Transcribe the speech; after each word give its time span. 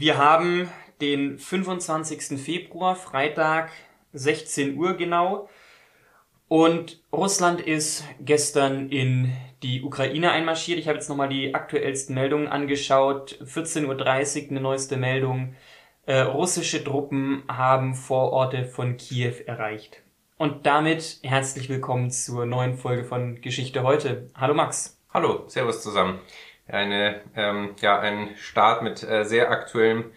Wir 0.00 0.16
haben 0.16 0.66
den 1.02 1.38
25. 1.38 2.40
Februar, 2.42 2.96
Freitag, 2.96 3.70
16 4.14 4.78
Uhr 4.78 4.94
genau. 4.94 5.50
Und 6.48 7.02
Russland 7.12 7.60
ist 7.60 8.04
gestern 8.18 8.88
in 8.88 9.36
die 9.62 9.82
Ukraine 9.82 10.30
einmarschiert. 10.30 10.78
Ich 10.78 10.88
habe 10.88 10.96
jetzt 10.96 11.10
nochmal 11.10 11.28
die 11.28 11.54
aktuellsten 11.54 12.14
Meldungen 12.14 12.48
angeschaut. 12.48 13.40
14.30 13.44 14.44
Uhr 14.44 14.50
eine 14.52 14.60
neueste 14.62 14.96
Meldung. 14.96 15.54
Äh, 16.06 16.20
russische 16.20 16.82
Truppen 16.82 17.42
haben 17.46 17.94
Vororte 17.94 18.64
von 18.64 18.96
Kiew 18.96 19.34
erreicht. 19.44 20.00
Und 20.38 20.64
damit 20.64 21.18
herzlich 21.24 21.68
willkommen 21.68 22.10
zur 22.10 22.46
neuen 22.46 22.78
Folge 22.78 23.04
von 23.04 23.42
Geschichte 23.42 23.82
heute. 23.82 24.30
Hallo 24.34 24.54
Max. 24.54 24.98
Hallo, 25.12 25.44
Servus 25.46 25.82
zusammen. 25.82 26.20
Eine, 26.72 27.20
ähm, 27.36 27.74
ja, 27.80 27.98
ein 27.98 28.30
Start 28.36 28.82
mit 28.82 29.02
äh, 29.02 29.24
sehr 29.24 29.50
aktuellem 29.50 30.12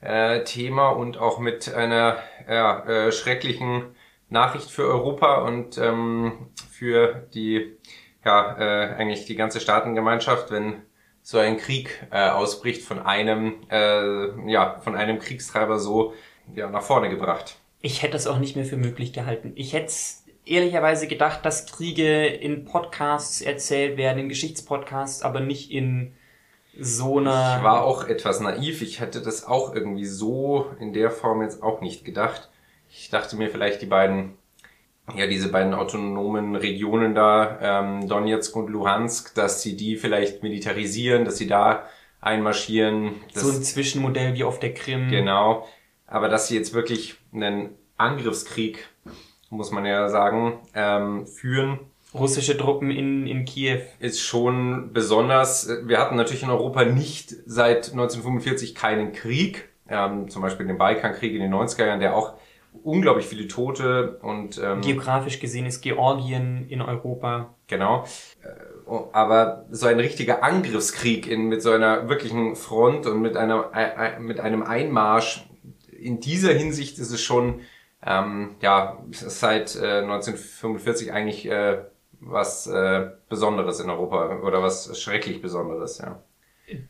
äh, 0.00 0.44
Thema 0.44 0.90
und 0.90 1.18
auch 1.18 1.38
mit 1.38 1.72
einer 1.72 2.18
ja, 2.48 2.84
äh, 2.86 3.12
schrecklichen 3.12 3.94
Nachricht 4.28 4.70
für 4.70 4.86
Europa 4.86 5.42
und 5.42 5.78
ähm, 5.78 6.50
für 6.70 7.26
die 7.34 7.76
ja 8.24 8.56
äh, 8.58 8.94
eigentlich 8.94 9.24
die 9.26 9.36
ganze 9.36 9.60
Staatengemeinschaft, 9.60 10.50
wenn 10.50 10.82
so 11.22 11.38
ein 11.38 11.56
Krieg 11.56 12.06
äh, 12.10 12.28
ausbricht 12.28 12.82
von 12.82 12.98
einem 13.00 13.54
äh, 13.70 14.50
ja 14.50 14.80
von 14.80 14.94
einem 14.94 15.18
Kriegstreiber 15.18 15.78
so 15.78 16.14
ja 16.54 16.70
nach 16.70 16.82
vorne 16.82 17.08
gebracht 17.10 17.58
ich 17.80 18.02
hätte 18.02 18.16
es 18.16 18.26
auch 18.26 18.38
nicht 18.38 18.56
mehr 18.56 18.64
für 18.64 18.76
möglich 18.76 19.12
gehalten. 19.12 19.52
Ich 19.54 19.72
hätte 19.72 19.92
ehrlicherweise 20.48 21.06
gedacht, 21.06 21.44
dass 21.44 21.66
Kriege 21.66 22.26
in 22.26 22.64
Podcasts 22.64 23.40
erzählt 23.40 23.96
werden, 23.96 24.18
in 24.18 24.28
Geschichtspodcasts, 24.28 25.22
aber 25.22 25.40
nicht 25.40 25.70
in 25.70 26.14
so 26.78 27.18
einer. 27.18 27.56
Ich 27.58 27.64
war 27.64 27.84
auch 27.84 28.06
etwas 28.06 28.40
naiv. 28.40 28.82
Ich 28.82 29.00
hätte 29.00 29.20
das 29.20 29.46
auch 29.46 29.74
irgendwie 29.74 30.06
so 30.06 30.70
in 30.80 30.92
der 30.92 31.10
Form 31.10 31.42
jetzt 31.42 31.62
auch 31.62 31.80
nicht 31.80 32.04
gedacht. 32.04 32.48
Ich 32.90 33.10
dachte 33.10 33.36
mir 33.36 33.50
vielleicht 33.50 33.82
die 33.82 33.86
beiden, 33.86 34.34
ja, 35.14 35.26
diese 35.26 35.50
beiden 35.50 35.74
autonomen 35.74 36.56
Regionen 36.56 37.14
da, 37.14 37.58
ähm, 37.60 38.08
Donetsk 38.08 38.54
und 38.56 38.70
Luhansk, 38.70 39.34
dass 39.34 39.62
sie 39.62 39.76
die 39.76 39.96
vielleicht 39.96 40.42
militarisieren, 40.42 41.24
dass 41.24 41.36
sie 41.36 41.46
da 41.46 41.86
einmarschieren. 42.20 43.14
so 43.34 43.50
ein 43.50 43.62
Zwischenmodell 43.62 44.34
wie 44.34 44.44
auf 44.44 44.58
der 44.58 44.74
Krim. 44.74 45.08
Genau. 45.10 45.68
Aber 46.06 46.28
dass 46.28 46.48
sie 46.48 46.56
jetzt 46.56 46.72
wirklich 46.72 47.16
einen 47.32 47.70
Angriffskrieg, 47.96 48.88
muss 49.50 49.70
man 49.70 49.84
ja 49.84 50.08
sagen, 50.08 50.58
ähm, 50.74 51.26
führen. 51.26 51.78
Russische 52.14 52.56
Truppen 52.56 52.90
in, 52.90 53.26
in 53.26 53.44
Kiew. 53.44 53.80
Ist 54.00 54.20
schon 54.20 54.92
besonders. 54.92 55.68
Wir 55.84 55.98
hatten 55.98 56.16
natürlich 56.16 56.42
in 56.42 56.50
Europa 56.50 56.84
nicht 56.84 57.34
seit 57.46 57.90
1945 57.90 58.74
keinen 58.74 59.12
Krieg. 59.12 59.68
Ähm, 59.88 60.28
zum 60.28 60.42
Beispiel 60.42 60.66
den 60.66 60.78
Balkankrieg 60.78 61.34
in 61.34 61.40
den 61.40 61.52
90er 61.52 61.86
Jahren, 61.86 62.00
der 62.00 62.14
auch 62.14 62.34
unglaublich 62.82 63.26
viele 63.26 63.48
Tote 63.48 64.18
und 64.22 64.60
ähm, 64.62 64.80
geografisch 64.80 65.40
gesehen 65.40 65.66
ist 65.66 65.80
Georgien 65.80 66.66
in 66.68 66.82
Europa. 66.82 67.54
Genau. 67.66 68.04
Äh, 68.42 68.90
aber 69.12 69.66
so 69.70 69.86
ein 69.86 70.00
richtiger 70.00 70.42
Angriffskrieg 70.42 71.26
in, 71.26 71.48
mit 71.48 71.62
so 71.62 71.70
einer 71.72 72.08
wirklichen 72.08 72.56
Front 72.56 73.06
und 73.06 73.20
mit 73.20 73.36
einer 73.36 73.70
äh, 73.74 74.18
mit 74.18 74.40
einem 74.40 74.62
Einmarsch 74.62 75.46
in 75.98 76.20
dieser 76.20 76.52
Hinsicht 76.52 76.98
ist 76.98 77.10
es 77.10 77.20
schon 77.20 77.60
ähm, 78.04 78.56
ja 78.60 78.98
seit 79.10 79.76
äh, 79.76 80.02
1945 80.02 81.12
eigentlich 81.12 81.46
äh, 81.46 81.78
was 82.20 82.66
äh, 82.66 83.10
Besonderes 83.28 83.80
in 83.80 83.90
Europa 83.90 84.38
oder 84.38 84.62
was 84.62 85.00
schrecklich 85.00 85.40
Besonderes, 85.40 85.98
ja. 85.98 86.22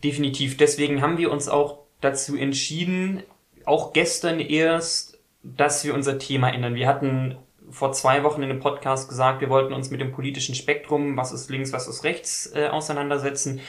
Definitiv. 0.02 0.56
Deswegen 0.56 1.02
haben 1.02 1.18
wir 1.18 1.30
uns 1.30 1.48
auch 1.48 1.80
dazu 2.00 2.36
entschieden, 2.36 3.22
auch 3.64 3.92
gestern 3.92 4.40
erst, 4.40 5.18
dass 5.42 5.84
wir 5.84 5.94
unser 5.94 6.18
Thema 6.18 6.50
ändern. 6.50 6.74
Wir 6.74 6.88
hatten 6.88 7.36
vor 7.70 7.92
zwei 7.92 8.24
Wochen 8.24 8.42
in 8.42 8.50
einem 8.50 8.60
Podcast 8.60 9.08
gesagt, 9.08 9.40
wir 9.40 9.50
wollten 9.50 9.74
uns 9.74 9.90
mit 9.90 10.00
dem 10.00 10.12
politischen 10.12 10.54
Spektrum, 10.54 11.16
was 11.16 11.32
ist 11.32 11.50
links, 11.50 11.72
was 11.72 11.86
ist 11.86 12.02
rechts, 12.02 12.50
äh, 12.54 12.68
auseinandersetzen. 12.68 13.60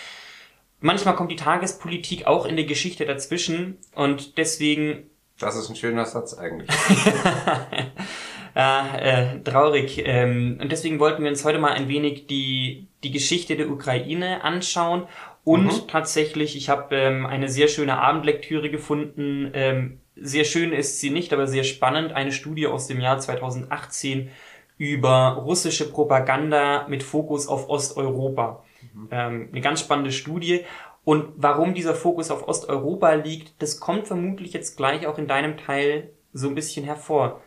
Manchmal 0.79 1.15
kommt 1.15 1.31
die 1.31 1.35
Tagespolitik 1.35 2.25
auch 2.25 2.45
in 2.45 2.55
der 2.55 2.65
Geschichte 2.65 3.05
dazwischen 3.05 3.77
und 3.95 4.37
deswegen 4.37 5.09
das 5.39 5.55
ist 5.55 5.69
ein 5.69 5.75
schöner 5.75 6.05
Satz 6.05 6.33
eigentlich. 6.33 6.69
ja, 8.55 8.97
äh, 8.97 9.41
traurig. 9.43 10.01
Ähm, 10.05 10.57
und 10.61 10.71
deswegen 10.71 10.99
wollten 10.99 11.23
wir 11.23 11.29
uns 11.29 11.45
heute 11.45 11.59
mal 11.59 11.71
ein 11.71 11.87
wenig 11.87 12.27
die, 12.27 12.87
die 13.03 13.11
Geschichte 13.11 13.55
der 13.55 13.69
Ukraine 13.69 14.43
anschauen. 14.43 15.07
Und 15.43 15.65
mhm. 15.65 15.87
tatsächlich, 15.87 16.55
ich 16.55 16.69
habe 16.69 16.95
ähm, 16.95 17.25
eine 17.25 17.49
sehr 17.49 17.69
schöne 17.69 17.97
Abendlektüre 17.97 18.69
gefunden. 18.69 19.49
Ähm, 19.53 19.99
sehr 20.15 20.43
schön 20.43 20.73
ist 20.73 20.99
sie 20.99 21.09
nicht, 21.09 21.31
aber 21.33 21.47
sehr 21.47 21.63
spannend. 21.63 22.11
Eine 22.11 22.31
Studie 22.31 22.67
aus 22.67 22.87
dem 22.87 22.99
Jahr 22.99 23.19
2018 23.19 24.29
über 24.77 25.41
russische 25.43 25.89
Propaganda 25.89 26.87
mit 26.87 27.03
Fokus 27.03 27.47
auf 27.47 27.69
Osteuropa. 27.69 28.63
Mhm. 28.93 29.07
Ähm, 29.11 29.49
eine 29.51 29.61
ganz 29.61 29.79
spannende 29.79 30.11
Studie. 30.11 30.65
Und 31.03 31.33
warum 31.37 31.73
dieser 31.73 31.95
Fokus 31.95 32.31
auf 32.31 32.47
Osteuropa 32.47 33.13
liegt, 33.13 33.61
das 33.61 33.79
kommt 33.79 34.07
vermutlich 34.07 34.53
jetzt 34.53 34.77
gleich 34.77 35.07
auch 35.07 35.17
in 35.17 35.27
deinem 35.27 35.57
Teil 35.57 36.11
so 36.33 36.47
ein 36.47 36.55
bisschen 36.55 36.85
hervor. 36.85 37.41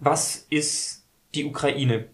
Was 0.00 0.46
ist 0.50 1.04
die 1.34 1.44
Ukraine? 1.44 2.08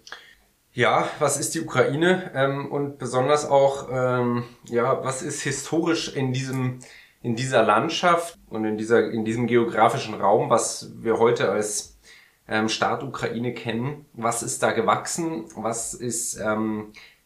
Ja, 0.72 1.08
was 1.18 1.38
ist 1.38 1.54
die 1.54 1.60
Ukraine? 1.60 2.30
Ähm, 2.34 2.70
und 2.70 2.98
besonders 2.98 3.48
auch, 3.48 3.88
ähm, 3.90 4.44
ja, 4.64 5.02
was 5.04 5.22
ist 5.22 5.42
historisch 5.42 6.14
in 6.14 6.32
diesem, 6.32 6.78
in 7.22 7.34
dieser 7.34 7.62
Landschaft 7.62 8.38
und 8.48 8.64
in 8.64 8.78
dieser, 8.78 9.10
in 9.10 9.24
diesem 9.24 9.46
geografischen 9.46 10.14
Raum, 10.14 10.50
was 10.50 10.92
wir 10.98 11.18
heute 11.18 11.50
als 11.50 11.98
ähm, 12.46 12.68
Staat 12.68 13.02
Ukraine 13.02 13.54
kennen? 13.54 14.06
Was 14.12 14.42
ist 14.42 14.62
da 14.62 14.72
gewachsen? 14.72 15.46
Was 15.56 15.94
ist, 15.94 16.40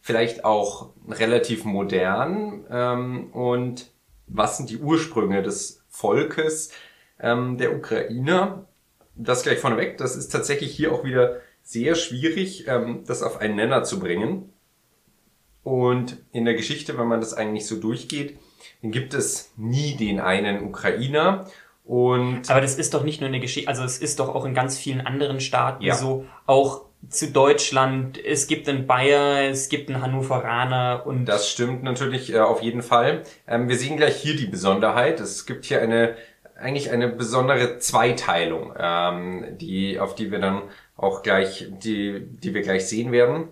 vielleicht 0.03 0.45
auch 0.45 0.91
relativ 1.09 1.65
modern 1.65 2.67
ähm, 2.69 3.31
und 3.33 3.91
was 4.27 4.57
sind 4.57 4.69
die 4.69 4.79
Ursprünge 4.79 5.43
des 5.43 5.85
Volkes 5.89 6.73
ähm, 7.21 7.57
der 7.57 7.75
Ukrainer? 7.75 8.67
Das 9.15 9.45
gleich 9.45 9.59
vorneweg, 9.59 9.99
das 9.99 10.17
ist 10.17 10.29
tatsächlich 10.29 10.75
hier 10.75 10.93
auch 10.93 11.05
wieder 11.05 11.41
sehr 11.62 11.95
schwierig, 11.95 12.67
ähm, 12.67 13.05
das 13.07 13.23
auf 13.23 13.41
einen 13.41 13.55
Nenner 13.57 13.85
zu 13.85 14.01
bringen. 14.01 14.53
Und 15.62 16.19
in 16.33 16.45
der 16.45 16.55
Geschichte, 16.55 16.99
wenn 16.99 17.07
man 17.07 17.21
das 17.21 17.35
eigentlich 17.35 17.67
so 17.67 17.77
durchgeht, 17.77 18.39
dann 18.81 18.91
gibt 18.91 19.15
es 19.15 19.53
nie 19.57 19.97
den 19.97 20.19
einen 20.19 20.65
Ukrainer. 20.65 21.47
Und 21.85 22.51
Aber 22.51 22.61
das 22.61 22.75
ist 22.77 22.95
doch 22.95 23.05
nicht 23.05 23.21
nur 23.21 23.29
eine 23.29 23.39
Geschichte, 23.39 23.69
also 23.69 23.85
es 23.85 23.99
ist 23.99 24.19
doch 24.19 24.35
auch 24.35 24.45
in 24.45 24.55
ganz 24.55 24.77
vielen 24.77 25.01
anderen 25.01 25.41
Staaten 25.41 25.85
ja. 25.85 25.95
so, 25.95 26.27
auch 26.47 26.87
zu 27.09 27.29
Deutschland. 27.29 28.23
Es 28.25 28.47
gibt 28.47 28.69
einen 28.69 28.87
Bayer, 28.87 29.51
es 29.51 29.69
gibt 29.69 29.91
einen 29.91 30.03
Hannoveraner 30.03 31.03
und. 31.05 31.27
Das 31.27 31.51
stimmt 31.51 31.83
natürlich 31.83 32.33
äh, 32.33 32.39
auf 32.39 32.63
jeden 32.63 32.83
Fall. 32.83 33.23
Ähm, 33.47 33.69
wir 33.69 33.77
sehen 33.77 33.97
gleich 33.97 34.17
hier 34.17 34.37
die 34.37 34.47
Besonderheit. 34.47 35.21
Es 35.21 35.47
gibt 35.47 35.65
hier 35.65 35.81
eine 35.81 36.17
eigentlich 36.59 36.91
eine 36.91 37.09
besondere 37.09 37.79
Zweiteilung, 37.79 38.73
ähm, 38.79 39.59
die 39.59 39.99
auf 39.99 40.15
die 40.15 40.31
wir 40.31 40.39
dann 40.39 40.62
auch 40.97 41.23
gleich 41.23 41.69
die 41.83 42.27
die 42.27 42.55
wir 42.55 42.62
gleich 42.62 42.87
sehen 42.87 43.12
werden. 43.12 43.49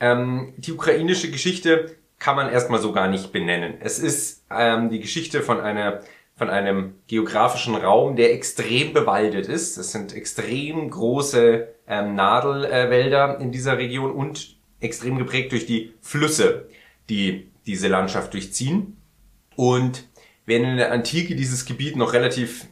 Ähm, 0.00 0.54
die 0.56 0.72
ukrainische 0.72 1.30
Geschichte 1.30 1.96
kann 2.18 2.36
man 2.36 2.50
erstmal 2.50 2.80
so 2.80 2.92
gar 2.92 3.08
nicht 3.08 3.32
benennen. 3.32 3.74
Es 3.80 3.98
ist 3.98 4.44
ähm, 4.50 4.90
die 4.90 5.00
Geschichte 5.00 5.42
von 5.42 5.60
einer 5.60 6.00
von 6.38 6.50
einem 6.50 6.94
geografischen 7.08 7.74
Raum, 7.74 8.14
der 8.14 8.32
extrem 8.32 8.92
bewaldet 8.92 9.48
ist. 9.48 9.76
Es 9.76 9.90
sind 9.90 10.14
extrem 10.14 10.88
große 10.88 11.66
ähm, 11.88 12.14
Nadelwälder 12.14 13.40
in 13.40 13.50
dieser 13.50 13.76
Region 13.76 14.12
und 14.12 14.56
extrem 14.80 15.18
geprägt 15.18 15.50
durch 15.50 15.66
die 15.66 15.94
Flüsse, 16.00 16.68
die 17.10 17.50
diese 17.66 17.88
Landschaft 17.88 18.32
durchziehen. 18.34 18.96
Und 19.56 20.04
während 20.46 20.66
in 20.66 20.76
der 20.76 20.92
Antike 20.92 21.34
dieses 21.34 21.64
Gebiet 21.64 21.96
noch 21.96 22.12
relativ, 22.12 22.68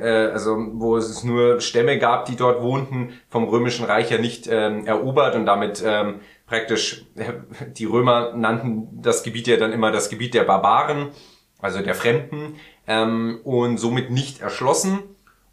äh, 0.00 0.08
also 0.08 0.56
wo 0.72 0.96
es 0.96 1.22
nur 1.22 1.60
Stämme 1.60 2.00
gab, 2.00 2.24
die 2.24 2.34
dort 2.34 2.62
wohnten, 2.62 3.12
vom 3.28 3.44
Römischen 3.44 3.84
Reich 3.84 4.10
ja 4.10 4.18
nicht 4.18 4.48
ähm, 4.50 4.86
erobert 4.86 5.36
und 5.36 5.46
damit 5.46 5.84
ähm, 5.86 6.20
praktisch, 6.46 7.06
äh, 7.14 7.34
die 7.68 7.84
Römer 7.84 8.34
nannten 8.34 9.00
das 9.00 9.22
Gebiet 9.22 9.46
ja 9.46 9.56
dann 9.56 9.72
immer 9.72 9.92
das 9.92 10.10
Gebiet 10.10 10.34
der 10.34 10.42
Barbaren, 10.42 11.10
also 11.60 11.80
der 11.80 11.94
Fremden 11.94 12.56
ähm, 12.86 13.40
und 13.44 13.78
somit 13.78 14.10
nicht 14.10 14.40
erschlossen. 14.40 15.00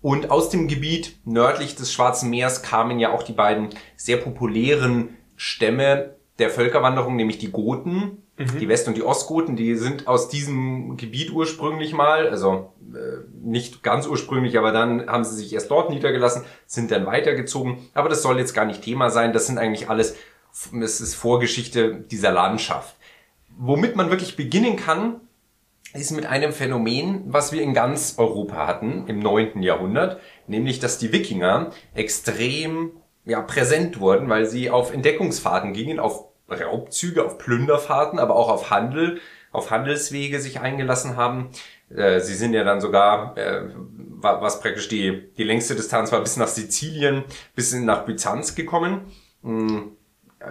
Und 0.01 0.31
aus 0.31 0.50
dem 0.50 0.68
Gebiet 0.68 1.18
nördlich 1.25 1.75
des 1.75 1.94
Schwarzen 1.94 2.30
Meers 2.30 2.63
kamen 2.63 3.00
ja 3.00 3.12
auch 3.12 3.24
die 3.24 3.33
beiden 3.33 3.69
sehr 3.95 4.18
populären 4.18 5.10
Stämme 5.36 6.16
der 6.39 6.50
Völkerwanderung, 6.50 7.16
nämlich 7.16 7.38
die 7.38 7.51
Goten, 7.51 8.24
mhm. 8.38 8.60
die 8.60 8.68
West- 8.68 8.88
und 8.88 8.98
die 8.98 9.04
Ostgoten, 9.04 9.56
die 9.56 9.75
sind 9.75 10.07
aus 10.07 10.28
diesem 10.28 10.98
Gebiet 10.98 11.31
ursprünglich 11.31 11.94
mal, 11.94 12.28
also 12.28 12.74
äh, 12.94 13.24
nicht 13.44 13.83
ganz 13.83 14.07
ursprünglich, 14.07 14.57
aber 14.57 14.72
dann 14.72 15.07
haben 15.07 15.24
sie 15.24 15.36
sich 15.36 15.54
erst 15.54 15.69
dort 15.69 15.92
niedergelassen, 15.92 16.44
sind 16.66 16.89
dann 16.89 17.06
weitergezogen. 17.06 17.78
Aber 17.94 18.10
das 18.10 18.24
soll 18.24 18.39
jetzt 18.39 18.54
gar 18.54 18.66
nicht 18.66 18.81
Thema 18.81 19.12
sein, 19.12 19.33
das 19.33 19.45
sind 19.48 19.60
eigentlich 19.60 19.89
alles, 19.89 20.16
es 20.81 21.01
ist 21.01 21.16
Vorgeschichte 21.16 21.94
dieser 21.94 22.31
Landschaft. 22.31 22.95
Womit 23.57 23.95
man 23.95 24.10
wirklich 24.10 24.36
beginnen 24.36 24.78
kann, 24.78 25.22
ist 25.94 26.12
mit 26.12 26.26
einem 26.26 26.54
Phänomen, 26.54 27.24
was 27.28 27.52
wir 27.52 27.62
in 27.62 27.74
ganz 27.74 28.16
Europa 28.18 28.68
hatten 28.68 29.08
im 29.08 29.20
neunten 29.20 29.62
Jahrhundert, 29.62 30.20
nämlich 30.48 30.80
dass 30.80 30.98
die 30.98 31.12
Wikinger 31.12 31.72
extrem 31.94 32.92
ja, 33.26 33.42
präsent 33.42 34.00
wurden, 34.00 34.30
weil 34.30 34.46
sie 34.46 34.70
auf 34.70 34.94
Entdeckungsfahrten 34.94 35.74
gingen, 35.74 36.00
auf 36.00 36.26
Raubzüge, 36.50 37.26
auf 37.26 37.38
Plünderfahrten, 37.38 38.20
aber 38.20 38.36
auch 38.36 38.50
auf 38.50 38.72
Handel, 38.72 39.20
auf 39.52 39.72
Handelswege 39.72 40.40
sich 40.40 40.60
eingelassen 40.60 41.18
haben. 41.18 41.50
Äh, 41.90 42.20
sie 42.20 42.36
sind 42.36 42.54
ja 42.54 42.64
dann 42.64 42.82
sogar, 42.82 43.38
äh, 43.38 43.70
was 44.24 44.62
praktisch 44.62 44.88
die, 44.88 45.32
die 45.38 45.44
längste 45.44 45.76
Distanz 45.76 46.12
war, 46.12 46.22
bis 46.22 46.38
nach 46.38 46.48
Sizilien, 46.48 47.24
bis 47.56 47.74
nach 47.74 48.06
Byzanz 48.06 48.56
gekommen. 48.56 49.12
Hm, 49.44 49.98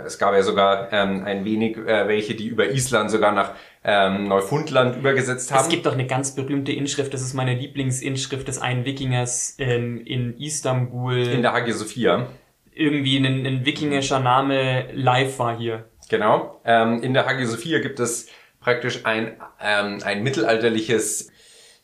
es 0.05 0.19
gab 0.19 0.35
ja 0.35 0.43
sogar 0.43 0.93
ähm, 0.93 1.25
ein 1.25 1.45
wenig 1.45 1.77
äh, 1.77 2.07
welche, 2.07 2.35
die 2.35 2.47
über 2.47 2.71
Island 2.71 3.11
sogar 3.11 3.33
nach 3.33 3.55
ähm, 3.82 4.25
Neufundland 4.25 4.97
übergesetzt 4.97 5.53
haben. 5.53 5.62
Es 5.62 5.69
gibt 5.69 5.87
doch 5.87 5.94
eine 5.94 6.06
ganz 6.06 6.35
berühmte 6.35 6.73
Inschrift, 6.73 7.15
das 7.15 7.23
ist 7.23 7.35
meine 7.35 7.55
Lieblingsinschrift 7.55 8.47
des 8.47 8.61
einen 8.61 8.85
Wikingers 8.85 9.56
ähm, 9.59 10.03
in 10.05 10.37
Istanbul. 10.38 11.19
In 11.19 11.43
der 11.43 11.53
Hagia 11.53 11.75
Sophia. 11.75 12.29
Irgendwie 12.73 13.17
ein, 13.17 13.47
ein 13.47 13.65
wikingischer 13.65 14.21
Name 14.21 14.93
live 14.93 15.38
war 15.38 15.56
hier. 15.56 15.88
Genau. 16.09 16.61
Ähm, 16.65 17.03
in 17.03 17.15
der 17.15 17.27
Hagia 17.27 17.47
Sophia 17.47 17.81
gibt 17.81 18.00
es 18.00 18.29
praktisch 18.61 19.05
ein, 19.06 19.37
ähm, 19.62 19.99
ein 20.05 20.23
mittelalterliches 20.23 21.31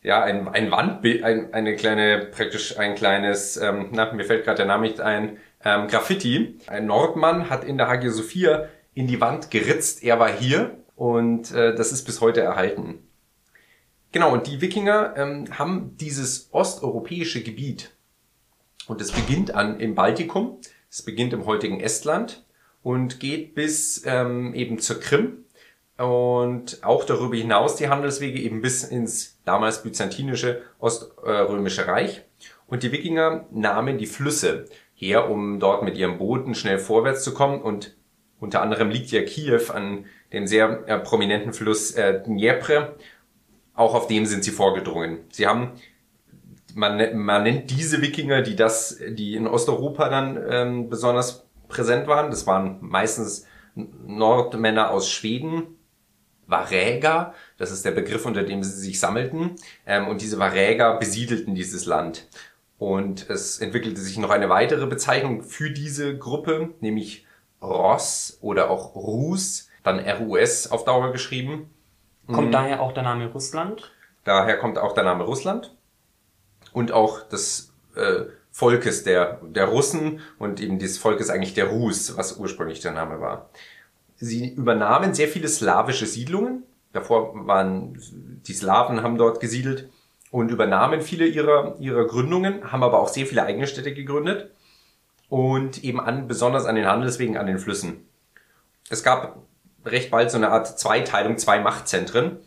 ja, 0.03 0.23
ein, 0.23 0.47
ein 0.47 0.71
Wandbild, 0.71 1.23
ein, 1.23 1.53
eine 1.53 1.75
kleine, 1.75 2.27
praktisch 2.31 2.77
ein 2.77 2.95
kleines, 2.95 3.57
ähm, 3.57 3.89
na, 3.91 4.13
mir 4.13 4.23
fällt 4.23 4.45
gerade 4.45 4.57
der 4.57 4.65
Name 4.65 4.87
nicht 4.87 5.01
ein, 5.01 5.37
ähm, 5.65 5.87
Graffiti. 5.87 6.59
Ein 6.67 6.85
Nordmann 6.85 7.49
hat 7.49 7.63
in 7.63 7.77
der 7.77 7.87
Hagia 7.87 8.11
Sophia 8.11 8.69
in 8.93 9.07
die 9.07 9.19
Wand 9.19 9.51
geritzt, 9.51 10.03
er 10.03 10.19
war 10.19 10.31
hier 10.31 10.77
und 10.97 11.51
äh, 11.51 11.73
das 11.75 11.93
ist 11.93 12.03
bis 12.03 12.19
heute 12.19 12.41
erhalten. 12.41 13.07
Genau, 14.11 14.33
und 14.33 14.47
die 14.47 14.59
Wikinger 14.59 15.13
ähm, 15.15 15.45
haben 15.57 15.95
dieses 15.97 16.49
osteuropäische 16.51 17.43
Gebiet 17.43 17.95
und 18.87 18.99
es 18.99 19.11
beginnt 19.11 19.53
an 19.53 19.79
im 19.79 19.95
Baltikum, 19.95 20.57
es 20.89 21.03
beginnt 21.03 21.33
im 21.33 21.45
heutigen 21.45 21.79
Estland 21.79 22.43
und 22.81 23.19
geht 23.19 23.53
bis 23.53 24.03
ähm, 24.05 24.53
eben 24.55 24.79
zur 24.79 24.99
Krim 24.99 25.45
und 25.97 26.83
auch 26.83 27.03
darüber 27.03 27.35
hinaus 27.35 27.75
die 27.75 27.89
Handelswege 27.89 28.39
eben 28.39 28.61
bis 28.61 28.83
ins 28.83 29.39
damals 29.45 29.83
byzantinische 29.83 30.61
Oströmische 30.79 31.87
Reich. 31.87 32.23
Und 32.67 32.83
die 32.83 32.91
Wikinger 32.91 33.45
nahmen 33.51 33.97
die 33.97 34.05
Flüsse 34.05 34.65
her, 34.93 35.29
um 35.29 35.59
dort 35.59 35.83
mit 35.83 35.97
ihren 35.97 36.17
Booten 36.17 36.53
schnell 36.53 36.79
vorwärts 36.79 37.23
zu 37.23 37.33
kommen. 37.33 37.61
Und 37.61 37.95
unter 38.39 38.61
anderem 38.61 38.89
liegt 38.89 39.09
ja 39.11 39.23
Kiew 39.23 39.71
an 39.73 40.05
dem 40.33 40.47
sehr 40.47 40.83
äh, 40.87 40.99
prominenten 40.99 41.53
Fluss 41.53 41.91
äh, 41.91 42.21
Dnepr. 42.21 42.95
Auch 43.73 43.93
auf 43.93 44.07
dem 44.07 44.25
sind 44.25 44.43
sie 44.43 44.51
vorgedrungen. 44.51 45.19
Sie 45.31 45.47
haben, 45.47 45.73
man, 46.73 47.17
man 47.17 47.43
nennt 47.43 47.69
diese 47.69 48.01
Wikinger, 48.01 48.41
die 48.41 48.55
das, 48.55 48.99
die 49.09 49.35
in 49.35 49.47
Osteuropa 49.47 50.09
dann 50.09 50.39
ähm, 50.49 50.89
besonders 50.89 51.45
präsent 51.67 52.07
waren. 52.07 52.31
Das 52.31 52.47
waren 52.47 52.77
meistens 52.81 53.45
Nordmänner 53.75 54.89
aus 54.89 55.09
Schweden, 55.09 55.77
Varäger, 56.47 57.33
das 57.57 57.71
ist 57.71 57.83
der 57.83 57.91
Begriff, 57.91 58.25
unter 58.25 58.43
dem 58.43 58.63
sie 58.63 58.71
sich 58.71 58.99
sammelten. 58.99 59.55
Ähm, 59.85 60.07
und 60.07 60.21
diese 60.21 60.39
Varäger 60.39 60.97
besiedelten 60.97 61.55
dieses 61.55 61.85
Land. 61.85 62.27
Und 62.77 63.29
es 63.29 63.59
entwickelte 63.59 64.01
sich 64.01 64.17
noch 64.17 64.29
eine 64.29 64.49
weitere 64.49 64.85
Bezeichnung 64.87 65.43
für 65.43 65.71
diese 65.71 66.17
Gruppe, 66.17 66.73
nämlich 66.79 67.25
Ross 67.61 68.37
oder 68.41 68.69
auch 68.69 68.95
Rus, 68.95 69.67
dann 69.87 69.99
RUS 69.99 70.67
auf 70.67 70.83
Dauer 70.83 71.11
geschrieben. 71.11 71.69
Kommt 72.27 72.47
mhm. 72.47 72.51
daher 72.51 72.81
auch 72.81 72.91
der 72.91 73.03
Name 73.03 73.27
Russland? 73.27 73.91
Daher 74.23 74.57
kommt 74.57 74.77
auch 74.77 74.93
der 74.93 75.05
Name 75.05 75.23
Russland 75.23 75.73
und 76.73 76.91
auch 76.91 77.27
des 77.29 77.73
äh, 77.95 78.25
Volkes 78.51 79.03
der, 79.03 79.39
der 79.43 79.65
Russen 79.65 80.19
und 80.37 80.59
eben 80.59 80.79
dieses 80.79 80.97
Volkes 80.97 81.29
eigentlich 81.29 81.53
der 81.53 81.67
Rus, 81.67 82.17
was 82.17 82.37
ursprünglich 82.37 82.81
der 82.81 82.91
Name 82.91 83.21
war. 83.21 83.49
Sie 84.17 84.49
übernahmen 84.49 85.13
sehr 85.13 85.27
viele 85.27 85.47
slawische 85.47 86.05
Siedlungen. 86.05 86.63
Davor 86.91 87.47
waren 87.47 87.97
die 88.47 88.53
Slawen 88.53 89.03
haben 89.03 89.17
dort 89.17 89.39
gesiedelt 89.39 89.89
und 90.31 90.51
übernahmen 90.51 91.01
viele 91.01 91.25
ihrer, 91.25 91.77
ihrer 91.79 92.05
Gründungen, 92.05 92.71
haben 92.71 92.83
aber 92.83 92.99
auch 92.99 93.07
sehr 93.07 93.25
viele 93.25 93.43
eigene 93.43 93.67
Städte 93.67 93.93
gegründet 93.93 94.51
und 95.29 95.83
eben 95.83 95.99
an, 95.99 96.27
besonders 96.27 96.65
an 96.65 96.75
den 96.75 96.87
Handelswegen, 96.87 97.37
an 97.37 97.47
den 97.47 97.59
Flüssen. 97.59 98.07
Es 98.89 99.03
gab 99.03 99.37
recht 99.91 100.11
bald 100.11 100.31
so 100.31 100.37
eine 100.37 100.49
Art 100.49 100.79
Zweiteilung, 100.79 101.37
zwei 101.37 101.59
Machtzentren, 101.59 102.39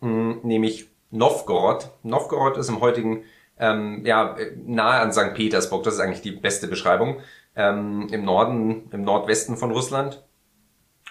hm, 0.00 0.40
nämlich 0.42 0.88
Novgorod. 1.10 1.90
Novgorod 2.02 2.56
ist 2.56 2.68
im 2.68 2.80
heutigen, 2.80 3.24
ähm, 3.58 4.04
ja, 4.04 4.36
nahe 4.64 5.00
an 5.00 5.12
St. 5.12 5.34
Petersburg, 5.34 5.82
das 5.84 5.94
ist 5.94 6.00
eigentlich 6.00 6.22
die 6.22 6.32
beste 6.32 6.68
Beschreibung, 6.68 7.20
ähm, 7.56 8.08
im 8.10 8.24
Norden, 8.24 8.88
im 8.92 9.02
Nordwesten 9.02 9.56
von 9.56 9.72
Russland. 9.72 10.22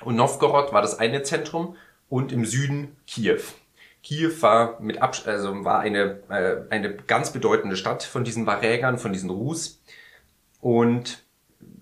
Und 0.01 0.15
Novgorod 0.15 0.73
war 0.73 0.81
das 0.81 0.99
eine 0.99 1.23
Zentrum 1.23 1.75
und 2.09 2.31
im 2.31 2.45
Süden 2.45 2.95
Kiew. 3.07 3.41
Kiew 4.03 4.31
war 4.41 4.79
mit 4.79 5.01
Abs 5.01 5.27
also 5.27 5.65
war 5.65 5.79
eine, 5.79 6.21
äh, 6.29 6.73
eine 6.73 6.95
ganz 6.95 7.31
bedeutende 7.31 7.75
Stadt 7.75 8.03
von 8.03 8.23
diesen 8.23 8.45
Varägern, 8.45 8.97
von 8.99 9.11
diesen 9.11 9.29
Rus. 9.29 9.81
Und 10.61 11.26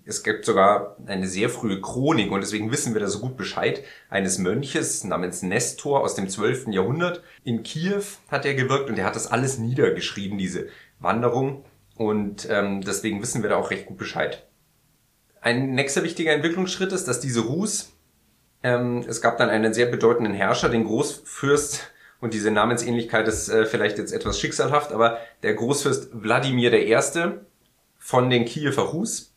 es 0.05 0.23
gibt 0.23 0.45
sogar 0.45 0.97
eine 1.07 1.27
sehr 1.27 1.49
frühe 1.49 1.81
Chronik 1.81 2.31
und 2.31 2.41
deswegen 2.41 2.71
wissen 2.71 2.93
wir 2.93 3.01
da 3.01 3.07
so 3.07 3.19
gut 3.19 3.37
Bescheid 3.37 3.83
eines 4.09 4.37
Mönches 4.37 5.03
namens 5.03 5.41
Nestor 5.41 6.01
aus 6.01 6.15
dem 6.15 6.29
12. 6.29 6.67
Jahrhundert. 6.67 7.23
In 7.43 7.63
Kiew 7.63 8.03
hat 8.29 8.45
er 8.45 8.53
gewirkt 8.53 8.89
und 8.89 8.99
er 8.99 9.05
hat 9.05 9.15
das 9.15 9.27
alles 9.27 9.57
niedergeschrieben, 9.57 10.37
diese 10.37 10.67
Wanderung. 10.99 11.65
Und 11.95 12.47
ähm, 12.49 12.81
deswegen 12.81 13.21
wissen 13.21 13.41
wir 13.41 13.49
da 13.49 13.55
auch 13.55 13.71
recht 13.71 13.87
gut 13.87 13.97
Bescheid. 13.97 14.45
Ein 15.41 15.73
nächster 15.73 16.03
wichtiger 16.03 16.33
Entwicklungsschritt 16.33 16.91
ist, 16.91 17.07
dass 17.07 17.19
diese 17.19 17.41
Rus 17.41 17.91
ähm, 18.61 19.03
es 19.07 19.21
gab 19.21 19.37
dann 19.37 19.49
einen 19.49 19.73
sehr 19.73 19.85
bedeutenden 19.85 20.33
Herrscher, 20.33 20.69
den 20.69 20.85
Großfürst, 20.85 21.91
und 22.19 22.33
diese 22.33 22.49
Namensähnlichkeit 22.49 23.27
ist 23.27 23.49
äh, 23.49 23.65
vielleicht 23.65 23.99
jetzt 23.99 24.11
etwas 24.11 24.39
schicksalhaft, 24.39 24.91
aber 24.91 25.19
der 25.43 25.53
Großfürst 25.53 26.09
Wladimir 26.13 26.73
I. 26.73 26.97
von 27.99 28.29
den 28.31 28.45
Kiewer 28.45 28.93
Hus 28.93 29.34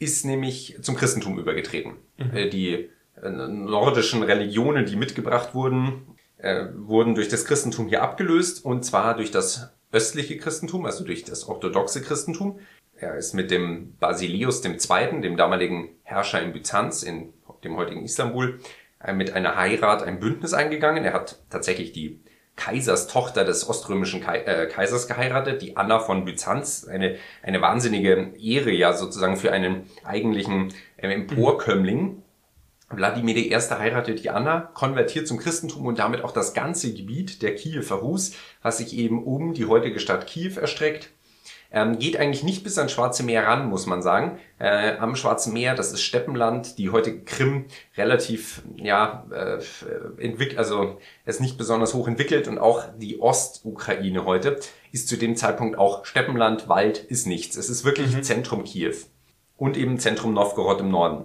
ist 0.00 0.24
nämlich 0.24 0.78
zum 0.80 0.96
Christentum 0.96 1.38
übergetreten. 1.38 1.92
Mhm. 2.16 2.36
Äh, 2.36 2.48
die 2.48 2.88
äh, 3.22 3.28
nordischen 3.28 4.22
Religionen, 4.24 4.86
die 4.86 4.96
mitgebracht 4.96 5.54
wurden, 5.54 6.16
äh, 6.38 6.66
wurden 6.74 7.14
durch 7.14 7.28
das 7.28 7.44
Christentum 7.44 7.86
hier 7.86 8.02
abgelöst, 8.02 8.64
und 8.64 8.84
zwar 8.84 9.14
durch 9.14 9.30
das 9.30 9.70
östliche 9.92 10.38
Christentum, 10.38 10.86
also 10.86 11.04
durch 11.04 11.24
das 11.24 11.46
orthodoxe 11.46 12.00
Christentum. 12.00 12.58
Er 12.96 13.16
ist 13.16 13.34
mit 13.34 13.50
dem 13.50 13.96
Basileus 13.98 14.64
II., 14.64 15.20
dem 15.20 15.36
damaligen 15.36 15.90
Herrscher 16.02 16.42
in 16.42 16.52
Byzanz, 16.52 17.02
in 17.02 17.32
dem 17.62 17.76
heutigen 17.76 18.04
Istanbul, 18.04 18.58
mit 19.14 19.32
einer 19.32 19.56
Heirat 19.56 20.02
ein 20.02 20.20
Bündnis 20.20 20.52
eingegangen. 20.52 21.04
Er 21.04 21.14
hat 21.14 21.40
tatsächlich 21.48 21.92
die 21.92 22.20
Kaiserstochter 22.60 23.44
des 23.44 23.66
oströmischen 23.68 24.22
äh, 24.22 24.66
Kaisers 24.66 25.08
geheiratet, 25.08 25.62
die 25.62 25.78
Anna 25.78 25.98
von 25.98 26.26
Byzanz, 26.26 26.86
eine, 26.86 27.16
eine 27.42 27.62
wahnsinnige 27.62 28.34
Ehre 28.38 28.70
ja 28.70 28.92
sozusagen 28.92 29.38
für 29.38 29.50
einen 29.50 29.86
eigentlichen 30.04 30.74
äh, 30.98 31.10
Emporkömmling. 31.10 32.22
Wladimir 32.90 33.36
I. 33.36 33.54
heiratet 33.54 34.22
die 34.22 34.30
Anna, 34.30 34.70
konvertiert 34.74 35.26
zum 35.26 35.38
Christentum 35.38 35.86
und 35.86 35.98
damit 35.98 36.22
auch 36.22 36.32
das 36.32 36.52
ganze 36.52 36.92
Gebiet 36.92 37.40
der 37.40 37.54
Kiewer 37.54 37.96
Rus, 37.96 38.32
was 38.62 38.78
sich 38.78 38.94
eben 38.94 39.24
um 39.24 39.54
die 39.54 39.64
heutige 39.66 39.98
Stadt 39.98 40.26
Kiew 40.26 40.60
erstreckt. 40.60 41.10
Ähm, 41.72 41.98
geht 41.98 42.16
eigentlich 42.16 42.42
nicht 42.42 42.64
bis 42.64 42.78
ans 42.78 42.92
Schwarze 42.92 43.22
Meer 43.22 43.46
ran, 43.46 43.68
muss 43.68 43.86
man 43.86 44.02
sagen. 44.02 44.38
Äh, 44.58 44.96
am 44.96 45.14
Schwarzen 45.14 45.52
Meer, 45.52 45.74
das 45.74 45.92
ist 45.92 46.02
Steppenland, 46.02 46.78
die 46.78 46.90
heutige 46.90 47.22
Krim 47.22 47.66
relativ, 47.96 48.62
ja, 48.76 49.26
äh, 49.30 49.58
entwickelt, 50.22 50.58
also 50.58 50.98
ist 51.24 51.40
nicht 51.40 51.58
besonders 51.58 51.94
hoch 51.94 52.08
entwickelt 52.08 52.48
und 52.48 52.58
auch 52.58 52.84
die 52.98 53.20
Ostukraine 53.20 54.24
heute 54.24 54.58
ist 54.92 55.08
zu 55.08 55.16
dem 55.16 55.36
Zeitpunkt 55.36 55.78
auch 55.78 56.04
Steppenland, 56.04 56.68
Wald 56.68 56.98
ist 56.98 57.26
nichts. 57.26 57.56
Es 57.56 57.70
ist 57.70 57.84
wirklich 57.84 58.16
mhm. 58.16 58.22
Zentrum 58.24 58.64
Kiew 58.64 58.94
und 59.56 59.76
eben 59.76 59.98
Zentrum 59.98 60.34
Novgorod 60.34 60.80
im 60.80 60.90
Norden. 60.90 61.24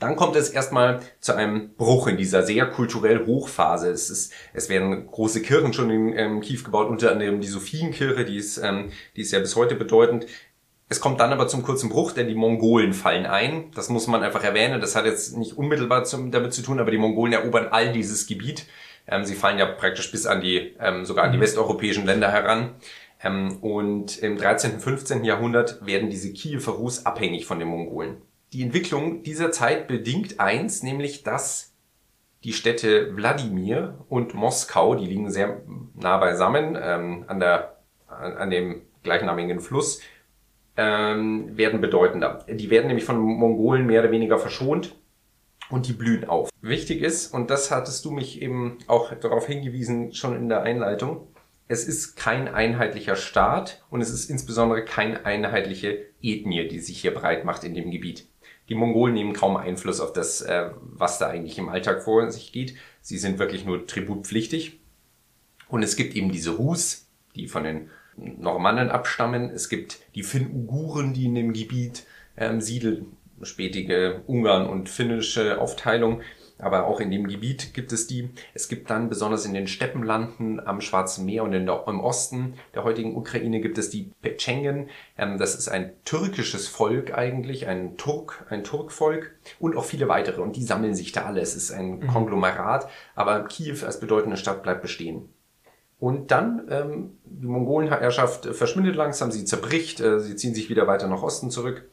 Dann 0.00 0.16
kommt 0.16 0.34
es 0.34 0.48
erstmal 0.48 1.00
zu 1.20 1.36
einem 1.36 1.74
Bruch 1.74 2.08
in 2.08 2.16
dieser 2.16 2.42
sehr 2.42 2.66
kulturell 2.66 3.26
Hochphase. 3.26 3.90
Es, 3.90 4.08
ist, 4.08 4.32
es 4.54 4.70
werden 4.70 5.06
große 5.06 5.42
Kirchen 5.42 5.74
schon 5.74 5.90
in 5.90 6.16
ähm, 6.16 6.40
Kiew 6.40 6.62
gebaut, 6.64 6.88
unter 6.88 7.12
anderem 7.12 7.40
die 7.40 7.46
Sophienkirche, 7.46 8.24
die 8.24 8.38
ist, 8.38 8.56
ähm, 8.56 8.90
die 9.14 9.20
ist 9.20 9.30
ja 9.30 9.38
bis 9.38 9.56
heute 9.56 9.74
bedeutend. 9.74 10.26
Es 10.88 11.00
kommt 11.00 11.20
dann 11.20 11.34
aber 11.34 11.48
zum 11.48 11.62
kurzen 11.62 11.90
Bruch, 11.90 12.12
denn 12.12 12.28
die 12.28 12.34
Mongolen 12.34 12.94
fallen 12.94 13.26
ein. 13.26 13.70
Das 13.74 13.90
muss 13.90 14.06
man 14.06 14.22
einfach 14.22 14.42
erwähnen. 14.42 14.80
Das 14.80 14.96
hat 14.96 15.04
jetzt 15.04 15.36
nicht 15.36 15.58
unmittelbar 15.58 16.04
zum, 16.04 16.30
damit 16.30 16.54
zu 16.54 16.62
tun, 16.62 16.80
aber 16.80 16.90
die 16.90 16.98
Mongolen 16.98 17.34
erobern 17.34 17.68
all 17.70 17.92
dieses 17.92 18.26
Gebiet. 18.26 18.66
Ähm, 19.06 19.26
sie 19.26 19.34
fallen 19.34 19.58
ja 19.58 19.66
praktisch 19.66 20.10
bis 20.10 20.24
an 20.26 20.40
die, 20.40 20.74
ähm, 20.80 21.04
sogar 21.04 21.26
an 21.26 21.32
die 21.32 21.38
mhm. 21.38 21.42
westeuropäischen 21.42 22.06
Länder 22.06 22.32
heran. 22.32 22.70
Ähm, 23.22 23.58
und 23.58 24.18
im 24.18 24.38
13., 24.38 24.80
15. 24.80 25.24
Jahrhundert 25.24 25.84
werden 25.84 26.08
diese 26.08 26.32
Kiewer 26.32 26.72
Rus 26.72 27.04
abhängig 27.04 27.44
von 27.44 27.58
den 27.58 27.68
Mongolen 27.68 28.22
die 28.52 28.62
Entwicklung 28.62 29.22
dieser 29.22 29.52
Zeit 29.52 29.86
bedingt 29.88 30.40
eins, 30.40 30.82
nämlich 30.82 31.22
dass 31.22 31.72
die 32.42 32.52
Städte 32.52 33.14
Wladimir 33.16 34.04
und 34.08 34.34
Moskau, 34.34 34.94
die 34.94 35.06
liegen 35.06 35.30
sehr 35.30 35.60
nah 35.94 36.16
beisammen 36.16 36.76
ähm, 36.80 37.24
an, 37.26 37.38
der, 37.38 37.76
an, 38.08 38.36
an 38.36 38.50
dem 38.50 38.82
gleichnamigen 39.02 39.60
Fluss, 39.60 40.00
ähm, 40.76 41.56
werden 41.56 41.80
bedeutender. 41.80 42.44
Die 42.48 42.70
werden 42.70 42.86
nämlich 42.86 43.04
von 43.04 43.18
Mongolen 43.18 43.86
mehr 43.86 44.00
oder 44.00 44.10
weniger 44.10 44.38
verschont 44.38 44.96
und 45.68 45.86
die 45.86 45.92
blühen 45.92 46.24
auf. 46.24 46.50
Wichtig 46.62 47.02
ist, 47.02 47.32
und 47.32 47.50
das 47.50 47.70
hattest 47.70 48.04
du 48.04 48.10
mich 48.10 48.40
eben 48.40 48.78
auch 48.86 49.12
darauf 49.14 49.46
hingewiesen, 49.46 50.14
schon 50.14 50.34
in 50.34 50.48
der 50.48 50.62
Einleitung, 50.62 51.28
es 51.68 51.84
ist 51.84 52.16
kein 52.16 52.48
einheitlicher 52.48 53.14
Staat 53.14 53.84
und 53.90 54.00
es 54.00 54.10
ist 54.10 54.28
insbesondere 54.28 54.84
keine 54.84 55.24
einheitliche 55.24 56.06
Ethnie, 56.20 56.66
die 56.66 56.80
sich 56.80 57.00
hier 57.00 57.14
breit 57.14 57.44
macht 57.44 57.62
in 57.62 57.74
dem 57.74 57.92
Gebiet. 57.92 58.26
Die 58.70 58.76
Mongolen 58.76 59.14
nehmen 59.14 59.32
kaum 59.32 59.56
Einfluss 59.56 60.00
auf 60.00 60.12
das, 60.12 60.40
äh, 60.40 60.70
was 60.80 61.18
da 61.18 61.28
eigentlich 61.28 61.58
im 61.58 61.68
Alltag 61.68 62.04
vor 62.04 62.30
sich 62.30 62.52
geht. 62.52 62.76
Sie 63.02 63.18
sind 63.18 63.38
wirklich 63.38 63.64
nur 63.64 63.86
tributpflichtig. 63.86 64.78
Und 65.68 65.82
es 65.82 65.96
gibt 65.96 66.14
eben 66.14 66.30
diese 66.30 66.52
Rus, 66.52 67.08
die 67.34 67.48
von 67.48 67.64
den 67.64 67.90
Normannen 68.16 68.88
abstammen. 68.88 69.50
Es 69.50 69.68
gibt 69.68 69.98
die 70.14 70.22
Finn-Uguren, 70.22 71.14
die 71.14 71.26
in 71.26 71.34
dem 71.34 71.52
Gebiet 71.52 72.06
ähm, 72.36 72.60
siedeln, 72.60 73.16
spätige 73.42 74.22
Ungarn 74.26 74.68
und 74.68 74.88
finnische 74.88 75.60
Aufteilung 75.60 76.22
aber 76.62 76.86
auch 76.86 77.00
in 77.00 77.10
dem 77.10 77.26
Gebiet 77.26 77.74
gibt 77.74 77.92
es 77.92 78.06
die. 78.06 78.30
Es 78.54 78.68
gibt 78.68 78.90
dann 78.90 79.08
besonders 79.08 79.44
in 79.44 79.54
den 79.54 79.66
Steppenlanden 79.66 80.64
am 80.66 80.80
Schwarzen 80.80 81.24
Meer 81.24 81.44
und 81.44 81.52
in 81.52 81.66
der, 81.66 81.84
im 81.86 82.00
Osten 82.00 82.54
der 82.74 82.84
heutigen 82.84 83.16
Ukraine 83.16 83.60
gibt 83.60 83.78
es 83.78 83.90
die 83.90 84.12
Petschengen. 84.22 84.88
Ähm, 85.16 85.38
das 85.38 85.54
ist 85.54 85.68
ein 85.68 85.92
türkisches 86.04 86.68
Volk 86.68 87.16
eigentlich, 87.16 87.66
ein 87.66 87.96
Turk, 87.96 88.46
ein 88.50 88.64
Turkvolk 88.64 89.32
und 89.58 89.76
auch 89.76 89.84
viele 89.84 90.08
weitere. 90.08 90.40
Und 90.40 90.56
die 90.56 90.64
sammeln 90.64 90.94
sich 90.94 91.12
da 91.12 91.24
alle. 91.24 91.40
Es 91.40 91.54
ist 91.54 91.70
ein 91.70 91.98
mhm. 91.98 92.06
Konglomerat, 92.08 92.88
aber 93.14 93.44
Kiew 93.44 93.84
als 93.84 94.00
bedeutende 94.00 94.36
Stadt 94.36 94.62
bleibt 94.62 94.82
bestehen. 94.82 95.28
Und 95.98 96.30
dann, 96.30 96.66
ähm, 96.70 97.18
die 97.24 97.46
Mongolenherrschaft 97.46 98.46
verschwindet 98.46 98.96
langsam, 98.96 99.30
sie 99.30 99.44
zerbricht, 99.44 100.00
äh, 100.00 100.18
sie 100.18 100.34
ziehen 100.34 100.54
sich 100.54 100.70
wieder 100.70 100.86
weiter 100.86 101.08
nach 101.08 101.22
Osten 101.22 101.50
zurück. 101.50 101.88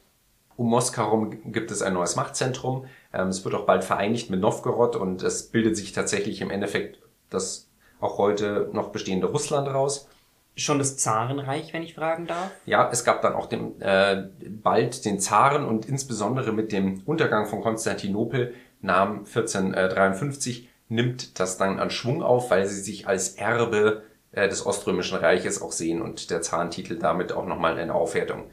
Um 0.58 0.70
Moskau 0.70 1.04
herum 1.04 1.52
gibt 1.52 1.70
es 1.70 1.84
ein 1.84 1.94
neues 1.94 2.16
Machtzentrum. 2.16 2.86
Ähm, 3.14 3.30
es 3.30 3.46
wird 3.46 3.54
auch 3.56 3.66
bald 3.66 3.84
vereinigt 3.84 4.30
mit 4.32 4.42
Novgorod 4.42 4.96
und 4.96 5.22
es 5.22 5.44
bildet 5.50 5.78
sich 5.78 5.94
tatsächlich 5.94 6.42
im 6.42 6.50
Endeffekt 6.50 7.00
das 7.30 7.70
auch 8.02 8.18
heute 8.18 8.70
noch 8.74 8.90
bestehende 8.90 9.28
Russland 9.28 9.68
raus. 9.68 10.10
Schon 10.56 10.80
das 10.80 10.98
Zarenreich, 10.98 11.72
wenn 11.74 11.84
ich 11.84 11.94
fragen 11.94 12.26
darf? 12.26 12.50
Ja, 12.66 12.90
es 12.92 13.04
gab 13.04 13.22
dann 13.22 13.34
auch 13.34 13.46
den, 13.46 13.80
äh, 13.80 14.28
bald 14.50 15.06
den 15.06 15.20
Zaren 15.20 15.64
und 15.64 15.86
insbesondere 15.86 16.52
mit 16.52 16.72
dem 16.72 17.04
Untergang 17.06 17.46
von 17.46 17.62
Konstantinopel 17.62 18.56
nahm 18.82 19.26
1453 19.26 20.70
nimmt 20.90 21.40
das 21.40 21.58
dann 21.58 21.80
an 21.80 21.92
Schwung 21.92 22.24
auf, 22.24 22.50
weil 22.50 22.66
sie 22.66 22.82
sich 22.82 23.08
als 23.08 23.36
Erbe 23.36 24.02
äh, 24.32 24.50
des 24.50 24.66
Oströmischen 24.66 25.20
Reiches 25.20 25.62
auch 25.62 25.72
sehen 25.72 26.02
und 26.02 26.32
der 26.32 26.42
Zarentitel 26.42 26.98
damit 26.98 27.32
auch 27.32 27.46
nochmal 27.46 27.78
eine 27.78 27.94
Aufwertung 27.94 28.46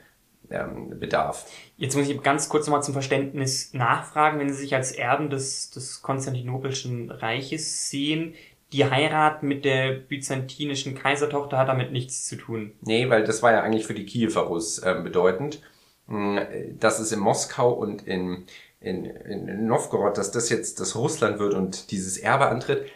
ähm, 0.51 0.99
bedarf. 0.99 1.47
Jetzt 1.77 1.97
muss 1.97 2.09
ich 2.09 2.23
ganz 2.23 2.49
kurz 2.49 2.67
nochmal 2.67 2.83
zum 2.83 2.95
Verständnis 2.95 3.73
nachfragen, 3.73 4.39
wenn 4.39 4.49
Sie 4.49 4.61
sich 4.61 4.75
als 4.75 4.93
Erben 4.93 5.31
des, 5.31 5.71
des 5.71 6.03
Konstantinopelschen 6.03 7.11
Reiches 7.11 7.91
sehen, 7.91 8.35
die 8.73 8.85
Heirat 8.85 9.43
mit 9.43 9.65
der 9.65 9.93
byzantinischen 9.93 10.97
Kaisertochter 10.97 11.59
hat 11.59 11.69
damit 11.69 11.93
nichts 11.93 12.27
zu 12.27 12.37
tun. 12.37 12.73
Nee, 12.81 13.09
weil 13.09 13.23
das 13.23 13.43
war 13.43 13.53
ja 13.53 13.63
eigentlich 13.63 13.87
für 13.87 13.95
die 13.95 14.07
Kiewer 14.07 14.43
Russ 14.43 14.79
äh, 14.79 15.01
bedeutend. 15.03 15.61
Hm, 16.09 16.39
dass 16.79 16.99
es 16.99 17.13
in 17.13 17.21
Moskau 17.21 17.73
und 17.73 18.07
in, 18.07 18.45
in, 18.81 19.07
in 19.07 19.67
Novgorod, 19.67 20.19
dass 20.19 20.31
das 20.31 20.51
jetzt 20.51 20.81
das 20.81 20.97
Russland 20.97 21.39
wird 21.39 21.55
und 21.55 21.91
dieses 21.91 22.19
Erbe 22.19 22.47
antritt. 22.47 22.91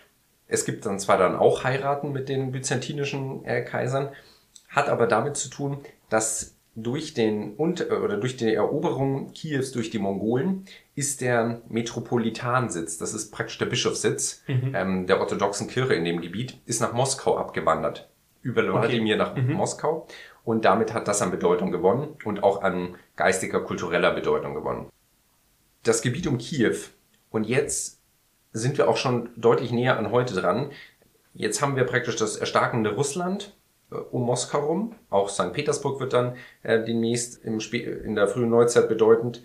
Es 0.47 0.65
gibt 0.65 0.85
dann 0.85 0.99
zwar 0.99 1.17
dann 1.17 1.37
auch 1.37 1.65
Heiraten 1.65 2.13
mit 2.13 2.29
den 2.29 2.53
byzantinischen 2.53 3.45
äh, 3.45 3.63
Kaisern, 3.63 4.11
hat 4.69 4.89
aber 4.89 5.07
damit 5.07 5.37
zu 5.37 5.49
tun, 5.49 5.79
dass 6.11 6.55
durch 6.83 7.15
den 7.15 7.57
oder 7.57 8.17
durch 8.17 8.37
die 8.37 8.55
Eroberung 8.55 9.33
Kiews 9.33 9.73
durch 9.73 9.91
die 9.91 9.99
Mongolen 9.99 10.65
ist 10.95 11.21
der 11.21 11.61
Metropolitansitz, 11.69 12.99
das 12.99 13.15
ist 13.15 13.31
praktisch 13.33 13.59
der 13.59 13.67
Bischofssitz 13.67 14.43
mhm. 14.47 14.73
ähm, 14.75 15.07
der 15.07 15.21
orthodoxen 15.21 15.67
Kirche 15.67 15.95
in 15.95 16.05
dem 16.05 16.21
Gebiet, 16.21 16.61
ist 16.67 16.81
nach 16.81 16.93
Moskau 16.93 17.37
abgewandert. 17.37 18.09
Über 18.43 18.63
Wladimir 18.63 19.17
okay. 19.17 19.25
nach 19.25 19.37
mhm. 19.37 19.55
Moskau. 19.55 20.07
Und 20.45 20.65
damit 20.65 20.95
hat 20.95 21.09
das 21.09 21.21
an 21.21 21.31
Bedeutung 21.31 21.73
gewonnen 21.73 22.17
und 22.25 22.43
auch 22.43 22.63
an 22.63 22.95
geistiger, 23.17 23.61
kultureller 23.61 24.15
Bedeutung 24.15 24.55
gewonnen. 24.55 24.89
Das 25.83 26.01
Gebiet 26.01 26.27
um 26.27 26.39
Kiew. 26.39 26.77
Und 27.31 27.45
jetzt 27.45 28.01
sind 28.53 28.79
wir 28.79 28.89
auch 28.89 28.97
schon 28.97 29.31
deutlich 29.37 29.73
näher 29.73 29.99
an 29.99 30.11
heute 30.11 30.35
dran. 30.35 30.71
Jetzt 31.35 31.61
haben 31.61 31.77
wir 31.77 31.85
praktisch 31.85 32.17
das 32.17 32.37
erstarkende 32.37 32.95
Russland, 32.95 33.49
äh, 33.49 33.58
um 33.91 34.23
Moskau 34.23 34.67
rum. 34.67 34.95
Auch 35.11 35.29
St. 35.29 35.53
Petersburg 35.53 36.01
wird 36.01 36.13
dann 36.13 36.37
äh, 36.63 36.83
demnächst 36.83 37.45
im 37.45 37.59
in 37.61 38.15
der 38.15 38.29
frühen 38.29 38.51
Neuzeit 38.51 38.89
bedeutend. 38.89 39.43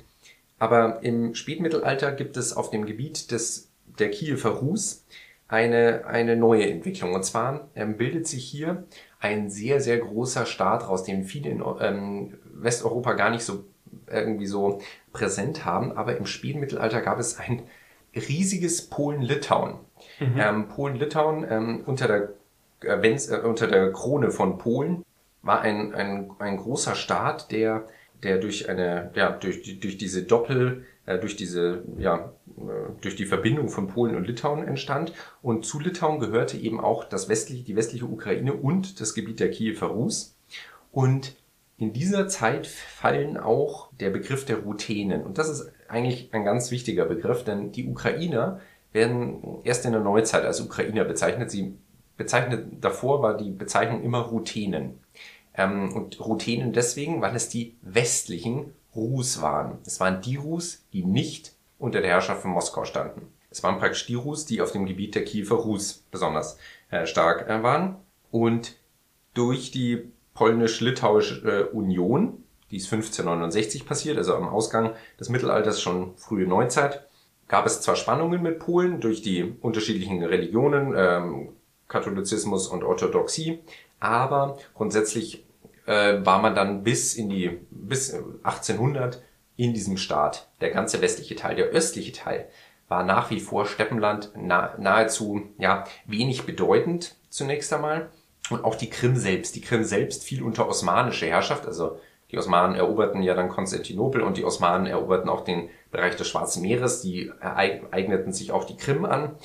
Aber 0.59 1.03
im 1.03 1.35
Spätmittelalter 1.35 2.11
gibt 2.11 2.37
es 2.37 2.55
auf 2.55 2.69
dem 2.69 2.85
Gebiet 2.85 3.31
des, 3.31 3.71
der 3.99 4.09
Kiewer 4.11 4.51
Rus 4.51 5.05
eine, 5.47 6.05
eine 6.05 6.35
neue 6.35 6.69
Entwicklung. 6.69 7.13
Und 7.13 7.23
zwar 7.23 7.69
ähm, 7.75 7.97
bildet 7.97 8.27
sich 8.27 8.45
hier 8.45 8.85
ein 9.19 9.49
sehr, 9.49 9.81
sehr 9.81 9.99
großer 9.99 10.45
Staat 10.45 10.87
raus, 10.87 11.03
den 11.03 11.23
viele 11.23 11.49
in 11.49 11.63
ähm, 11.79 12.37
Westeuropa 12.45 13.13
gar 13.13 13.29
nicht 13.29 13.43
so 13.43 13.65
irgendwie 14.07 14.47
so 14.47 14.81
präsent 15.11 15.65
haben. 15.65 15.91
Aber 15.91 16.17
im 16.17 16.25
Spätmittelalter 16.25 17.01
gab 17.01 17.19
es 17.19 17.39
ein 17.39 17.63
riesiges 18.15 18.89
Polen-Litauen. 18.89 19.75
Mhm. 20.19 20.35
Ähm, 20.37 20.67
Polen-Litauen 20.67 21.45
ähm, 21.49 21.83
unter 21.85 22.07
der 22.07 22.33
äh, 22.83 22.95
äh, 22.95 23.41
unter 23.41 23.67
der 23.67 23.91
Krone 23.91 24.31
von 24.31 24.57
Polen 24.57 25.03
war 25.41 25.61
ein, 25.61 25.93
ein, 25.93 26.31
ein 26.39 26.57
großer 26.57 26.95
Staat, 26.95 27.51
der, 27.51 27.85
der 28.23 28.37
durch 28.37 28.69
eine, 28.69 29.11
ja, 29.15 29.31
durch, 29.31 29.79
durch 29.79 29.97
diese 29.97 30.23
Doppel, 30.23 30.85
äh, 31.05 31.19
durch 31.19 31.35
diese, 31.35 31.83
ja, 31.97 32.31
äh, 32.57 32.61
durch 33.01 33.15
die 33.15 33.25
Verbindung 33.25 33.69
von 33.69 33.87
Polen 33.87 34.15
und 34.15 34.27
Litauen 34.27 34.65
entstand. 34.65 35.13
Und 35.41 35.65
zu 35.65 35.79
Litauen 35.79 36.19
gehörte 36.19 36.57
eben 36.57 36.79
auch 36.79 37.03
das 37.03 37.29
westliche, 37.29 37.63
die 37.63 37.75
westliche 37.75 38.05
Ukraine 38.05 38.53
und 38.53 39.01
das 39.01 39.13
Gebiet 39.13 39.39
der 39.39 39.51
Kiewer 39.51 39.87
Rus. 39.87 40.35
Und 40.91 41.35
in 41.77 41.91
dieser 41.91 42.27
Zeit 42.27 42.67
fallen 42.67 43.35
auch 43.35 43.89
der 43.99 44.09
Begriff 44.09 44.45
der 44.45 44.59
Ruthenen. 44.59 45.23
Und 45.23 45.37
das 45.37 45.49
ist 45.49 45.71
eigentlich 45.89 46.29
ein 46.33 46.45
ganz 46.45 46.71
wichtiger 46.71 47.05
Begriff, 47.05 47.43
denn 47.43 47.71
die 47.71 47.87
Ukrainer 47.87 48.61
werden 48.93 49.59
erst 49.63 49.85
in 49.85 49.91
der 49.91 50.01
Neuzeit 50.01 50.45
als 50.45 50.61
Ukrainer 50.61 51.03
bezeichnet. 51.03 51.51
Sie 51.51 51.75
bezeichnet 52.17 52.67
davor 52.81 53.21
war 53.21 53.37
die 53.37 53.51
Bezeichnung 53.51 54.03
immer 54.03 54.19
Ruthenen. 54.19 54.99
Ähm, 55.55 55.93
und 55.93 56.19
Ruthenen 56.19 56.73
deswegen, 56.73 57.21
weil 57.21 57.35
es 57.35 57.49
die 57.49 57.75
westlichen 57.81 58.73
Rus 58.95 59.41
waren. 59.41 59.79
Es 59.85 59.99
waren 59.99 60.21
die 60.21 60.35
Rus, 60.35 60.83
die 60.93 61.03
nicht 61.03 61.53
unter 61.79 62.01
der 62.01 62.11
Herrschaft 62.11 62.41
von 62.41 62.51
Moskau 62.51 62.85
standen. 62.85 63.27
Es 63.49 63.61
waren 63.61 63.77
praktisch 63.77 64.05
die 64.05 64.15
Rus, 64.15 64.45
die 64.45 64.61
auf 64.61 64.71
dem 64.71 64.85
Gebiet 64.85 65.15
der 65.15 65.25
Kiewer 65.25 65.57
Rus 65.57 66.03
besonders 66.09 66.57
äh, 66.89 67.05
stark 67.05 67.49
äh, 67.49 67.61
waren. 67.61 67.97
Und 68.31 68.77
durch 69.33 69.71
die 69.71 70.11
polnisch-litauische 70.33 71.69
äh, 71.71 71.75
Union, 71.75 72.43
die 72.71 72.77
ist 72.77 72.91
1569 72.91 73.85
passiert, 73.85 74.17
also 74.17 74.35
am 74.35 74.47
Ausgang 74.47 74.93
des 75.19 75.29
Mittelalters 75.29 75.81
schon 75.81 76.15
frühe 76.17 76.47
Neuzeit, 76.47 77.07
gab 77.47 77.67
es 77.67 77.81
zwar 77.81 77.95
Spannungen 77.95 78.41
mit 78.41 78.57
Polen 78.57 78.99
durch 78.99 79.21
die 79.21 79.53
unterschiedlichen 79.61 80.23
Religionen, 80.23 80.93
ähm, 80.97 81.49
Katholizismus 81.87 82.67
und 82.67 82.83
Orthodoxie. 82.83 83.59
Aber 83.99 84.57
grundsätzlich 84.73 85.45
äh, 85.85 86.25
war 86.25 86.41
man 86.41 86.55
dann 86.55 86.83
bis 86.83 87.15
in 87.15 87.29
die 87.29 87.59
bis 87.69 88.13
1800 88.43 89.21
in 89.55 89.73
diesem 89.73 89.97
Staat. 89.97 90.49
Der 90.61 90.71
ganze 90.71 91.01
westliche 91.01 91.35
Teil, 91.35 91.55
der 91.55 91.67
östliche 91.67 92.11
Teil 92.11 92.47
war 92.87 93.03
nach 93.03 93.31
wie 93.31 93.39
vor 93.39 93.65
Steppenland 93.65 94.31
nah, 94.35 94.75
nahezu 94.77 95.43
ja 95.57 95.85
wenig 96.05 96.45
bedeutend 96.45 97.15
zunächst 97.29 97.71
einmal 97.73 98.09
und 98.49 98.63
auch 98.63 98.75
die 98.75 98.89
Krim 98.89 99.15
selbst. 99.15 99.55
Die 99.55 99.61
Krim 99.61 99.83
selbst 99.83 100.23
fiel 100.23 100.43
unter 100.43 100.67
osmanische 100.67 101.25
Herrschaft, 101.25 101.65
also 101.65 101.97
die 102.33 102.39
Osmanen 102.39 102.75
eroberten 102.75 103.21
ja 103.21 103.35
dann 103.35 103.49
Konstantinopel 103.49 104.21
und 104.21 104.37
die 104.37 104.43
Osmanen 104.43 104.87
eroberten 104.87 105.29
auch 105.29 105.43
den 105.43 105.69
Bereich 105.91 106.15
des 106.15 106.27
Schwarzen 106.27 106.63
Meeres. 106.63 107.03
Die 107.03 107.31
eigneten 107.39 108.33
sich 108.33 108.51
auch 108.51 108.63
die 108.63 108.75
Krim 108.75 109.05
an. 109.05 109.35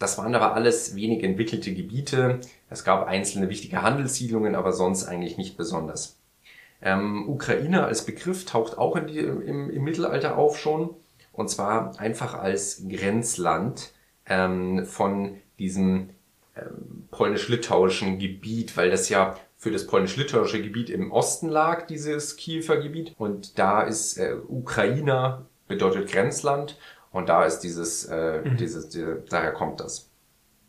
Das 0.00 0.16
waren 0.16 0.34
aber 0.34 0.54
alles 0.54 0.96
wenig 0.96 1.22
entwickelte 1.22 1.74
Gebiete. 1.74 2.40
Es 2.70 2.84
gab 2.84 3.06
einzelne 3.06 3.50
wichtige 3.50 3.82
Handelssiedlungen, 3.82 4.54
aber 4.54 4.72
sonst 4.72 5.04
eigentlich 5.04 5.36
nicht 5.36 5.58
besonders. 5.58 6.16
Ähm, 6.80 7.28
Ukraine 7.28 7.84
als 7.84 8.06
Begriff 8.06 8.46
taucht 8.46 8.78
auch 8.78 8.98
die, 8.98 9.18
im, 9.18 9.68
im, 9.68 9.84
Mittelalter 9.84 10.38
auf 10.38 10.58
schon. 10.58 10.96
Und 11.32 11.50
zwar 11.50 12.00
einfach 12.00 12.32
als 12.32 12.82
Grenzland 12.88 13.92
ähm, 14.24 14.86
von 14.86 15.36
diesem 15.58 16.08
ähm, 16.56 17.06
polnisch-litauischen 17.10 18.18
Gebiet, 18.18 18.78
weil 18.78 18.90
das 18.90 19.10
ja 19.10 19.36
für 19.58 19.70
das 19.70 19.86
polnisch-litauische 19.86 20.62
Gebiet 20.62 20.88
im 20.88 21.12
Osten 21.12 21.50
lag, 21.50 21.86
dieses 21.86 22.36
Kiewer 22.36 22.78
Gebiet. 22.78 23.14
Und 23.18 23.58
da 23.58 23.82
ist 23.82 24.16
äh, 24.16 24.34
Ukrainer 24.48 25.44
bedeutet 25.68 26.10
Grenzland 26.10 26.78
Und 27.12 27.28
da 27.28 27.44
ist 27.44 27.60
dieses, 27.60 28.04
äh, 28.06 28.42
mhm. 28.42 28.56
dieses, 28.56 28.88
die, 28.88 29.04
daher 29.28 29.52
kommt 29.52 29.80
das. 29.80 30.10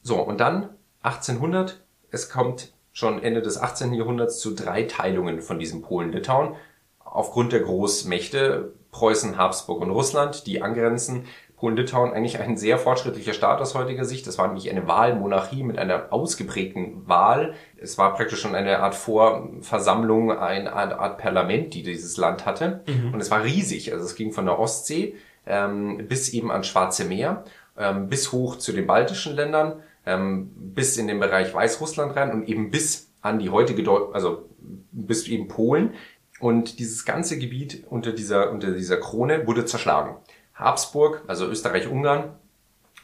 So, 0.02 0.20
und 0.20 0.40
dann 0.40 0.70
1800, 1.04 1.80
es 2.10 2.30
kommt 2.30 2.74
schon 2.92 3.22
Ende 3.24 3.42
des 3.42 3.58
18. 3.58 3.94
Jahrhunderts 3.94 4.40
zu 4.40 4.54
drei 4.54 4.84
Teilungen 4.84 5.42
von 5.42 5.60
diesem 5.60 5.82
Polen-Litauen. 5.82 6.56
Aufgrund 7.00 7.54
der 7.54 7.62
Großmächte 7.62 8.74
Preußen, 8.92 9.38
Habsburg 9.38 9.82
und 9.82 9.92
Russland, 9.92 10.46
die 10.48 10.62
angrenzen. 10.62 11.26
Polen-Litauen 11.56 12.12
eigentlich 12.12 12.40
ein 12.40 12.58
sehr 12.58 12.80
fortschrittlicher 12.80 13.34
Staat 13.34 13.62
aus 13.62 13.76
heutiger 13.76 14.04
Sicht. 14.04 14.26
Das 14.26 14.40
war 14.40 14.48
nämlich 14.48 14.70
eine 14.70 14.88
Wahlmonarchie 14.88 15.64
mit 15.64 15.78
einer 15.78 16.12
ausgeprägten 16.12 17.08
Wahl. 17.08 17.54
Es 17.78 18.00
war 18.00 18.16
praktisch 18.16 18.42
schon 18.42 18.56
eine 18.56 18.80
Art 18.80 18.96
Vorversammlung, 18.96 20.32
eine 20.32 20.74
Art 20.74 21.20
Parlament, 21.20 21.76
die 21.76 21.84
dieses 21.84 22.18
Land 22.18 22.48
hatte. 22.48 22.84
Mhm. 22.88 23.14
Und 23.14 23.22
es 23.22 23.30
war 23.30 23.44
riesig. 23.44 23.94
Also 23.94 24.06
es 24.06 24.16
ging 24.16 24.32
von 24.32 24.46
der 24.46 24.58
Ostsee 24.58 25.16
ähm, 25.46 26.08
bis 26.08 26.30
eben 26.30 26.52
ans 26.52 26.68
Schwarze 26.68 27.06
Meer, 27.06 27.44
ähm, 27.78 28.08
bis 28.08 28.32
hoch 28.32 28.58
zu 28.58 28.72
den 28.72 28.88
baltischen 28.88 29.36
Ländern, 29.36 29.82
ähm, 30.06 30.52
bis 30.56 30.98
in 30.98 31.08
den 31.08 31.20
Bereich 31.20 31.54
Weißrussland 31.54 32.16
rein 32.16 32.32
und 32.32 32.48
eben 32.48 32.72
bis 32.72 33.10
an 33.22 33.40
die 33.40 33.50
heutige, 33.50 33.84
Deu 33.84 34.12
also 34.14 34.50
bis 34.92 35.28
eben 35.28 35.48
Polen. 35.48 35.94
Und 36.40 36.80
dieses 36.80 37.06
ganze 37.06 37.38
Gebiet 37.38 37.86
unter 37.90 38.14
dieser, 38.14 38.52
unter 38.52 38.72
dieser 38.72 38.98
Krone 38.98 39.46
wurde 39.46 39.66
zerschlagen. 39.66 40.16
Habsburg, 40.56 41.24
also 41.28 41.46
Österreich-Ungarn, 41.46 42.36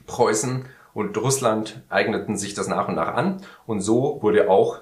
Preußen 0.07 0.65
und 0.93 1.17
Russland 1.17 1.81
eigneten 1.89 2.37
sich 2.37 2.55
das 2.55 2.67
nach 2.67 2.87
und 2.87 2.95
nach 2.95 3.13
an. 3.13 3.41
Und 3.67 3.81
so 3.81 4.19
wurde 4.23 4.49
auch 4.49 4.81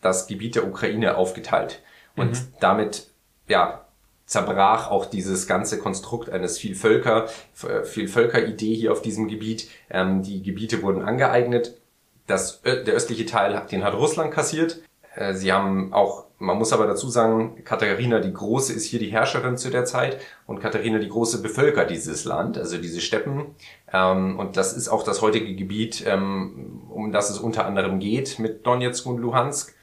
das 0.00 0.26
Gebiet 0.26 0.56
der 0.56 0.66
Ukraine 0.66 1.16
aufgeteilt. 1.16 1.82
Und 2.16 2.32
mhm. 2.32 2.48
damit, 2.60 3.10
ja, 3.46 3.83
zerbrach 4.26 4.90
auch 4.90 5.06
dieses 5.06 5.46
ganze 5.46 5.78
Konstrukt 5.78 6.30
eines 6.30 6.58
Vielvölker, 6.58 7.28
Vielvölker-Idee 7.54 8.74
hier 8.74 8.92
auf 8.92 9.02
diesem 9.02 9.28
Gebiet. 9.28 9.68
Ähm, 9.90 10.22
die 10.22 10.42
Gebiete 10.42 10.82
wurden 10.82 11.02
angeeignet. 11.02 11.78
Das, 12.26 12.62
der 12.62 12.94
östliche 12.94 13.26
Teil, 13.26 13.66
den 13.70 13.84
hat 13.84 13.94
Russland 13.94 14.32
kassiert. 14.32 14.80
Äh, 15.14 15.34
sie 15.34 15.52
haben 15.52 15.92
auch, 15.92 16.24
man 16.38 16.58
muss 16.58 16.72
aber 16.72 16.86
dazu 16.86 17.08
sagen, 17.08 17.62
Katharina 17.64 18.20
die 18.20 18.32
Große 18.32 18.72
ist 18.72 18.84
hier 18.84 18.98
die 18.98 19.12
Herrscherin 19.12 19.56
zu 19.56 19.70
der 19.70 19.84
Zeit 19.84 20.18
und 20.46 20.60
Katharina 20.60 20.98
die 20.98 21.08
Große 21.08 21.42
bevölkert 21.42 21.90
dieses 21.90 22.24
Land, 22.24 22.58
also 22.58 22.78
diese 22.78 23.00
Steppen. 23.00 23.54
Ähm, 23.92 24.38
und 24.38 24.56
das 24.56 24.72
ist 24.72 24.88
auch 24.88 25.02
das 25.02 25.22
heutige 25.22 25.54
Gebiet, 25.54 26.04
ähm, 26.06 26.82
um 26.90 27.12
das 27.12 27.30
es 27.30 27.38
unter 27.38 27.66
anderem 27.66 27.98
geht 27.98 28.38
mit 28.38 28.66
Donetsk 28.66 29.06
und 29.06 29.18
Luhansk. 29.18 29.73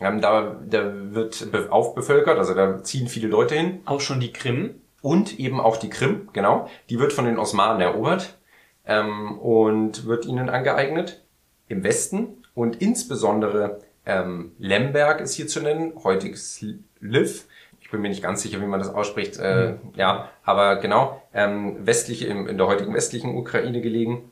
Ähm, 0.00 0.20
da, 0.20 0.56
da 0.66 0.92
wird 1.12 1.70
aufbevölkert, 1.70 2.38
also 2.38 2.54
da 2.54 2.82
ziehen 2.82 3.08
viele 3.08 3.28
Leute 3.28 3.54
hin. 3.54 3.80
Auch 3.84 4.00
schon 4.00 4.20
die 4.20 4.32
Krim. 4.32 4.80
Und 5.02 5.38
eben 5.38 5.60
auch 5.60 5.76
die 5.76 5.90
Krim, 5.90 6.28
genau. 6.32 6.68
Die 6.88 6.98
wird 6.98 7.12
von 7.12 7.24
den 7.24 7.38
Osmanen 7.38 7.80
erobert 7.80 8.38
ähm, 8.86 9.38
und 9.38 10.06
wird 10.06 10.26
ihnen 10.26 10.50
angeeignet 10.50 11.22
im 11.68 11.84
Westen. 11.84 12.42
Und 12.54 12.82
insbesondere 12.82 13.80
ähm, 14.04 14.52
Lemberg 14.58 15.20
ist 15.20 15.34
hier 15.34 15.46
zu 15.46 15.60
nennen, 15.60 15.92
heutiges 16.04 16.64
Lviv. 17.00 17.46
Ich 17.80 17.90
bin 17.90 18.02
mir 18.02 18.08
nicht 18.08 18.22
ganz 18.22 18.42
sicher, 18.42 18.60
wie 18.60 18.66
man 18.66 18.80
das 18.80 18.92
ausspricht. 18.92 19.38
Äh, 19.38 19.72
mhm. 19.72 19.78
Ja, 19.96 20.30
aber 20.44 20.76
genau, 20.76 21.22
ähm, 21.32 21.86
westliche, 21.86 22.26
in, 22.26 22.46
in 22.46 22.58
der 22.58 22.66
heutigen 22.66 22.94
westlichen 22.94 23.36
Ukraine 23.36 23.80
gelegen. 23.80 24.30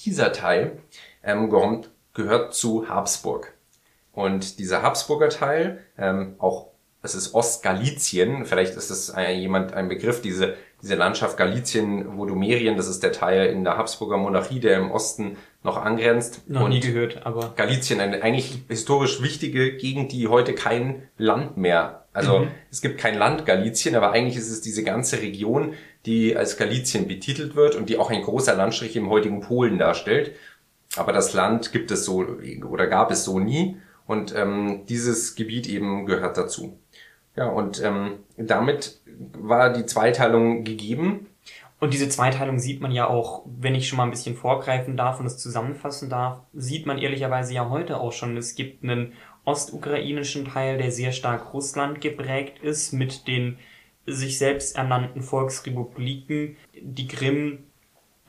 Dieser 0.00 0.32
Teil 0.32 0.78
ähm, 1.22 1.50
gehört 2.14 2.54
zu 2.54 2.88
Habsburg. 2.88 3.52
Und 4.20 4.58
dieser 4.58 4.82
Habsburger 4.82 5.28
Teil, 5.28 5.78
ähm, 5.98 6.34
auch 6.38 6.68
es 7.02 7.14
ist 7.14 7.34
Ostgalizien, 7.34 8.44
vielleicht 8.44 8.76
ist 8.76 8.90
das 8.90 9.10
ein, 9.10 9.40
jemand 9.40 9.72
ein 9.72 9.88
Begriff, 9.88 10.20
diese, 10.20 10.54
diese 10.82 10.96
Landschaft 10.96 11.38
Galizien, 11.38 12.18
Vodumerien, 12.18 12.76
das 12.76 12.88
ist 12.88 13.02
der 13.02 13.12
Teil 13.12 13.46
in 13.46 13.64
der 13.64 13.78
Habsburger 13.78 14.18
Monarchie, 14.18 14.60
der 14.60 14.76
im 14.76 14.90
Osten 14.90 15.38
noch 15.62 15.78
angrenzt. 15.78 16.42
Noch 16.46 16.64
und 16.64 16.70
nie 16.70 16.80
gehört, 16.80 17.24
aber. 17.24 17.54
Galizien, 17.56 18.00
eine 18.00 18.22
eigentlich 18.22 18.64
historisch 18.68 19.22
wichtige 19.22 19.76
Gegend, 19.78 20.12
die 20.12 20.28
heute 20.28 20.54
kein 20.54 21.08
Land 21.16 21.56
mehr, 21.56 22.00
also 22.12 22.40
mhm. 22.40 22.48
es 22.70 22.80
gibt 22.80 22.98
kein 22.98 23.16
Land 23.16 23.46
Galizien, 23.46 23.94
aber 23.94 24.12
eigentlich 24.12 24.36
ist 24.36 24.50
es 24.50 24.60
diese 24.60 24.82
ganze 24.82 25.20
Region, 25.22 25.74
die 26.06 26.36
als 26.36 26.56
Galizien 26.56 27.06
betitelt 27.06 27.54
wird 27.54 27.76
und 27.76 27.88
die 27.88 27.98
auch 27.98 28.10
ein 28.10 28.22
großer 28.22 28.54
Landstrich 28.54 28.96
im 28.96 29.08
heutigen 29.08 29.40
Polen 29.40 29.78
darstellt. 29.78 30.32
Aber 30.96 31.12
das 31.12 31.34
Land 31.34 31.72
gibt 31.72 31.90
es 31.92 32.04
so 32.04 32.26
oder 32.68 32.88
gab 32.88 33.12
es 33.12 33.24
so 33.24 33.38
nie. 33.38 33.76
Und 34.10 34.34
ähm, 34.34 34.86
dieses 34.88 35.36
Gebiet 35.36 35.68
eben 35.68 36.04
gehört 36.04 36.36
dazu. 36.36 36.76
Ja, 37.36 37.46
und 37.46 37.80
ähm, 37.80 38.24
damit 38.36 39.00
war 39.38 39.72
die 39.72 39.86
Zweiteilung 39.86 40.64
gegeben. 40.64 41.28
Und 41.78 41.94
diese 41.94 42.08
Zweiteilung 42.08 42.58
sieht 42.58 42.80
man 42.80 42.90
ja 42.90 43.06
auch, 43.06 43.44
wenn 43.46 43.76
ich 43.76 43.86
schon 43.86 43.98
mal 43.98 44.02
ein 44.02 44.10
bisschen 44.10 44.34
vorgreifen 44.34 44.96
darf 44.96 45.20
und 45.20 45.26
es 45.26 45.38
zusammenfassen 45.38 46.10
darf, 46.10 46.40
sieht 46.52 46.86
man 46.86 46.98
ehrlicherweise 46.98 47.54
ja 47.54 47.70
heute 47.70 48.00
auch 48.00 48.10
schon. 48.10 48.36
Es 48.36 48.56
gibt 48.56 48.82
einen 48.82 49.12
ostukrainischen 49.44 50.44
Teil, 50.44 50.78
der 50.78 50.90
sehr 50.90 51.12
stark 51.12 51.54
Russland 51.54 52.00
geprägt 52.00 52.58
ist, 52.64 52.92
mit 52.92 53.28
den 53.28 53.58
sich 54.06 54.38
selbst 54.38 54.74
ernannten 54.74 55.22
Volksrepubliken. 55.22 56.56
Die 56.74 57.06
Krim 57.06 57.69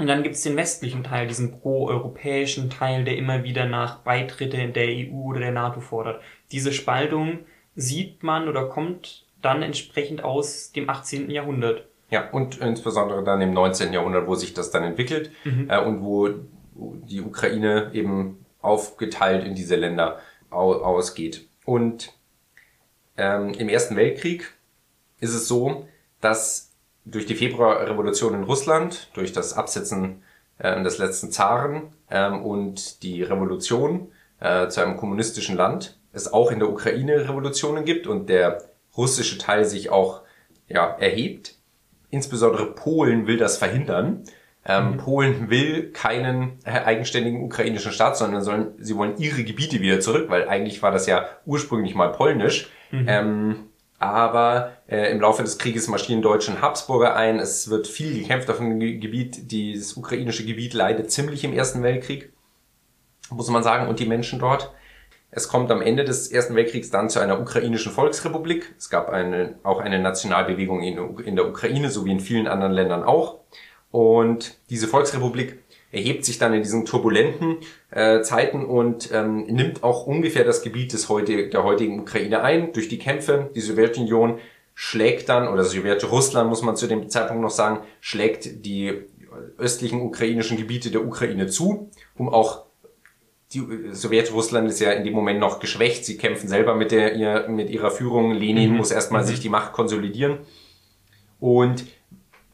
und 0.02 0.08
dann 0.08 0.24
gibt's 0.24 0.42
den 0.42 0.58
westlichen 0.58 1.04
Teil, 1.04 1.28
diesen 1.28 1.60
pro-europäischen 1.60 2.72
Teil, 2.72 3.04
der 3.04 3.18
immer 3.18 3.44
wieder 3.44 3.68
nach 3.68 4.00
Beitritte 4.00 4.68
der 4.70 4.88
EU 4.88 5.30
oder 5.30 5.42
der 5.42 5.52
NATO 5.52 5.80
fordert. 5.80 6.24
Diese 6.52 6.74
Spaltung 6.74 7.42
sieht 7.76 8.24
man 8.24 8.50
oder 8.50 8.66
kommt 8.66 9.28
dann 9.44 9.62
entsprechend 9.62 10.24
aus 10.24 10.72
dem 10.72 10.90
18. 10.90 11.30
Jahrhundert. 11.30 11.86
Ja, 12.10 12.32
und 12.32 12.58
insbesondere 12.58 13.24
dann 13.24 13.42
im 13.42 13.54
19. 13.54 13.94
Jahrhundert, 13.94 14.26
wo 14.26 14.34
sich 14.34 14.56
das 14.56 14.72
dann 14.72 14.84
entwickelt 14.84 15.30
mhm. 15.44 15.70
äh, 15.70 15.80
und 15.80 16.02
wo 16.02 16.30
die 16.74 17.22
Ukraine 17.22 17.92
eben 17.94 18.44
aufgeteilt 18.64 19.46
in 19.46 19.54
diese 19.54 19.76
Länder 19.76 20.20
au 20.50 20.74
ausgeht. 20.82 21.48
Und 21.64 22.12
ähm, 23.18 23.54
im 23.54 23.70
Ersten 23.70 23.96
Weltkrieg 23.96 24.52
ist 25.20 25.36
es 25.36 25.48
so, 25.48 25.88
dass 26.22 26.71
durch 27.06 27.26
die 27.26 27.36
Februarrevolution 27.36 28.36
in 28.36 28.44
Russland, 28.44 29.10
durch 29.14 29.34
das 29.34 29.54
Absetzen 29.54 30.24
äh, 30.60 30.82
des 30.84 30.98
letzten 30.98 31.32
Zaren 31.32 31.94
ähm, 32.10 32.44
und 32.44 33.04
die 33.04 33.24
Revolution 33.24 34.12
äh, 34.40 34.68
zu 34.68 34.82
einem 34.82 34.98
kommunistischen 34.98 35.56
Land 35.56 35.98
es 36.14 36.32
auch 36.32 36.52
in 36.52 36.60
der 36.60 36.70
Ukraine 36.70 37.28
Revolutionen 37.28 37.86
gibt 37.86 38.08
und 38.08 38.30
der 38.30 38.64
russische 38.98 39.38
Teil 39.38 39.66
sich 39.66 39.90
auch 39.90 40.22
ja, 40.68 40.86
erhebt. 41.00 41.56
Insbesondere 42.10 42.74
Polen 42.74 43.28
will 43.28 43.38
das 43.38 43.58
verhindern. 43.58 44.24
Ähm, 44.66 44.92
mhm. 44.92 44.98
Polen 44.98 45.50
will 45.50 45.92
keinen 45.92 46.60
äh, 46.66 46.72
eigenständigen 46.72 47.44
ukrainischen 47.44 47.92
Staat, 47.92 48.18
sondern 48.18 48.44
sollen, 48.44 48.74
sie 48.78 48.96
wollen 48.96 49.18
ihre 49.18 49.44
Gebiete 49.44 49.82
wieder 49.82 50.00
zurück, 50.02 50.30
weil 50.30 50.48
eigentlich 50.48 50.84
war 50.84 50.92
das 50.92 51.08
ja 51.08 51.26
ursprünglich 51.46 51.96
mal 51.96 52.12
polnisch. 52.12 52.70
Mhm. 52.92 53.06
Ähm, 53.08 53.56
aber 54.02 54.72
äh, 54.88 55.12
im 55.12 55.22
Laufe 55.22 55.44
des 55.44 55.60
Krieges 55.60 55.88
marschieren 55.88 56.24
deutschen 56.24 56.60
Habsburger 56.60 57.16
ein. 57.16 57.38
Es 57.38 57.70
wird 57.70 57.88
viel 57.88 58.20
gekämpft 58.20 58.50
auf 58.50 58.58
dem 58.58 58.80
Gebiet. 58.80 59.52
Dieses 59.52 59.96
ukrainische 59.96 60.44
Gebiet 60.44 60.74
leidet 60.74 61.12
ziemlich 61.12 61.44
im 61.44 61.54
Ersten 61.54 61.84
Weltkrieg, 61.84 62.34
muss 63.30 63.50
man 63.50 63.62
sagen, 63.62 63.88
und 63.88 64.00
die 64.00 64.08
Menschen 64.08 64.40
dort. 64.40 64.74
Es 65.30 65.48
kommt 65.48 65.70
am 65.70 65.84
Ende 65.84 66.04
des 66.04 66.32
Ersten 66.32 66.56
Weltkriegs 66.56 66.90
dann 66.90 67.12
zu 67.12 67.20
einer 67.20 67.40
ukrainischen 67.40 67.92
Volksrepublik. 67.92 68.74
Es 68.76 68.90
gab 68.90 69.10
eine, 69.10 69.60
auch 69.62 69.80
eine 69.80 70.00
Nationalbewegung 70.00 70.82
in, 70.82 71.20
in 71.20 71.36
der 71.36 71.48
Ukraine, 71.48 71.92
so 71.92 72.04
wie 72.04 72.12
in 72.12 72.20
vielen 72.20 72.48
anderen 72.48 72.74
Ländern 72.74 73.04
auch. 73.04 73.42
Und 73.92 74.58
diese 74.72 74.88
Volksrepublik 74.88 75.61
erhebt 75.92 76.26
sich 76.26 76.38
dann 76.38 76.54
in 76.54 76.64
diesen 76.64 76.86
turbulenten 76.86 77.58
äh, 77.90 78.22
Zeiten 78.22 78.66
und 78.66 79.10
ähm, 79.12 79.46
nimmt 79.46 79.84
auch 79.84 80.08
ungefähr 80.08 80.44
das 80.44 80.62
Gebiet 80.62 80.94
des 80.94 81.10
heute, 81.10 81.50
der 81.50 81.64
heutigen 81.64 82.00
Ukraine 82.00 82.42
ein 82.42 82.74
durch 82.74 82.88
die 82.88 83.00
Kämpfe. 83.00 83.50
Die 83.56 83.62
Sowjetunion 83.62 84.40
schlägt 84.74 85.30
dann, 85.30 85.48
oder 85.48 85.64
Sowjetrussland 85.64 86.50
muss 86.50 86.62
man 86.62 86.76
zu 86.76 86.88
dem 86.88 87.10
Zeitpunkt 87.10 87.42
noch 87.42 87.52
sagen, 87.52 87.82
schlägt 88.00 88.66
die 88.66 89.02
östlichen 89.58 90.02
ukrainischen 90.02 90.58
Gebiete 90.58 90.92
der 90.92 91.06
Ukraine 91.06 91.48
zu, 91.48 91.90
um 92.16 92.30
auch 92.30 92.66
die 93.54 93.62
Sowjetrussland 93.92 94.70
ist 94.70 94.80
ja 94.80 94.92
in 94.92 95.04
dem 95.04 95.14
Moment 95.14 95.40
noch 95.40 95.60
geschwächt. 95.60 96.06
Sie 96.06 96.18
kämpfen 96.18 96.48
selber 96.48 96.76
mit 96.76 96.92
der 96.92 97.16
ihr, 97.16 97.48
mit 97.50 97.70
ihrer 97.70 97.92
Führung. 97.92 98.32
Lenin 98.32 98.72
mhm. 98.72 98.78
muss 98.78 98.92
erstmal 98.92 99.24
mhm. 99.24 99.28
sich 99.28 99.40
die 99.42 99.50
Macht 99.50 99.74
konsolidieren. 99.74 100.40
Und 101.40 101.86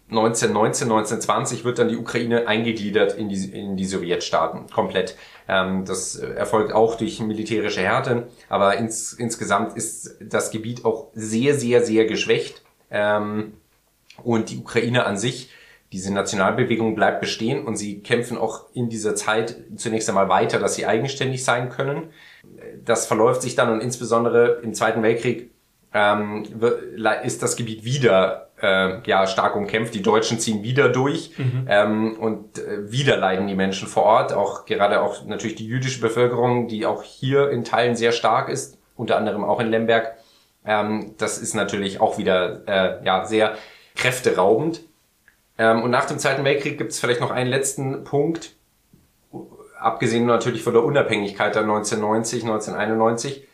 1919, 0.10 0.88
1920 0.88 1.66
wird 1.66 1.80
dann 1.80 1.90
die 1.90 1.98
Ukraine 1.98 2.48
eingegliedert 2.48 3.18
in 3.18 3.28
die, 3.28 3.52
in 3.52 3.76
die 3.76 3.86
Sowjetstaaten 3.86 4.70
komplett. 4.70 5.18
Ähm, 5.50 5.84
das 5.84 6.16
erfolgt 6.16 6.72
auch 6.72 6.96
durch 6.96 7.20
militärische 7.20 7.82
Härte, 7.82 8.28
aber 8.48 8.78
ins, 8.78 9.12
insgesamt 9.12 9.76
ist 9.76 10.16
das 10.22 10.52
Gebiet 10.52 10.86
auch 10.86 11.10
sehr, 11.14 11.56
sehr, 11.56 11.84
sehr 11.84 12.06
geschwächt. 12.06 12.64
Ähm, 12.90 13.54
und 14.24 14.50
die 14.50 14.58
Ukraine 14.58 15.06
an 15.06 15.18
sich, 15.18 15.52
diese 15.92 16.14
Nationalbewegung 16.14 16.96
bleibt 16.96 17.22
bestehen 17.22 17.66
und 17.66 17.76
sie 17.76 18.02
kämpfen 18.02 18.38
auch 18.38 18.66
in 18.74 18.90
dieser 18.90 19.16
Zeit 19.16 19.58
zunächst 19.76 20.10
einmal 20.10 20.30
weiter, 20.30 20.60
dass 20.60 20.76
sie 20.76 20.86
eigenständig 20.86 21.44
sein 21.44 21.70
können. 21.70 22.10
Das 22.84 23.06
verläuft 23.06 23.42
sich 23.42 23.56
dann 23.56 23.72
und 23.72 23.82
insbesondere 23.82 24.60
im 24.64 24.74
Zweiten 24.74 25.04
Weltkrieg 25.04 25.52
ähm, 25.94 26.46
ist 27.24 27.44
das 27.44 27.56
Gebiet 27.56 27.86
wieder 27.86 28.47
äh, 28.62 29.02
ja 29.06 29.28
stark 29.28 29.56
umkämpft. 29.56 29.94
Die 29.94 30.02
Deutschen 30.02 30.40
ziehen 30.40 30.64
wieder 30.64 30.90
durch 30.90 31.38
mhm. 31.38 31.66
ähm, 31.68 32.18
und 32.20 32.60
äh, 32.60 32.92
wieder 32.92 33.18
leiden 33.18 33.48
die 33.48 33.56
Menschen 33.56 33.88
vor 33.88 34.04
Ort. 34.04 34.34
Auch 34.34 34.66
gerade 34.66 35.02
auch 35.02 35.26
natürlich 35.26 35.56
die 35.56 35.68
jüdische 35.68 36.02
Bevölkerung, 36.02 36.68
die 36.68 36.86
auch 36.86 37.04
hier 37.04 37.50
in 37.50 37.64
Teilen 37.64 37.96
sehr 37.96 38.12
stark 38.12 38.50
ist, 38.50 38.78
unter 38.96 39.18
anderem 39.18 39.44
auch 39.44 39.60
in 39.60 39.68
Lemberg. 39.68 40.16
Ähm, 40.66 41.14
das 41.18 41.38
ist 41.38 41.54
natürlich 41.54 42.02
auch 42.02 42.18
wieder 42.18 42.62
äh, 42.68 43.06
ja 43.06 43.26
sehr 43.26 43.56
kräfteraubend. 43.96 44.82
Ähm, 45.58 45.84
und 45.84 45.92
nach 45.92 46.06
dem 46.06 46.20
Zweiten 46.20 46.44
Weltkrieg 46.44 46.78
gibt 46.78 46.92
es 46.92 47.00
vielleicht 47.00 47.22
noch 47.22 47.32
einen 47.32 47.50
letzten 47.50 48.04
Punkt, 48.04 48.56
abgesehen 49.80 50.26
natürlich 50.26 50.64
von 50.64 50.74
der 50.74 50.84
Unabhängigkeit 50.84 51.56
der 51.56 51.64
1990, 51.64 52.44
1991 52.44 53.48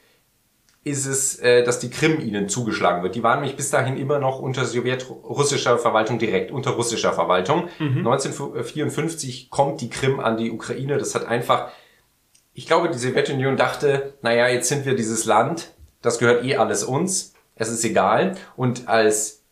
ist 0.83 1.05
es, 1.05 1.39
äh, 1.39 1.63
dass 1.63 1.79
die 1.79 1.89
Krim 1.89 2.19
ihnen 2.19 2.49
zugeschlagen 2.49 3.03
wird. 3.03 3.15
Die 3.15 3.23
waren 3.23 3.39
nämlich 3.39 3.55
bis 3.55 3.69
dahin 3.69 3.95
immer 3.97 4.19
noch 4.19 4.39
unter 4.39 4.65
sowjetrussischer 4.65 5.77
Verwaltung 5.77 6.19
direkt, 6.19 6.51
unter 6.51 6.71
russischer 6.71 7.13
Verwaltung. 7.13 7.69
Mhm. 7.79 8.05
1954 8.05 9.49
kommt 9.49 9.79
die 9.79 9.89
Krim 9.89 10.19
an 10.19 10.35
die 10.35 10.51
Ukraine. 10.51 10.97
Das 10.97 11.15
hat 11.15 11.25
einfach, 11.25 11.69
ich 12.53 12.67
glaube, 12.67 12.89
die 12.89 12.97
Sowjetunion 12.97 13.55
dachte, 13.55 14.15
naja, 14.21 14.49
jetzt 14.49 14.67
sind 14.67 14.85
wir 14.85 14.95
dieses 14.95 15.23
Land, 15.25 15.71
das 16.01 16.19
gehört 16.19 16.43
eh 16.43 16.57
alles 16.57 16.83
uns, 16.83 17.33
es 17.55 17.69
ist 17.69 17.85
egal. 17.85 18.35
Und 18.57 18.89
als, 18.89 19.45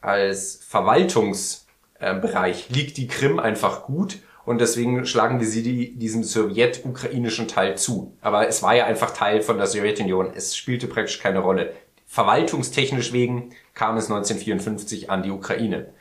als 0.00 0.58
Verwaltungsbereich 0.66 2.70
liegt 2.70 2.96
die 2.96 3.08
Krim 3.08 3.38
einfach 3.38 3.82
gut 3.82 4.20
und 4.48 4.62
deswegen 4.62 5.04
schlagen 5.04 5.40
wir 5.40 5.46
sie 5.46 5.62
die, 5.62 5.94
diesem 5.94 6.24
sowjet-ukrainischen 6.24 7.48
Teil 7.48 7.76
zu. 7.76 8.16
Aber 8.22 8.48
es 8.48 8.62
war 8.62 8.74
ja 8.74 8.86
einfach 8.86 9.10
Teil 9.10 9.42
von 9.42 9.58
der 9.58 9.66
Sowjetunion. 9.66 10.32
Es 10.34 10.56
spielte 10.56 10.86
praktisch 10.86 11.20
keine 11.20 11.40
Rolle. 11.40 11.74
Verwaltungstechnisch 12.06 13.12
wegen 13.12 13.50
kam 13.74 13.98
es 13.98 14.04
1954 14.04 15.10
an 15.10 15.22
die 15.22 15.30
Ukraine. 15.30 15.92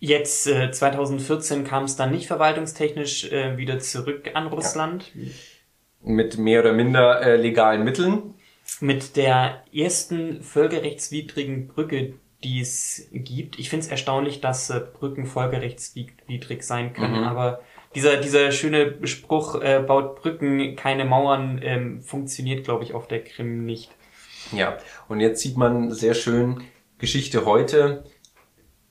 Jetzt 0.00 0.48
äh, 0.48 0.72
2014 0.72 1.62
kam 1.62 1.84
es 1.84 1.94
dann 1.94 2.10
nicht 2.10 2.26
verwaltungstechnisch 2.26 3.30
äh, 3.30 3.56
wieder 3.56 3.78
zurück 3.78 4.30
an 4.34 4.48
Russland. 4.48 5.12
Ja. 5.14 5.30
Mit 6.02 6.38
mehr 6.38 6.60
oder 6.60 6.72
minder 6.72 7.22
äh, 7.22 7.36
legalen 7.36 7.84
Mitteln. 7.84 8.34
Mit 8.80 9.14
der 9.14 9.62
ersten 9.72 10.42
völkerrechtswidrigen 10.42 11.68
Brücke, 11.68 12.14
die 12.44 12.60
es 12.60 13.08
gibt. 13.12 13.58
Ich 13.58 13.68
finde 13.68 13.86
es 13.86 13.90
erstaunlich, 13.90 14.40
dass 14.40 14.70
äh, 14.70 14.80
Brücken 14.80 15.26
folgerechtswidrig 15.26 16.62
sein 16.62 16.92
können, 16.92 17.20
mhm. 17.20 17.26
aber 17.26 17.60
dieser, 17.94 18.18
dieser 18.18 18.52
schöne 18.52 18.94
Spruch, 19.06 19.60
äh, 19.60 19.82
baut 19.86 20.22
Brücken, 20.22 20.76
keine 20.76 21.04
Mauern, 21.04 21.60
ähm, 21.62 22.00
funktioniert, 22.00 22.64
glaube 22.64 22.84
ich, 22.84 22.94
auf 22.94 23.08
der 23.08 23.24
Krim 23.24 23.64
nicht. 23.64 23.90
Ja, 24.52 24.78
und 25.08 25.18
jetzt 25.20 25.42
sieht 25.42 25.56
man 25.56 25.90
sehr 25.92 26.14
schön 26.14 26.62
Geschichte 26.98 27.44
heute. 27.44 28.04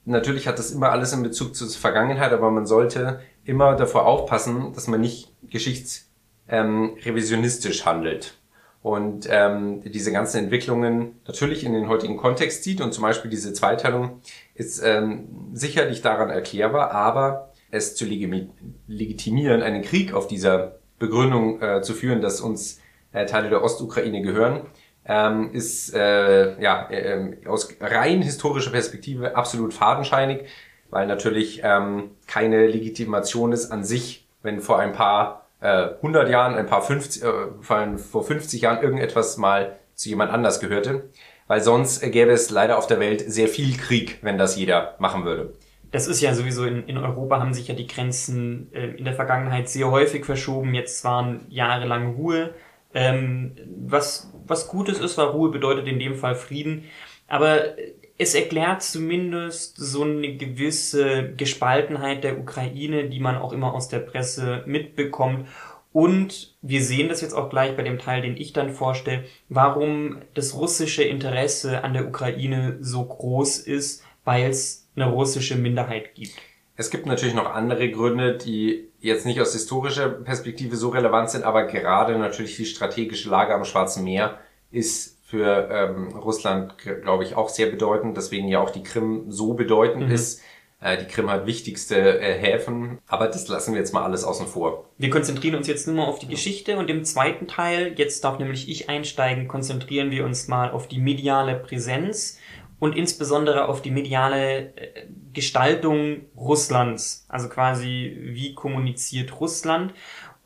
Natürlich 0.03 0.45
hat 0.47 0.59
das 0.59 0.71
immer 0.71 0.91
alles 0.91 1.13
in 1.13 1.23
Bezug 1.23 1.55
zur 1.55 1.69
Vergangenheit, 1.69 2.33
aber 2.33 2.51
man 2.51 2.65
sollte 2.65 3.21
immer 3.45 3.75
davor 3.75 4.05
aufpassen, 4.05 4.73
dass 4.73 4.87
man 4.87 4.99
nicht 5.01 5.31
geschichtsrevisionistisch 5.49 7.79
ähm, 7.79 7.85
handelt 7.85 8.37
und 8.81 9.27
ähm, 9.29 9.81
diese 9.83 10.11
ganzen 10.11 10.45
Entwicklungen 10.45 11.19
natürlich 11.27 11.63
in 11.63 11.73
den 11.73 11.89
heutigen 11.89 12.17
Kontext 12.17 12.63
zieht. 12.63 12.79
Und 12.79 12.93
zum 12.93 13.03
Beispiel 13.03 13.29
diese 13.29 13.53
Zweiteilung 13.53 14.21
ist 14.53 14.81
ähm, 14.83 15.27
sicherlich 15.53 16.01
daran 16.01 16.29
erklärbar, 16.29 16.91
aber 16.91 17.51
es 17.69 17.95
zu 17.95 18.05
legitimieren, 18.05 19.61
einen 19.61 19.81
Krieg 19.81 20.13
auf 20.13 20.27
dieser 20.27 20.79
Begründung 20.99 21.61
äh, 21.61 21.81
zu 21.81 21.93
führen, 21.93 22.21
dass 22.21 22.39
uns 22.39 22.79
äh, 23.11 23.25
Teile 23.25 23.49
der 23.49 23.63
Ostukraine 23.63 24.21
gehören, 24.21 24.61
ähm, 25.05 25.51
ist 25.53 25.93
äh, 25.93 26.61
ja 26.61 26.89
äh, 26.89 27.37
aus 27.45 27.69
rein 27.79 28.21
historischer 28.21 28.71
Perspektive 28.71 29.35
absolut 29.35 29.73
fadenscheinig, 29.73 30.45
weil 30.89 31.07
natürlich 31.07 31.61
ähm, 31.63 32.11
keine 32.25 32.67
Legitimation 32.67 33.51
ist 33.51 33.71
an 33.71 33.83
sich, 33.83 34.27
wenn 34.43 34.59
vor 34.61 34.79
ein 34.79 34.93
paar 34.93 35.46
äh, 35.61 35.95
100 35.95 36.29
Jahren, 36.29 36.55
ein 36.55 36.65
paar 36.65 36.81
50, 36.81 37.23
äh, 37.23 37.97
vor 37.97 38.23
50 38.23 38.61
Jahren 38.61 38.83
irgendetwas 38.83 39.37
mal 39.37 39.77
zu 39.95 40.09
jemand 40.09 40.31
anders 40.31 40.59
gehörte. 40.59 41.09
Weil 41.47 41.61
sonst 41.61 42.01
gäbe 42.01 42.31
es 42.31 42.49
leider 42.49 42.77
auf 42.77 42.87
der 42.87 42.99
Welt 42.99 43.23
sehr 43.25 43.47
viel 43.47 43.77
Krieg, 43.77 44.19
wenn 44.21 44.37
das 44.37 44.57
jeder 44.57 44.95
machen 44.99 45.23
würde. 45.23 45.53
Das 45.91 46.07
ist 46.07 46.21
ja 46.21 46.33
sowieso 46.33 46.65
in, 46.65 46.85
in 46.87 46.97
Europa 46.97 47.39
haben 47.39 47.53
sich 47.53 47.69
ja 47.69 47.73
die 47.73 47.87
Grenzen 47.87 48.71
äh, 48.73 48.87
in 48.87 49.05
der 49.05 49.13
Vergangenheit 49.13 49.69
sehr 49.69 49.89
häufig 49.89 50.25
verschoben. 50.25 50.73
Jetzt 50.73 51.03
waren 51.05 51.45
jahrelang 51.49 52.15
Ruhe. 52.15 52.53
Ähm, 52.93 53.55
was, 53.85 54.31
was 54.45 54.67
Gutes 54.67 54.99
ist, 54.99 55.17
weil 55.17 55.27
Ruhe 55.27 55.49
bedeutet 55.49 55.87
in 55.87 55.99
dem 55.99 56.15
Fall 56.15 56.35
Frieden. 56.35 56.83
Aber 57.27 57.77
es 58.17 58.33
erklärt 58.33 58.81
zumindest 58.81 59.77
so 59.77 60.03
eine 60.03 60.35
gewisse 60.35 61.33
Gespaltenheit 61.35 62.23
der 62.23 62.39
Ukraine, 62.39 63.09
die 63.09 63.19
man 63.19 63.37
auch 63.37 63.53
immer 63.53 63.73
aus 63.73 63.89
der 63.89 63.99
Presse 63.99 64.63
mitbekommt. 64.65 65.47
Und 65.93 66.55
wir 66.61 66.83
sehen 66.83 67.09
das 67.09 67.21
jetzt 67.21 67.33
auch 67.33 67.49
gleich 67.49 67.75
bei 67.75 67.83
dem 67.83 67.99
Teil, 67.99 68.21
den 68.21 68.37
ich 68.37 68.53
dann 68.53 68.71
vorstelle, 68.71 69.25
warum 69.49 70.21
das 70.33 70.55
russische 70.55 71.03
Interesse 71.03 71.83
an 71.83 71.93
der 71.93 72.07
Ukraine 72.07 72.77
so 72.81 73.05
groß 73.05 73.59
ist, 73.59 74.03
weil 74.23 74.49
es 74.49 74.87
eine 74.95 75.09
russische 75.09 75.55
Minderheit 75.55 76.15
gibt. 76.15 76.33
Es 76.75 76.91
gibt 76.91 77.05
natürlich 77.07 77.33
noch 77.33 77.51
andere 77.51 77.89
Gründe, 77.89 78.37
die 78.37 78.89
jetzt 78.99 79.25
nicht 79.25 79.41
aus 79.41 79.53
historischer 79.53 80.09
Perspektive 80.09 80.75
so 80.75 80.89
relevant 80.89 81.29
sind, 81.29 81.43
aber 81.43 81.65
gerade 81.65 82.17
natürlich 82.17 82.55
die 82.57 82.65
strategische 82.65 83.29
Lage 83.29 83.53
am 83.53 83.65
Schwarzen 83.65 84.03
Meer 84.03 84.39
ist 84.69 85.16
für 85.27 85.67
ähm, 85.69 86.15
Russland, 86.15 86.77
glaube 86.77 87.25
ich, 87.25 87.35
auch 87.35 87.49
sehr 87.49 87.67
bedeutend, 87.67 88.15
deswegen 88.15 88.47
ja 88.47 88.61
auch 88.61 88.69
die 88.69 88.81
Krim 88.81 89.25
so 89.27 89.55
bedeutend 89.55 90.07
mhm. 90.07 90.13
ist. 90.13 90.41
Äh, 90.79 90.99
die 90.99 91.05
Krim 91.05 91.29
hat 91.29 91.45
wichtigste 91.45 91.97
äh, 91.97 92.33
Häfen, 92.39 92.99
aber 93.07 93.27
das 93.27 93.45
lassen 93.49 93.73
wir 93.73 93.81
jetzt 93.81 93.93
mal 93.93 94.03
alles 94.03 94.23
außen 94.23 94.47
vor. 94.47 94.85
Wir 94.97 95.09
konzentrieren 95.09 95.55
uns 95.55 95.67
jetzt 95.67 95.85
nur 95.85 95.97
mal 95.97 96.05
auf 96.05 96.19
die 96.19 96.29
Geschichte 96.29 96.77
und 96.77 96.89
im 96.89 97.03
zweiten 97.03 97.45
Teil, 97.45 97.93
jetzt 97.97 98.23
darf 98.23 98.39
nämlich 98.39 98.69
ich 98.69 98.87
einsteigen, 98.87 99.49
konzentrieren 99.49 100.11
wir 100.11 100.23
uns 100.23 100.47
mal 100.47 100.71
auf 100.71 100.87
die 100.87 100.99
mediale 100.99 101.55
Präsenz 101.55 102.39
und 102.79 102.95
insbesondere 102.95 103.67
auf 103.67 103.81
die 103.81 103.91
mediale 103.91 104.73
äh, 104.77 105.07
Gestaltung 105.33 106.21
Russlands. 106.37 107.25
Also 107.27 107.49
quasi, 107.49 108.17
wie 108.21 108.55
kommuniziert 108.55 109.41
Russland? 109.41 109.93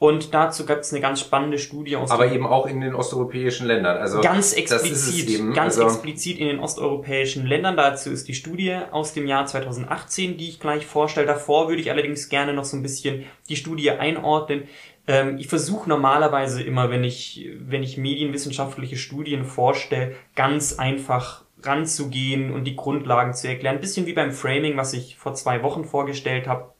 Und 0.01 0.33
dazu 0.33 0.65
gab 0.65 0.79
es 0.79 0.91
eine 0.91 0.99
ganz 0.99 1.19
spannende 1.19 1.59
Studie 1.59 1.95
aus. 1.95 2.09
Aber 2.09 2.31
eben 2.31 2.47
auch 2.47 2.65
in 2.65 2.81
den 2.81 2.95
osteuropäischen 2.95 3.67
Ländern. 3.67 3.97
Also 3.97 4.19
ganz 4.21 4.51
explizit, 4.53 5.29
eben, 5.29 5.53
ganz 5.53 5.77
also 5.77 5.89
explizit 5.89 6.39
in 6.39 6.47
den 6.47 6.59
osteuropäischen 6.59 7.45
Ländern. 7.45 7.77
Dazu 7.77 8.09
ist 8.09 8.27
die 8.27 8.33
Studie 8.33 8.75
aus 8.89 9.13
dem 9.13 9.27
Jahr 9.27 9.45
2018, 9.45 10.37
die 10.37 10.49
ich 10.49 10.59
gleich 10.59 10.87
vorstelle. 10.87 11.27
Davor 11.27 11.67
würde 11.67 11.83
ich 11.83 11.91
allerdings 11.91 12.29
gerne 12.29 12.55
noch 12.55 12.63
so 12.63 12.77
ein 12.77 12.81
bisschen 12.81 13.25
die 13.47 13.55
Studie 13.55 13.91
einordnen. 13.91 14.63
Ähm, 15.05 15.37
ich 15.37 15.45
versuche 15.45 15.87
normalerweise 15.87 16.63
immer, 16.63 16.89
wenn 16.89 17.03
ich, 17.03 17.51
wenn 17.59 17.83
ich 17.83 17.97
medienwissenschaftliche 17.97 18.97
Studien 18.97 19.45
vorstelle, 19.45 20.15
ganz 20.33 20.79
einfach 20.79 21.45
ranzugehen 21.61 22.51
und 22.51 22.63
die 22.63 22.75
Grundlagen 22.75 23.35
zu 23.35 23.47
erklären. 23.47 23.75
Ein 23.75 23.81
bisschen 23.81 24.07
wie 24.07 24.13
beim 24.13 24.31
Framing, 24.31 24.77
was 24.77 24.93
ich 24.93 25.15
vor 25.17 25.35
zwei 25.35 25.61
Wochen 25.61 25.85
vorgestellt 25.85 26.47
habe 26.47 26.73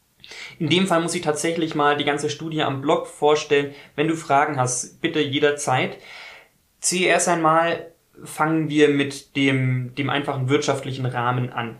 in 0.59 0.69
dem 0.69 0.87
Fall 0.87 1.01
muss 1.01 1.15
ich 1.15 1.21
tatsächlich 1.21 1.75
mal 1.75 1.97
die 1.97 2.05
ganze 2.05 2.29
Studie 2.29 2.63
am 2.63 2.81
Blog 2.81 3.07
vorstellen. 3.07 3.73
Wenn 3.95 4.07
du 4.07 4.15
Fragen 4.15 4.57
hast, 4.57 5.01
bitte 5.01 5.19
jederzeit. 5.19 5.97
Zuerst 6.79 7.27
einmal 7.27 7.91
fangen 8.23 8.69
wir 8.69 8.89
mit 8.89 9.35
dem, 9.35 9.93
dem 9.95 10.09
einfachen 10.09 10.49
wirtschaftlichen 10.49 11.05
Rahmen 11.05 11.51
an. 11.51 11.79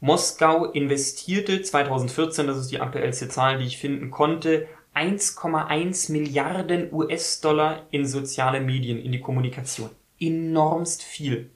Moskau 0.00 0.64
investierte 0.64 1.60
2014, 1.60 2.46
das 2.46 2.56
ist 2.56 2.70
die 2.70 2.80
aktuellste 2.80 3.28
Zahl, 3.28 3.58
die 3.58 3.66
ich 3.66 3.76
finden 3.76 4.10
konnte, 4.10 4.66
1,1 4.94 6.10
Milliarden 6.10 6.92
US-Dollar 6.92 7.86
in 7.90 8.06
soziale 8.06 8.60
Medien, 8.60 8.98
in 8.98 9.12
die 9.12 9.20
Kommunikation. 9.20 9.90
Enormst 10.18 11.02
viel. 11.02 11.50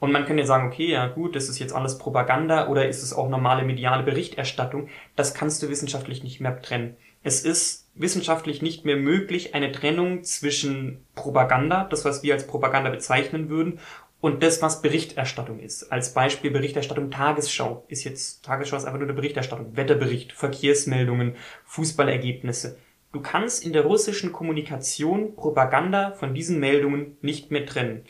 Und 0.00 0.12
man 0.12 0.26
könnte 0.26 0.46
sagen, 0.46 0.68
okay, 0.68 0.90
ja 0.90 1.08
gut, 1.08 1.34
das 1.34 1.48
ist 1.48 1.58
jetzt 1.58 1.74
alles 1.74 1.98
Propaganda 1.98 2.68
oder 2.68 2.88
ist 2.88 3.02
es 3.02 3.12
auch 3.12 3.28
normale 3.28 3.64
mediale 3.64 4.04
Berichterstattung? 4.04 4.88
Das 5.16 5.34
kannst 5.34 5.62
du 5.62 5.68
wissenschaftlich 5.68 6.22
nicht 6.22 6.40
mehr 6.40 6.62
trennen. 6.62 6.96
Es 7.24 7.44
ist 7.44 7.88
wissenschaftlich 7.94 8.62
nicht 8.62 8.84
mehr 8.84 8.96
möglich, 8.96 9.54
eine 9.54 9.72
Trennung 9.72 10.22
zwischen 10.22 11.04
Propaganda, 11.16 11.84
das 11.90 12.04
was 12.04 12.22
wir 12.22 12.34
als 12.34 12.46
Propaganda 12.46 12.90
bezeichnen 12.90 13.48
würden, 13.48 13.80
und 14.20 14.42
das, 14.42 14.62
was 14.62 14.82
Berichterstattung 14.82 15.60
ist. 15.60 15.92
Als 15.92 16.12
Beispiel 16.12 16.50
Berichterstattung 16.50 17.10
Tagesschau 17.10 17.84
ist 17.88 18.04
jetzt, 18.04 18.44
Tagesschau 18.44 18.76
ist 18.76 18.84
einfach 18.84 18.98
nur 18.98 19.06
eine 19.06 19.14
Berichterstattung, 19.14 19.76
Wetterbericht, 19.76 20.32
Verkehrsmeldungen, 20.32 21.36
Fußballergebnisse. 21.66 22.78
Du 23.12 23.20
kannst 23.20 23.64
in 23.64 23.72
der 23.72 23.84
russischen 23.84 24.32
Kommunikation 24.32 25.34
Propaganda 25.36 26.12
von 26.12 26.34
diesen 26.34 26.58
Meldungen 26.58 27.16
nicht 27.22 27.50
mehr 27.50 27.64
trennen. 27.64 28.04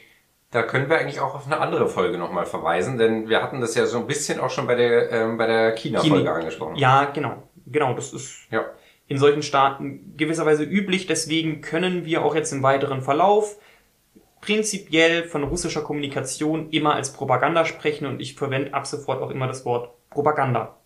Da 0.50 0.62
können 0.62 0.88
wir 0.88 0.98
eigentlich 0.98 1.20
auch 1.20 1.34
auf 1.34 1.46
eine 1.46 1.60
andere 1.60 1.88
Folge 1.88 2.16
nochmal 2.16 2.46
verweisen, 2.46 2.96
denn 2.96 3.28
wir 3.28 3.42
hatten 3.42 3.60
das 3.60 3.74
ja 3.74 3.84
so 3.84 3.98
ein 3.98 4.06
bisschen 4.06 4.40
auch 4.40 4.48
schon 4.48 4.66
bei 4.66 4.74
der, 4.74 5.10
ähm, 5.12 5.36
bei 5.36 5.46
der 5.46 5.72
China-Folge 5.72 6.16
China. 6.16 6.32
angesprochen. 6.32 6.76
Ja, 6.76 7.04
genau. 7.04 7.42
Genau, 7.66 7.92
das 7.92 8.14
ist 8.14 8.50
ja. 8.50 8.64
in 9.08 9.18
solchen 9.18 9.42
Staaten 9.42 10.14
gewisserweise 10.16 10.64
üblich. 10.64 11.06
Deswegen 11.06 11.60
können 11.60 12.06
wir 12.06 12.24
auch 12.24 12.34
jetzt 12.34 12.52
im 12.52 12.62
weiteren 12.62 13.02
Verlauf 13.02 13.56
prinzipiell 14.40 15.24
von 15.24 15.44
russischer 15.44 15.82
Kommunikation 15.82 16.70
immer 16.70 16.94
als 16.94 17.12
Propaganda 17.12 17.64
sprechen 17.64 18.06
und 18.06 18.20
ich 18.20 18.34
verwende 18.34 18.72
ab 18.72 18.86
sofort 18.86 19.20
auch 19.20 19.30
immer 19.30 19.46
das 19.46 19.64
Wort 19.64 19.90
Propaganda. 20.10 20.78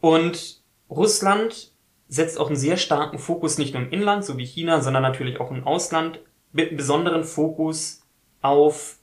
Und 0.00 0.62
Russland 0.90 1.72
setzt 2.08 2.38
auch 2.38 2.48
einen 2.48 2.56
sehr 2.56 2.76
starken 2.76 3.18
Fokus 3.18 3.56
nicht 3.56 3.72
nur 3.72 3.84
im 3.84 3.90
Inland, 3.90 4.24
so 4.24 4.36
wie 4.36 4.44
China, 4.44 4.80
sondern 4.80 5.02
natürlich 5.02 5.40
auch 5.40 5.50
im 5.50 5.66
Ausland, 5.66 6.20
mit 6.52 6.68
einem 6.68 6.76
besonderen 6.76 7.24
Fokus 7.24 8.01
auf 8.42 8.96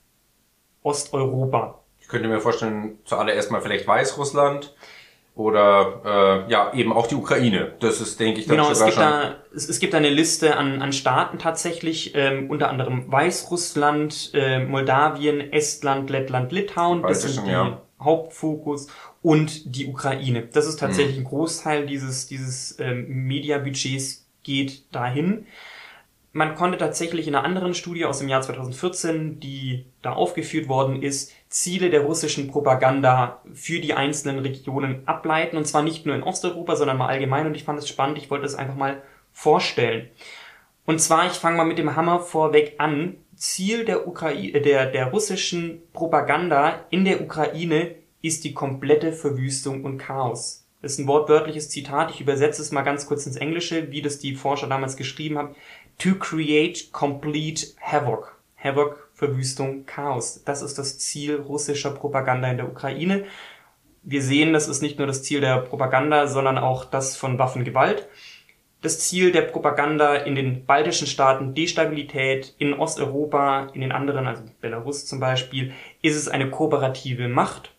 Osteuropa. 0.84 1.80
Ich 2.00 2.08
könnte 2.08 2.28
mir 2.28 2.40
vorstellen, 2.40 3.00
zuallererst 3.06 3.52
mal 3.52 3.62
vielleicht 3.62 3.88
Weißrussland 3.88 4.76
oder 5.40 6.46
äh, 6.46 6.52
ja 6.52 6.74
eben 6.74 6.92
auch 6.92 7.08
die 7.08 7.16
Ukraine. 7.16 7.74
Das 7.80 8.02
ist, 8.02 8.20
denke 8.20 8.42
ich, 8.42 8.48
dann 8.48 8.58
genau. 8.58 8.72
Es 8.72 8.84
gibt 8.84 8.98
da 8.98 9.38
es, 9.56 9.70
es 9.70 9.80
gibt 9.80 9.96
eine 9.96 10.10
Liste 10.10 10.58
an, 10.58 10.82
an 10.82 10.92
Staaten 10.92 11.40
tatsächlich, 11.40 12.14
ähm, 12.14 12.50
unter 12.50 12.70
anderem 12.70 13.10
Weißrussland, 13.10 14.32
äh, 14.34 14.60
Moldawien, 14.60 15.54
Estland, 15.54 16.10
Lettland, 16.10 16.52
Litauen. 16.52 17.04
Das 17.04 17.22
sind 17.22 17.46
die 17.48 17.52
ja. 17.52 17.82
Hauptfokus 18.02 18.88
und 19.22 19.76
die 19.76 19.88
Ukraine. 19.88 20.44
Das 20.52 20.68
ist 20.68 20.78
tatsächlich 20.78 21.18
mhm. 21.18 21.24
ein 21.24 21.30
Großteil 21.30 21.86
dieses 21.86 22.28
dieses 22.28 22.78
ähm, 22.80 23.08
Mediabudgets 23.08 24.26
geht 24.44 24.94
dahin. 24.94 25.46
Man 26.32 26.54
konnte 26.54 26.78
tatsächlich 26.78 27.28
in 27.28 27.34
einer 27.34 27.44
anderen 27.44 27.74
Studie 27.74 28.06
aus 28.06 28.20
dem 28.20 28.30
Jahr 28.30 28.42
2014, 28.42 29.40
die 29.40 29.86
da 30.04 30.14
aufgeführt 30.14 30.68
worden 30.68 31.02
ist, 31.02 31.34
Ziele 31.50 31.90
der 31.90 32.02
russischen 32.02 32.48
Propaganda 32.50 33.42
für 33.54 33.80
die 33.80 33.96
einzelnen 33.96 34.40
Regionen 34.40 35.08
ableiten. 35.08 35.58
Und 35.58 35.66
zwar 35.66 35.82
nicht 35.82 36.06
nur 36.06 36.16
in 36.16 36.22
Osteuropa, 36.22 36.76
sondern 36.76 36.98
mal 36.98 37.08
allgemein. 37.08 37.48
Und 37.48 37.56
ich 37.56 37.64
fand 37.64 37.80
es 37.80 37.90
spannend. 37.90 38.20
Ich 38.20 38.30
wollte 38.30 38.46
es 38.46 38.54
einfach 38.54 38.76
mal 38.76 39.02
vorstellen. 39.32 40.08
Und 40.86 41.00
zwar, 41.00 41.26
ich 41.26 41.34
fange 41.34 41.58
mal 41.58 41.66
mit 41.66 41.80
dem 41.80 41.96
Hammer 41.96 42.20
vorweg 42.20 42.76
an. 42.78 43.18
Ziel 43.36 43.86
der, 43.86 44.08
Ukraine, 44.08 44.62
der, 44.62 44.86
der 44.86 45.08
russischen 45.08 45.82
Propaganda 45.94 46.86
in 46.92 47.06
der 47.06 47.22
Ukraine 47.22 47.96
ist 48.22 48.44
die 48.44 48.54
komplette 48.54 49.14
Verwüstung 49.14 49.84
und 49.84 49.98
Chaos. 49.98 50.68
Das 50.82 50.94
ist 50.94 51.00
ein 51.00 51.08
wortwörtliches 51.08 51.70
Zitat. 51.70 52.12
Ich 52.12 52.22
übersetze 52.22 52.62
es 52.62 52.72
mal 52.72 52.84
ganz 52.84 53.06
kurz 53.06 53.26
ins 53.26 53.36
Englische, 53.36 53.92
wie 53.92 54.02
das 54.02 54.20
die 54.20 54.36
Forscher 54.36 54.68
damals 54.68 54.96
geschrieben 54.96 55.38
haben. 55.38 55.56
To 56.00 56.16
create 56.16 56.94
complete 56.94 57.76
havoc. 57.82 58.40
Havoc 58.56 59.10
Verwüstung, 59.14 59.86
Chaos. 59.86 60.42
Das 60.46 60.62
ist 60.62 60.78
das 60.78 60.98
Ziel 60.98 61.36
russischer 61.36 61.92
Propaganda 61.92 62.50
in 62.50 62.56
der 62.56 62.70
Ukraine. 62.70 63.26
Wir 64.04 64.22
sehen, 64.22 64.54
das 64.54 64.70
ist 64.70 64.82
nicht 64.82 64.98
nur 64.98 65.08
das 65.08 65.24
Ziel 65.24 65.42
der 65.42 65.58
Propaganda, 65.58 66.28
sondern 66.28 66.58
auch 66.58 66.86
das 66.86 67.18
von 67.18 67.38
Waffengewalt. 67.38 68.08
Das 68.82 69.00
Ziel 69.00 69.34
der 69.34 69.42
Propaganda 69.42 70.16
in 70.16 70.36
den 70.36 70.66
baltischen 70.66 71.06
Staaten, 71.06 71.54
Destabilität, 71.54 72.56
in 72.60 72.74
Osteuropa, 72.74 73.68
in 73.74 73.82
den 73.82 73.92
anderen, 73.92 74.26
also 74.26 74.44
Belarus 74.62 75.06
zum 75.06 75.20
Beispiel, 75.20 75.74
ist 76.02 76.16
es 76.16 76.30
eine 76.30 76.50
kooperative 76.50 77.28
Macht 77.28 77.74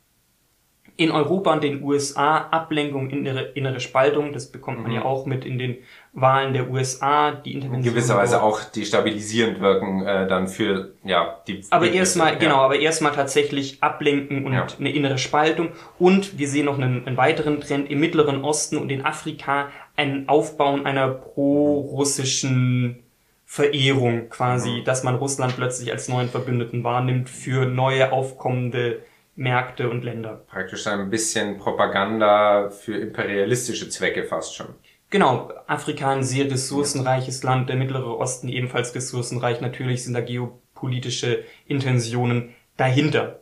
in 1.01 1.11
Europa 1.11 1.55
und 1.55 1.65
den 1.65 1.83
USA 1.83 2.37
Ablenkung, 2.37 3.09
innere, 3.09 3.53
innere 3.55 3.81
Spaltung, 3.81 4.35
das 4.35 4.53
bekommt 4.53 4.83
man 4.83 4.91
mhm. 4.91 4.97
ja 4.97 5.05
auch 5.07 5.25
mit 5.25 5.47
in 5.47 5.59
den 5.59 5.79
Wahlen 6.13 6.53
der 6.53 6.69
USA, 6.69 7.31
die 7.31 7.55
Intervention. 7.55 7.89
In 7.89 7.95
gewisser 7.95 8.17
Weise 8.17 8.43
auch 8.43 8.65
destabilisierend 8.65 9.61
wirken 9.61 10.05
äh, 10.05 10.27
dann 10.27 10.49
für 10.49 10.93
ja 11.05 11.41
die. 11.47 11.65
Aber 11.71 11.89
erstmal 11.89 12.33
ja. 12.33 12.39
genau, 12.39 12.57
aber 12.57 12.81
erstmal 12.81 13.13
tatsächlich 13.13 13.81
ablenken 13.81 14.45
und 14.45 14.53
ja. 14.53 14.67
eine 14.79 14.93
innere 14.93 15.19
Spaltung 15.19 15.69
und 16.01 16.37
wir 16.37 16.49
sehen 16.49 16.67
noch 16.67 16.79
einen, 16.79 17.07
einen 17.07 17.17
weiteren 17.17 17.61
Trend 17.61 17.89
im 17.91 18.01
Mittleren 18.01 18.43
Osten 18.45 18.77
und 18.77 18.91
in 18.91 19.05
Afrika 19.05 19.69
ein 19.97 20.29
Aufbauen 20.29 20.85
einer 20.85 21.09
pro-russischen 21.09 23.05
Verehrung 23.47 24.31
quasi, 24.31 24.81
mhm. 24.81 24.85
dass 24.85 25.05
man 25.05 25.15
Russland 25.15 25.57
plötzlich 25.57 25.93
als 25.93 26.09
neuen 26.09 26.29
Verbündeten 26.29 26.83
wahrnimmt 26.83 27.29
für 27.29 27.67
neue 27.67 28.11
aufkommende 28.13 29.01
Märkte 29.37 29.89
und 29.89 30.05
Länder. 30.05 30.43
Praktisch 30.49 30.87
ein 30.87 31.09
bisschen 31.09 31.59
Propaganda 31.59 32.71
für 32.71 32.97
imperialistische 32.97 33.89
Zwecke 33.89 34.25
fast 34.25 34.55
schon. 34.55 34.75
Genau, 35.11 35.51
Afrika 35.67 36.11
ein 36.11 36.23
sehr 36.23 36.49
ressourcenreiches 36.49 37.43
Land, 37.43 37.69
der 37.69 37.75
Mittlere 37.75 38.17
Osten 38.17 38.49
ebenfalls 38.49 38.95
ressourcenreich. 38.95 39.61
Natürlich 39.61 40.05
sind 40.05 40.15
da 40.15 40.21
geopolitische 40.21 41.45
Intentionen 41.67 42.55
dahinter. 42.77 43.41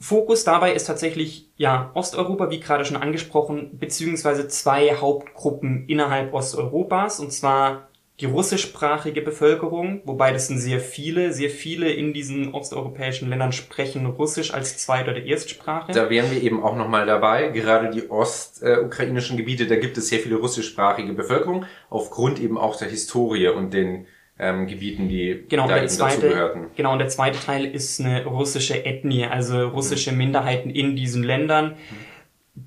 Fokus 0.00 0.44
dabei 0.44 0.72
ist 0.72 0.86
tatsächlich 0.86 1.50
ja 1.56 1.92
Osteuropa, 1.94 2.50
wie 2.50 2.58
gerade 2.58 2.84
schon 2.84 2.96
angesprochen, 2.96 3.78
beziehungsweise 3.78 4.48
zwei 4.48 4.96
Hauptgruppen 4.96 5.86
innerhalb 5.86 6.32
Osteuropas, 6.34 7.20
und 7.20 7.32
zwar 7.32 7.89
die 8.20 8.26
russischsprachige 8.26 9.22
Bevölkerung, 9.22 10.02
wobei 10.04 10.32
das 10.32 10.48
sind 10.48 10.58
sehr 10.58 10.80
viele, 10.80 11.32
sehr 11.32 11.48
viele 11.50 11.90
in 11.90 12.12
diesen 12.12 12.52
osteuropäischen 12.52 13.30
Ländern 13.30 13.52
sprechen 13.52 14.04
Russisch 14.06 14.52
als 14.52 14.76
Zweit- 14.76 15.08
oder 15.08 15.22
Erstsprache. 15.22 15.92
Da 15.92 16.10
wären 16.10 16.30
wir 16.30 16.42
eben 16.42 16.62
auch 16.62 16.76
nochmal 16.76 17.06
dabei. 17.06 17.48
Gerade 17.48 17.90
die 17.90 18.10
ostukrainischen 18.10 19.36
Gebiete, 19.36 19.66
da 19.66 19.76
gibt 19.76 19.96
es 19.96 20.08
sehr 20.08 20.18
viele 20.18 20.36
russischsprachige 20.36 21.14
Bevölkerung, 21.14 21.64
aufgrund 21.88 22.40
eben 22.40 22.58
auch 22.58 22.76
der 22.76 22.88
Historie 22.88 23.48
und 23.48 23.72
den 23.72 24.06
ähm, 24.38 24.66
Gebieten, 24.66 25.08
die 25.08 25.44
genau, 25.48 25.68
da 25.68 25.78
eben 25.78 25.88
zweite, 25.88 26.22
dazugehörten. 26.22 26.66
Genau, 26.76 26.92
und 26.92 26.98
der 26.98 27.08
zweite 27.08 27.38
Teil 27.38 27.64
ist 27.64 28.00
eine 28.00 28.24
russische 28.24 28.84
Ethnie, 28.84 29.26
also 29.26 29.68
russische 29.68 30.12
Minderheiten 30.12 30.70
in 30.70 30.96
diesen 30.96 31.22
Ländern, 31.22 31.76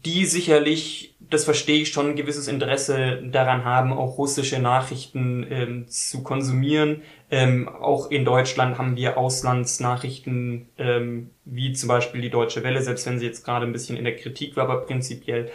die 0.06 0.25
sicherlich 0.25 1.13
das 1.34 1.45
verstehe 1.45 1.82
ich 1.82 1.91
schon, 1.91 2.12
ein 2.12 2.15
gewisses 2.15 2.47
Interesse 2.47 3.21
daran 3.23 3.65
haben, 3.65 3.91
auch 3.91 4.17
russische 4.17 4.60
Nachrichten 4.60 5.45
ähm, 5.49 5.88
zu 5.88 6.21
konsumieren. 6.23 7.01
Ähm, 7.32 7.67
auch 7.67 8.12
in 8.12 8.23
Deutschland 8.23 8.77
haben 8.77 8.95
wir 8.95 9.17
Auslandsnachrichten, 9.17 10.69
ähm, 10.77 11.32
wie 11.45 11.73
zum 11.73 11.89
Beispiel 11.89 12.21
die 12.21 12.29
Deutsche 12.29 12.63
Welle, 12.63 12.82
selbst 12.82 13.06
wenn 13.08 13.19
sie 13.19 13.25
jetzt 13.25 13.43
gerade 13.43 13.65
ein 13.65 13.73
bisschen 13.73 13.97
in 13.97 14.03
der 14.03 14.15
Kritik 14.15 14.56
war, 14.56 14.65
aber 14.65 14.82
prinzipiell 14.86 15.49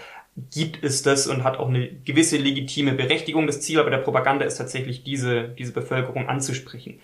gibt 0.53 0.83
es 0.85 1.03
das 1.03 1.27
und 1.27 1.44
hat 1.44 1.59
auch 1.59 1.68
eine 1.68 1.88
gewisse 1.88 2.37
legitime 2.37 2.92
Berechtigung. 2.92 3.46
Das 3.46 3.61
Ziel 3.61 3.81
aber 3.81 3.90
der 3.90 3.98
Propaganda 3.98 4.44
ist 4.44 4.57
tatsächlich, 4.57 5.03
diese, 5.03 5.48
diese 5.48 5.72
Bevölkerung 5.72 6.29
anzusprechen. 6.29 7.01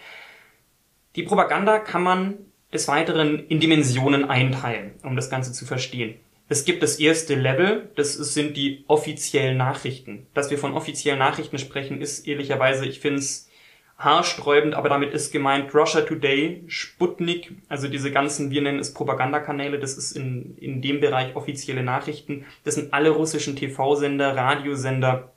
Die 1.17 1.23
Propaganda 1.23 1.79
kann 1.79 2.03
man 2.03 2.35
des 2.73 2.89
Weiteren 2.89 3.47
in 3.47 3.61
Dimensionen 3.61 4.25
einteilen, 4.29 4.93
um 5.03 5.15
das 5.15 5.31
Ganze 5.31 5.53
zu 5.53 5.65
verstehen. 5.65 6.17
Es 6.49 6.65
gibt 6.65 6.83
das 6.83 6.97
erste 7.01 7.35
Level, 7.35 7.91
das 7.97 8.15
sind 8.15 8.57
die 8.57 8.85
offiziellen 8.87 9.57
Nachrichten. 9.57 10.27
Dass 10.35 10.51
wir 10.51 10.59
von 10.59 10.75
offiziellen 10.75 11.19
Nachrichten 11.19 11.59
sprechen, 11.59 12.01
ist 12.01 12.27
ehrlicherweise, 12.27 12.85
ich 12.85 13.01
finde 13.01 13.21
es 13.21 13.49
haarsträubend, 13.97 14.75
aber 14.75 14.89
damit 14.89 15.15
ist 15.15 15.33
gemeint 15.33 15.75
Russia 15.75 16.03
Today, 16.03 16.65
Sputnik, 16.67 17.53
also 17.69 17.89
diese 17.89 18.11
ganzen, 18.11 18.51
wir 18.51 18.61
nennen 18.61 18.79
es 18.79 18.93
Propagandakanäle, 18.93 19.79
das 19.79 19.97
ist 19.97 20.13
in, 20.13 20.57
in 20.59 20.83
dem 20.83 21.01
Bereich 21.01 21.35
offizielle 21.37 21.83
Nachrichten. 21.83 22.45
Das 22.65 22.75
sind 22.75 22.93
alle 22.93 23.11
russischen 23.11 23.57
TV-Sender, 23.57 24.37
Radiosender, 24.37 25.33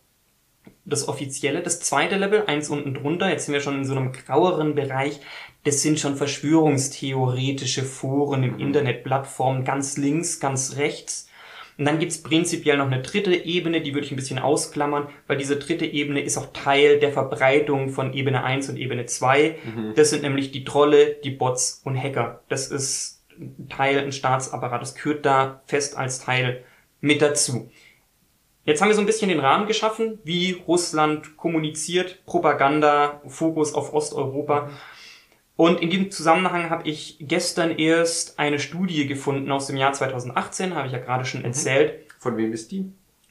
das 0.85 1.07
offizielle. 1.07 1.61
Das 1.61 1.79
zweite 1.79 2.17
Level, 2.17 2.45
eins 2.47 2.69
unten 2.69 2.93
drunter, 2.93 3.29
jetzt 3.29 3.45
sind 3.45 3.53
wir 3.53 3.61
schon 3.61 3.75
in 3.75 3.85
so 3.85 3.95
einem 3.95 4.11
graueren 4.11 4.75
Bereich, 4.75 5.19
das 5.63 5.81
sind 5.81 5.99
schon 5.99 6.15
verschwörungstheoretische 6.15 7.83
Foren 7.83 8.43
im 8.43 8.59
Internet, 8.59 9.03
Plattformen, 9.03 9.63
ganz 9.63 9.97
links, 9.97 10.39
ganz 10.39 10.77
rechts. 10.77 11.27
Und 11.77 11.85
dann 11.85 11.99
gibt's 11.99 12.23
prinzipiell 12.23 12.77
noch 12.77 12.87
eine 12.87 13.01
dritte 13.01 13.35
Ebene, 13.35 13.81
die 13.81 13.93
würde 13.93 14.05
ich 14.05 14.11
ein 14.11 14.15
bisschen 14.15 14.39
ausklammern, 14.39 15.09
weil 15.27 15.37
diese 15.37 15.57
dritte 15.57 15.85
Ebene 15.85 16.21
ist 16.21 16.37
auch 16.37 16.51
Teil 16.51 16.99
der 16.99 17.11
Verbreitung 17.11 17.89
von 17.89 18.13
Ebene 18.13 18.43
1 18.43 18.69
und 18.69 18.77
Ebene 18.77 19.05
2. 19.05 19.57
Mhm. 19.63 19.93
Das 19.95 20.09
sind 20.09 20.23
nämlich 20.23 20.51
die 20.51 20.63
Trolle, 20.63 21.17
die 21.23 21.29
Bots 21.29 21.81
und 21.83 21.95
Hacker. 21.95 22.41
Das 22.49 22.71
ist 22.71 23.21
ein 23.39 23.69
Teil, 23.69 23.99
ein 23.99 24.11
Staatsapparat. 24.11 24.81
Das 24.81 24.95
gehört 24.95 25.25
da 25.25 25.61
fest 25.65 25.95
als 25.95 26.19
Teil 26.19 26.63
mit 26.99 27.21
dazu. 27.21 27.69
Jetzt 28.65 28.81
haben 28.81 28.89
wir 28.89 28.95
so 28.95 29.01
ein 29.01 29.05
bisschen 29.05 29.29
den 29.29 29.39
Rahmen 29.39 29.67
geschaffen, 29.67 30.19
wie 30.23 30.51
Russland 30.67 31.37
kommuniziert, 31.37 32.25
Propaganda, 32.25 33.21
Fokus 33.27 33.73
auf 33.73 33.93
Osteuropa. 33.93 34.71
Und 35.57 35.81
in 35.81 35.89
diesem 35.89 36.11
Zusammenhang 36.11 36.69
habe 36.69 36.87
ich 36.87 37.17
gestern 37.19 37.77
erst 37.77 38.39
eine 38.39 38.59
Studie 38.59 39.07
gefunden 39.07 39.51
aus 39.51 39.67
dem 39.67 39.75
Jahr 39.75 39.91
2018, 39.91 40.75
habe 40.75 40.87
ich 40.87 40.93
ja 40.93 40.99
gerade 40.99 41.25
schon 41.25 41.41
mhm. 41.41 41.47
erzählt. 41.47 42.05
Von 42.19 42.37
wem 42.37 42.53
ist 42.53 42.71
die? 42.71 42.85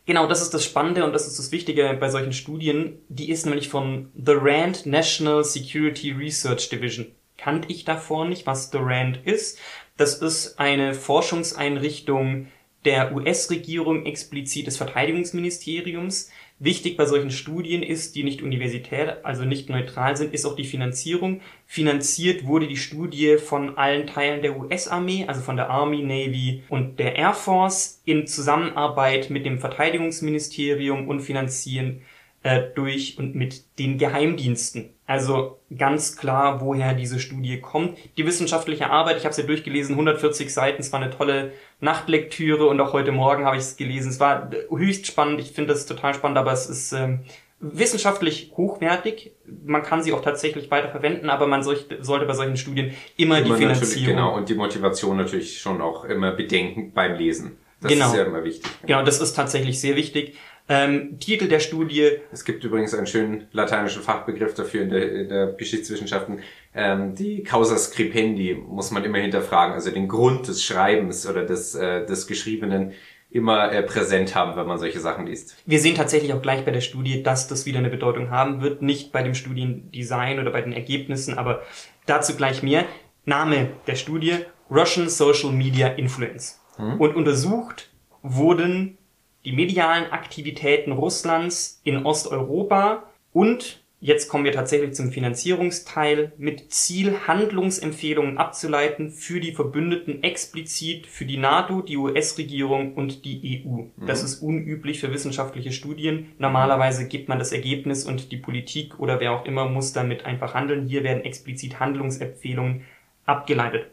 Genau, 0.07 0.27
das 0.27 0.43
ist 0.43 0.53
das 0.53 0.65
Spannende 0.65 1.05
und 1.05 1.13
das 1.13 1.27
ist 1.27 1.39
das 1.39 1.51
Wichtige 1.53 1.97
bei 1.99 2.11
solchen 2.11 2.33
Studien. 2.33 2.99
Die 3.09 3.31
ist 3.31 3.47
nämlich 3.47 3.69
von 3.69 4.11
The 4.15 4.35
Rand 4.35 4.87
National 4.87 5.45
Security 5.45 6.13
Research 6.13 6.69
Division. 6.69 7.07
Kannte 7.39 7.71
ich 7.71 7.85
davor 7.85 8.25
nicht, 8.25 8.47
was 8.47 8.71
The 8.71 8.79
Rand 8.81 9.21
ist. 9.25 9.59
Das 9.97 10.19
ist 10.19 10.59
eine 10.59 10.95
Forschungseinrichtung 10.95 12.49
der 12.85 13.15
US-Regierung, 13.15 14.07
explizit 14.07 14.67
des 14.69 14.77
Verteidigungsministeriums, 14.77 16.31
Wichtig 16.59 16.97
bei 16.97 17.05
solchen 17.05 17.31
Studien 17.31 17.83
ist, 17.83 18.17
die 18.17 18.25
nicht 18.25 18.41
universitär, 18.41 19.19
also 19.25 19.45
nicht 19.45 19.69
neutral 19.69 20.17
sind, 20.17 20.33
ist 20.33 20.47
auch 20.47 20.57
die 20.57 20.65
Finanzierung. 20.65 21.43
Finanziert 21.67 22.47
wurde 22.47 22.67
die 22.67 22.79
Studie 22.79 23.37
von 23.37 23.77
allen 23.77 24.07
Teilen 24.07 24.41
der 24.41 24.59
US-Armee, 24.59 25.27
also 25.29 25.43
von 25.43 25.57
der 25.57 25.69
Army, 25.69 26.03
Navy 26.03 26.63
und 26.71 26.99
der 26.99 27.17
Air 27.17 27.35
Force 27.35 28.01
in 28.07 28.27
Zusammenarbeit 28.27 29.29
mit 29.29 29.45
dem 29.45 29.59
Verteidigungsministerium 29.59 31.09
und 31.09 31.21
finanzieren 31.21 32.01
äh, 32.43 32.63
durch 32.75 33.19
und 33.19 33.35
mit 33.35 33.79
den 33.79 33.99
Geheimdiensten. 33.99 34.91
Also 35.07 35.59
ganz 35.77 36.17
klar, 36.17 36.61
woher 36.61 36.95
diese 36.95 37.21
Studie 37.21 37.61
kommt. 37.61 37.99
Die 38.17 38.25
wissenschaftliche 38.25 38.89
Arbeit, 38.89 39.19
ich 39.19 39.25
habe 39.25 39.35
sie 39.35 39.43
ja 39.43 39.47
durchgelesen, 39.47 39.95
140 39.95 40.53
Seiten, 40.53 40.81
es 40.81 40.93
war 40.93 41.03
eine 41.03 41.11
tolle 41.11 41.53
Nachtlektüre 41.81 42.67
und 42.67 42.81
auch 42.81 42.93
heute 42.93 43.13
Morgen 43.13 43.45
habe 43.45 43.57
ich 43.57 43.63
es 43.63 43.77
gelesen. 43.77 44.11
Es 44.11 44.21
war 44.21 44.51
höchst 44.71 45.07
spannend, 45.07 45.41
ich 45.41 45.53
finde 45.53 45.73
das 45.73 45.87
total 45.87 46.15
spannend, 46.15 46.39
aber 46.39 46.53
es 46.53 46.69
ist 46.69 46.93
ähm, 46.93 47.21
wissenschaftlich 47.61 48.53
hochwertig. 48.57 49.33
Man 49.65 49.83
kann 49.83 50.03
sie 50.03 50.13
auch 50.13 50.23
tatsächlich 50.23 50.71
weiter 50.71 50.89
verwenden, 50.89 51.31
aber 51.31 51.47
man 51.47 51.63
sollte, 51.63 52.03
sollte 52.03 52.27
bei 52.27 52.35
solchen 52.35 52.57
Studien 52.57 52.93
immer, 53.17 53.39
immer 53.39 53.57
die 53.57 53.63
Finanzierung... 53.63 54.17
Genau, 54.17 54.35
und 54.35 54.49
die 54.49 54.55
Motivation 54.55 55.17
natürlich 55.17 55.61
schon 55.61 55.81
auch 55.81 56.05
immer 56.05 56.33
bedenken 56.33 56.93
beim 56.93 57.17
Lesen. 57.17 57.59
Das 57.81 57.93
genau. 57.93 58.07
ist 58.07 58.17
ja 58.17 58.25
immer 58.25 58.43
wichtig. 58.43 58.71
Genau, 58.87 59.03
das 59.03 59.21
ist 59.21 59.35
tatsächlich 59.35 59.81
sehr 59.81 59.97
wichtig. 59.97 60.37
Ähm, 60.69 61.21
Titel 61.21 61.49
der 61.49 61.61
Studie. 61.61 62.11
Es 62.33 62.45
gibt 62.45 62.65
übrigens 62.65 62.93
einen 62.93 63.07
schönen 63.07 63.47
lateinischen 63.53 64.03
Fachbegriff 64.03 64.55
dafür 64.55 64.83
in 64.83 64.91
der, 64.91 65.13
in 65.13 65.29
der 65.29 65.47
Geschichtswissenschaften. 65.53 66.41
Ähm, 66.75 67.15
die 67.15 67.45
Causa 67.45 67.77
scripendi 67.77 68.55
muss 68.55 68.91
man 68.91 69.05
immer 69.05 69.19
hinterfragen, 69.19 69.75
also 69.75 69.91
den 69.91 70.09
Grund 70.09 70.49
des 70.49 70.65
Schreibens 70.65 71.27
oder 71.29 71.45
des, 71.45 71.75
äh, 71.77 72.05
des 72.05 72.27
Geschriebenen 72.27 72.93
immer 73.31 73.71
äh, 73.71 73.83
präsent 73.83 74.35
haben, 74.35 74.57
wenn 74.57 74.67
man 74.67 74.79
solche 74.79 74.99
Sachen 74.99 75.27
liest. 75.27 75.57
Wir 75.67 75.79
sehen 75.79 75.95
tatsächlich 75.95 76.33
auch 76.33 76.43
gleich 76.43 76.65
bei 76.65 76.71
der 76.71 76.81
Studie, 76.81 77.23
dass 77.23 77.49
das 77.49 77.67
wieder 77.67 77.79
eine 77.79 77.91
Bedeutung 77.91 78.31
haben 78.31 78.63
wird, 78.63 78.83
nicht 78.83 79.13
bei 79.13 79.23
dem 79.23 79.35
Studiendesign 79.35 80.41
oder 80.41 80.51
bei 80.51 80.63
den 80.63 80.73
Ergebnissen, 80.73 81.39
aber 81.39 81.63
dazu 82.07 82.37
gleich 82.37 82.63
mehr. 82.63 82.85
Name 83.25 83.71
der 83.87 83.97
Studie 83.97 84.37
Russian 84.71 85.09
Social 85.09 85.53
Media 85.53 85.89
Influence. 85.89 86.61
Hm. 86.77 87.01
Und 87.01 87.15
untersucht 87.15 87.91
wurden 88.23 88.99
die 89.47 89.53
medialen 89.53 90.11
Aktivitäten 90.11 90.91
Russlands 90.91 91.81
in 91.85 92.05
Osteuropa 92.05 93.05
und 93.33 93.85
jetzt 94.01 94.29
kommen 94.29 94.45
wir 94.45 94.51
tatsächlich 94.51 94.95
zum 94.95 95.13
Finanzierungsteil 95.13 96.33
mit 96.37 96.73
Ziel, 96.73 97.15
Handlungsempfehlungen 97.29 98.39
abzuleiten 98.39 99.13
für 99.13 99.39
die 99.39 99.53
Verbündeten 99.53 100.25
explizit 100.25 101.07
für 101.07 101.27
die 101.27 101.37
NATO, 101.37 101.81
die 101.81 101.97
US-Regierung 101.97 102.95
und 102.95 103.25
die 103.25 103.63
EU. 103.65 103.83
Mhm. 103.83 104.07
Das 104.07 104.25
ist 104.25 104.43
unüblich 104.43 104.99
für 104.99 105.13
wissenschaftliche 105.13 105.71
Studien. 105.71 106.33
Normalerweise 106.39 107.07
gibt 107.07 107.29
man 107.29 107.39
das 107.39 107.53
Ergebnis 107.53 108.05
und 108.05 108.33
die 108.33 108.39
Politik 108.39 108.99
oder 108.99 109.21
wer 109.21 109.31
auch 109.31 109.45
immer 109.45 109.69
muss 109.69 109.93
damit 109.93 110.27
einfach 110.27 110.55
handeln. 110.55 110.89
Hier 110.89 111.05
werden 111.05 111.23
explizit 111.23 111.79
Handlungsempfehlungen 111.79 112.83
abgeleitet. 113.27 113.93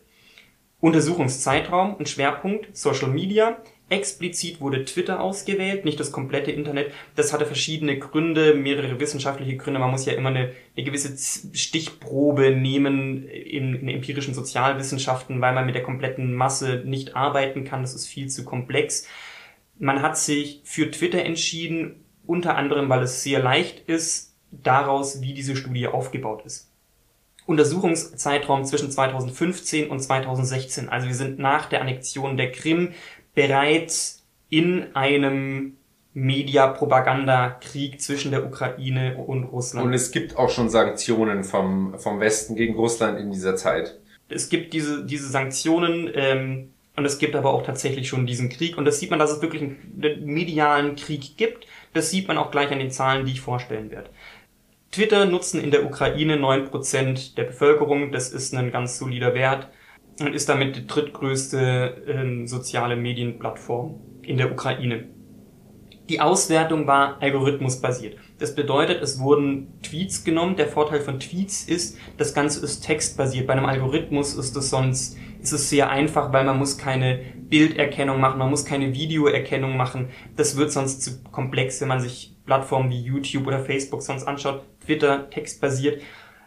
Untersuchungszeitraum 0.80 1.94
und 1.94 2.10
Schwerpunkt 2.10 2.76
Social 2.76 3.10
Media. 3.10 3.58
Explizit 3.90 4.62
wurde 4.62 4.86
Twitter 4.86 5.22
ausgewählt, 5.22 5.86
nicht 5.86 6.00
das 6.00 6.12
komplette 6.12 6.52
Internet. 6.52 6.92
Das 7.16 7.34
hatte 7.34 7.46
verschiedene 7.46 8.00
Gründe, 8.00 8.56
mehrere 8.56 9.00
wissenschaftliche 9.00 9.58
Gründe. 9.58 9.80
Man 9.80 9.92
muss 9.92 10.06
ja 10.06 10.14
immer 10.14 10.30
eine, 10.30 10.52
eine 10.76 10.86
gewisse 10.86 11.16
Stichprobe 11.56 12.52
nehmen 12.52 13.28
in, 13.28 13.76
in 13.76 13.90
empirischen 13.90 14.34
Sozialwissenschaften, 14.34 15.42
weil 15.42 15.54
man 15.54 15.66
mit 15.66 15.76
der 15.76 15.84
kompletten 15.84 16.34
Masse 16.34 16.82
nicht 16.86 17.16
arbeiten 17.16 17.66
kann. 17.66 17.82
Das 17.82 17.94
ist 17.94 18.08
viel 18.08 18.30
zu 18.30 18.44
komplex. 18.46 19.08
Man 19.78 20.02
hat 20.02 20.18
sich 20.18 20.62
für 20.64 20.90
Twitter 20.90 21.24
entschieden, 21.24 22.06
unter 22.26 22.56
anderem, 22.56 22.90
weil 22.90 23.04
es 23.04 23.22
sehr 23.22 23.42
leicht 23.42 23.88
ist, 23.88 24.34
daraus, 24.52 25.22
wie 25.22 25.34
diese 25.34 25.56
Studie 25.56 25.88
aufgebaut 25.88 26.46
ist. 26.46 26.70
Untersuchungszeitraum 27.46 28.64
zwischen 28.64 28.90
2015 28.90 29.90
und 29.90 30.00
2016. 30.00 30.90
Also 30.90 31.08
wir 31.08 31.16
sind 31.16 31.40
nach 31.40 31.66
der 31.66 31.82
Annexion 31.82 32.38
der 32.38 32.52
Krim 32.52 32.94
bereits 33.34 34.24
in 34.50 34.96
einem 34.96 35.78
Media-Propaganda-Krieg 36.14 38.00
zwischen 38.00 38.32
der 38.32 38.46
Ukraine 38.46 39.18
und 39.18 39.46
Russland. 39.46 39.88
Und 39.88 39.94
es 39.94 40.12
gibt 40.12 40.38
auch 40.38 40.50
schon 40.50 40.70
Sanktionen 40.70 41.44
vom, 41.44 41.98
vom 41.98 42.20
Westen 42.20 42.56
gegen 42.56 42.76
Russland 42.76 43.20
in 43.20 43.32
dieser 43.32 43.56
Zeit. 43.56 44.00
Es 44.30 44.50
gibt 44.50 44.74
diese, 44.74 45.06
diese 45.06 45.28
Sanktionen 45.28 46.10
ähm, 46.14 46.70
und 46.96 47.06
es 47.06 47.18
gibt 47.18 47.36
aber 47.36 47.52
auch 47.52 47.64
tatsächlich 47.64 48.08
schon 48.08 48.28
diesen 48.28 48.50
Krieg. 48.50 48.78
Und 48.78 48.86
das 48.86 49.00
sieht 49.00 49.10
man, 49.10 49.18
dass 49.18 49.32
es 49.32 49.42
wirklich 49.42 49.64
einen 49.64 50.24
medialen 50.24 50.96
Krieg 50.96 51.36
gibt. 51.36 51.66
Das 51.94 52.12
sieht 52.12 52.28
man 52.28 52.38
auch 52.38 52.52
gleich 52.52 52.72
an 52.72 52.80
den 52.80 52.92
Zahlen, 52.92 53.26
die 53.26 53.32
ich 53.32 53.42
vorstellen 53.42 53.90
werde. 53.90 54.12
Twitter 54.92 55.26
nutzen 55.26 55.60
in 55.60 55.72
der 55.72 55.84
Ukraine 55.84 56.38
neun 56.38 56.66
Prozent 56.66 57.40
der 57.40 57.46
Bevölkerung. 57.46 58.12
Das 58.12 58.32
ist 58.32 58.54
ein 58.54 58.72
ganz 58.72 59.00
solider 59.00 59.34
Wert 59.34 59.68
und 60.20 60.34
ist 60.34 60.50
damit 60.50 60.76
die 60.76 60.88
drittgrößte 60.88 62.04
ähm, 62.08 62.48
soziale 62.48 62.96
Medienplattform 62.96 64.00
in 64.22 64.38
der 64.38 64.52
Ukraine. 64.52 65.06
Die 66.10 66.20
Auswertung 66.20 66.86
war 66.86 67.22
algorithmusbasiert. 67.22 68.18
Das 68.38 68.56
bedeutet, 68.56 69.02
es 69.02 69.20
wurden 69.20 69.80
Tweets 69.82 70.26
genommen. 70.26 70.58
Der 70.58 70.68
Vorteil 70.68 71.00
von 71.00 71.20
Tweets 71.20 71.64
ist, 71.64 71.98
das 72.18 72.34
Ganze 72.34 72.64
ist 72.64 72.82
textbasiert. 72.82 73.48
Bei 73.48 73.54
einem 73.54 73.66
Algorithmus 73.66 74.34
ist 74.34 74.56
es 74.58 74.70
sonst, 74.70 75.18
ist 75.42 75.54
es 75.54 75.70
sehr 75.70 75.90
einfach, 75.90 76.34
weil 76.34 76.44
man 76.44 76.60
muss 76.60 76.78
keine 76.78 77.22
Bilderkennung 77.38 78.20
machen, 78.20 78.40
man 78.40 78.50
muss 78.50 78.66
keine 78.66 78.94
Videoerkennung 78.94 79.78
machen. 79.78 80.10
Das 80.36 80.58
wird 80.58 80.74
sonst 80.74 81.04
zu 81.04 81.24
komplex, 81.32 81.80
wenn 81.80 81.88
man 81.88 82.02
sich 82.02 82.36
Plattformen 82.46 82.90
wie 82.90 83.02
YouTube 83.02 83.48
oder 83.48 83.60
Facebook 83.60 84.02
sonst 84.02 84.26
anschaut. 84.26 84.64
Twitter 84.86 85.30
textbasiert. 85.30 86.02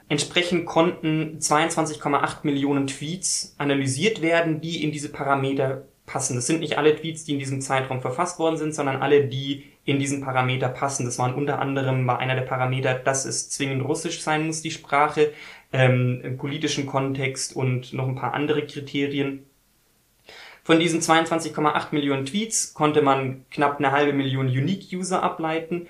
Entsprechend 0.08 0.66
konnten 0.66 1.38
22,8 1.40 2.38
Millionen 2.44 2.86
Tweets 2.86 3.54
analysiert 3.58 4.22
werden, 4.22 4.60
die 4.60 4.84
in 4.84 4.92
diese 4.92 5.08
Parameter 5.10 5.84
passen. 6.06 6.36
Das 6.36 6.46
sind 6.46 6.60
nicht 6.60 6.78
alle 6.78 6.94
Tweets, 6.94 7.24
die 7.24 7.32
in 7.32 7.38
diesem 7.40 7.60
Zeitraum 7.60 8.00
verfasst 8.00 8.38
worden 8.38 8.56
sind, 8.56 8.74
sondern 8.74 9.02
alle, 9.02 9.26
die 9.26 9.64
in 9.84 9.98
diesen 9.98 10.20
Parameter 10.20 10.68
passen. 10.68 11.04
Das 11.04 11.18
waren 11.18 11.34
unter 11.34 11.58
anderem 11.58 12.06
bei 12.06 12.16
einer 12.16 12.36
der 12.36 12.42
Parameter, 12.42 12.94
dass 12.94 13.24
es 13.24 13.50
zwingend 13.50 13.84
russisch 13.84 14.22
sein 14.22 14.46
muss, 14.46 14.62
die 14.62 14.70
Sprache, 14.70 15.32
ähm, 15.72 16.20
im 16.22 16.38
politischen 16.38 16.86
Kontext 16.86 17.54
und 17.54 17.92
noch 17.92 18.06
ein 18.06 18.14
paar 18.14 18.34
andere 18.34 18.64
Kriterien. 18.66 19.44
Von 20.62 20.80
diesen 20.80 21.00
22,8 21.00 21.92
Millionen 21.92 22.26
Tweets 22.26 22.74
konnte 22.74 23.00
man 23.00 23.44
knapp 23.50 23.78
eine 23.78 23.92
halbe 23.92 24.12
Million 24.12 24.48
Unique-User 24.48 25.22
ableiten. 25.22 25.86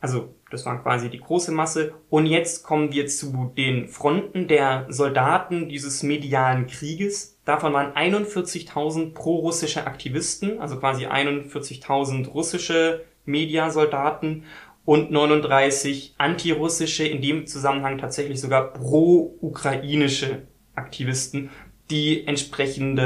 Also 0.00 0.34
das 0.50 0.64
war 0.64 0.82
quasi 0.82 1.10
die 1.10 1.20
große 1.20 1.52
Masse. 1.52 1.92
Und 2.08 2.26
jetzt 2.26 2.62
kommen 2.62 2.92
wir 2.92 3.06
zu 3.06 3.52
den 3.56 3.88
Fronten 3.88 4.48
der 4.48 4.86
Soldaten 4.88 5.68
dieses 5.68 6.02
medialen 6.02 6.66
Krieges. 6.66 7.38
Davon 7.44 7.72
waren 7.72 7.92
41.000 7.92 9.12
pro-russische 9.12 9.86
Aktivisten, 9.86 10.60
also 10.60 10.78
quasi 10.78 11.06
41.000 11.06 12.28
russische 12.28 13.04
Mediasoldaten 13.24 14.44
und 14.84 15.10
39 15.10 16.14
antirussische, 16.16 17.06
in 17.06 17.20
dem 17.20 17.46
Zusammenhang 17.46 17.98
tatsächlich 17.98 18.40
sogar 18.40 18.72
pro-ukrainische 18.72 20.46
Aktivisten, 20.74 21.50
die 21.90 22.26
entsprechend 22.26 23.00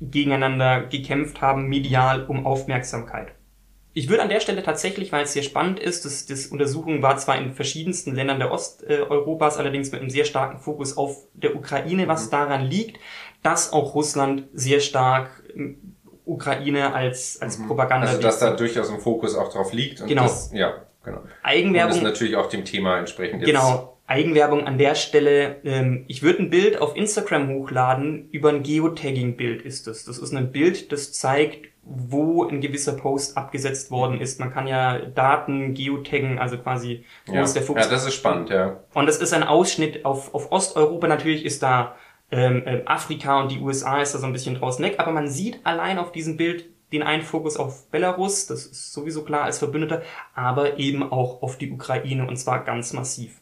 gegeneinander 0.00 0.82
gekämpft 0.82 1.40
haben, 1.40 1.68
medial 1.68 2.26
um 2.26 2.44
Aufmerksamkeit. 2.44 3.35
Ich 3.96 4.10
würde 4.10 4.22
an 4.22 4.28
der 4.28 4.40
Stelle 4.40 4.62
tatsächlich, 4.62 5.10
weil 5.10 5.24
es 5.24 5.32
sehr 5.32 5.42
spannend 5.42 5.80
ist, 5.80 6.04
das, 6.04 6.26
das 6.26 6.48
Untersuchung 6.48 7.00
war 7.00 7.16
zwar 7.16 7.38
in 7.38 7.54
verschiedensten 7.54 8.14
Ländern 8.14 8.38
der 8.38 8.52
Osteuropas, 8.52 9.56
allerdings 9.56 9.90
mit 9.90 10.02
einem 10.02 10.10
sehr 10.10 10.26
starken 10.26 10.58
Fokus 10.58 10.98
auf 10.98 11.16
der 11.32 11.56
Ukraine, 11.56 12.06
was 12.06 12.26
mhm. 12.26 12.30
daran 12.30 12.66
liegt, 12.66 12.98
dass 13.42 13.72
auch 13.72 13.94
Russland 13.94 14.48
sehr 14.52 14.80
stark 14.80 15.30
ähm, 15.54 15.94
Ukraine 16.26 16.92
als, 16.92 17.40
als 17.40 17.58
mhm. 17.58 17.68
Propaganda. 17.68 18.08
Also 18.08 18.20
dass 18.20 18.38
da 18.38 18.50
durchaus 18.50 18.90
ein 18.90 19.00
Fokus 19.00 19.34
auch 19.34 19.50
drauf 19.50 19.72
liegt. 19.72 20.02
Und 20.02 20.08
genau. 20.08 20.24
Das, 20.24 20.50
ja, 20.52 20.74
genau. 21.02 21.22
Eigenwerbung. 21.42 21.96
Und 21.96 22.04
das 22.04 22.12
natürlich 22.12 22.36
auch 22.36 22.50
dem 22.50 22.66
Thema 22.66 22.98
entsprechend 22.98 23.40
jetzt. 23.40 23.46
Genau. 23.46 23.96
Eigenwerbung 24.06 24.66
an 24.66 24.76
der 24.76 24.94
Stelle. 24.94 25.56
Ähm, 25.64 26.04
ich 26.06 26.22
würde 26.22 26.42
ein 26.42 26.50
Bild 26.50 26.82
auf 26.82 26.94
Instagram 26.96 27.48
hochladen. 27.48 28.28
Über 28.30 28.50
ein 28.50 28.62
Geotagging-Bild 28.62 29.62
ist 29.62 29.86
das. 29.86 30.04
Das 30.04 30.18
ist 30.18 30.34
ein 30.34 30.52
Bild, 30.52 30.92
das 30.92 31.14
zeigt, 31.14 31.66
wo 31.88 32.44
ein 32.44 32.60
gewisser 32.60 32.94
Post 32.94 33.36
abgesetzt 33.36 33.90
worden 33.90 34.20
ist. 34.20 34.40
Man 34.40 34.52
kann 34.52 34.66
ja 34.66 34.98
Daten 34.98 35.72
geotaggen, 35.72 36.38
also 36.38 36.58
quasi, 36.58 37.04
wo 37.26 37.34
ja. 37.34 37.42
ist 37.42 37.54
der 37.54 37.62
Fuchs. 37.62 37.84
Ja, 37.84 37.90
das 37.90 38.06
ist 38.06 38.14
spannend, 38.14 38.50
ja. 38.50 38.80
Und 38.92 39.06
das 39.06 39.18
ist 39.18 39.32
ein 39.32 39.44
Ausschnitt 39.44 40.04
auf, 40.04 40.34
auf 40.34 40.50
Osteuropa. 40.50 41.06
Natürlich 41.06 41.44
ist 41.44 41.62
da 41.62 41.94
ähm, 42.32 42.64
ähm 42.66 42.82
Afrika 42.86 43.40
und 43.40 43.52
die 43.52 43.60
USA 43.60 44.02
ist 44.02 44.14
da 44.14 44.18
so 44.18 44.26
ein 44.26 44.32
bisschen 44.32 44.56
draußen 44.56 44.84
weg, 44.84 44.96
aber 44.98 45.12
man 45.12 45.28
sieht 45.28 45.60
allein 45.64 45.98
auf 45.98 46.10
diesem 46.10 46.36
Bild 46.36 46.66
den 46.92 47.02
einen 47.02 47.22
Fokus 47.22 47.56
auf 47.56 47.88
Belarus, 47.90 48.46
das 48.46 48.66
ist 48.66 48.92
sowieso 48.92 49.24
klar 49.24 49.44
als 49.44 49.58
Verbündeter, 49.58 50.02
aber 50.34 50.78
eben 50.78 51.02
auch 51.02 51.42
auf 51.42 51.58
die 51.58 51.70
Ukraine 51.70 52.26
und 52.26 52.36
zwar 52.36 52.64
ganz 52.64 52.92
massiv. 52.92 53.40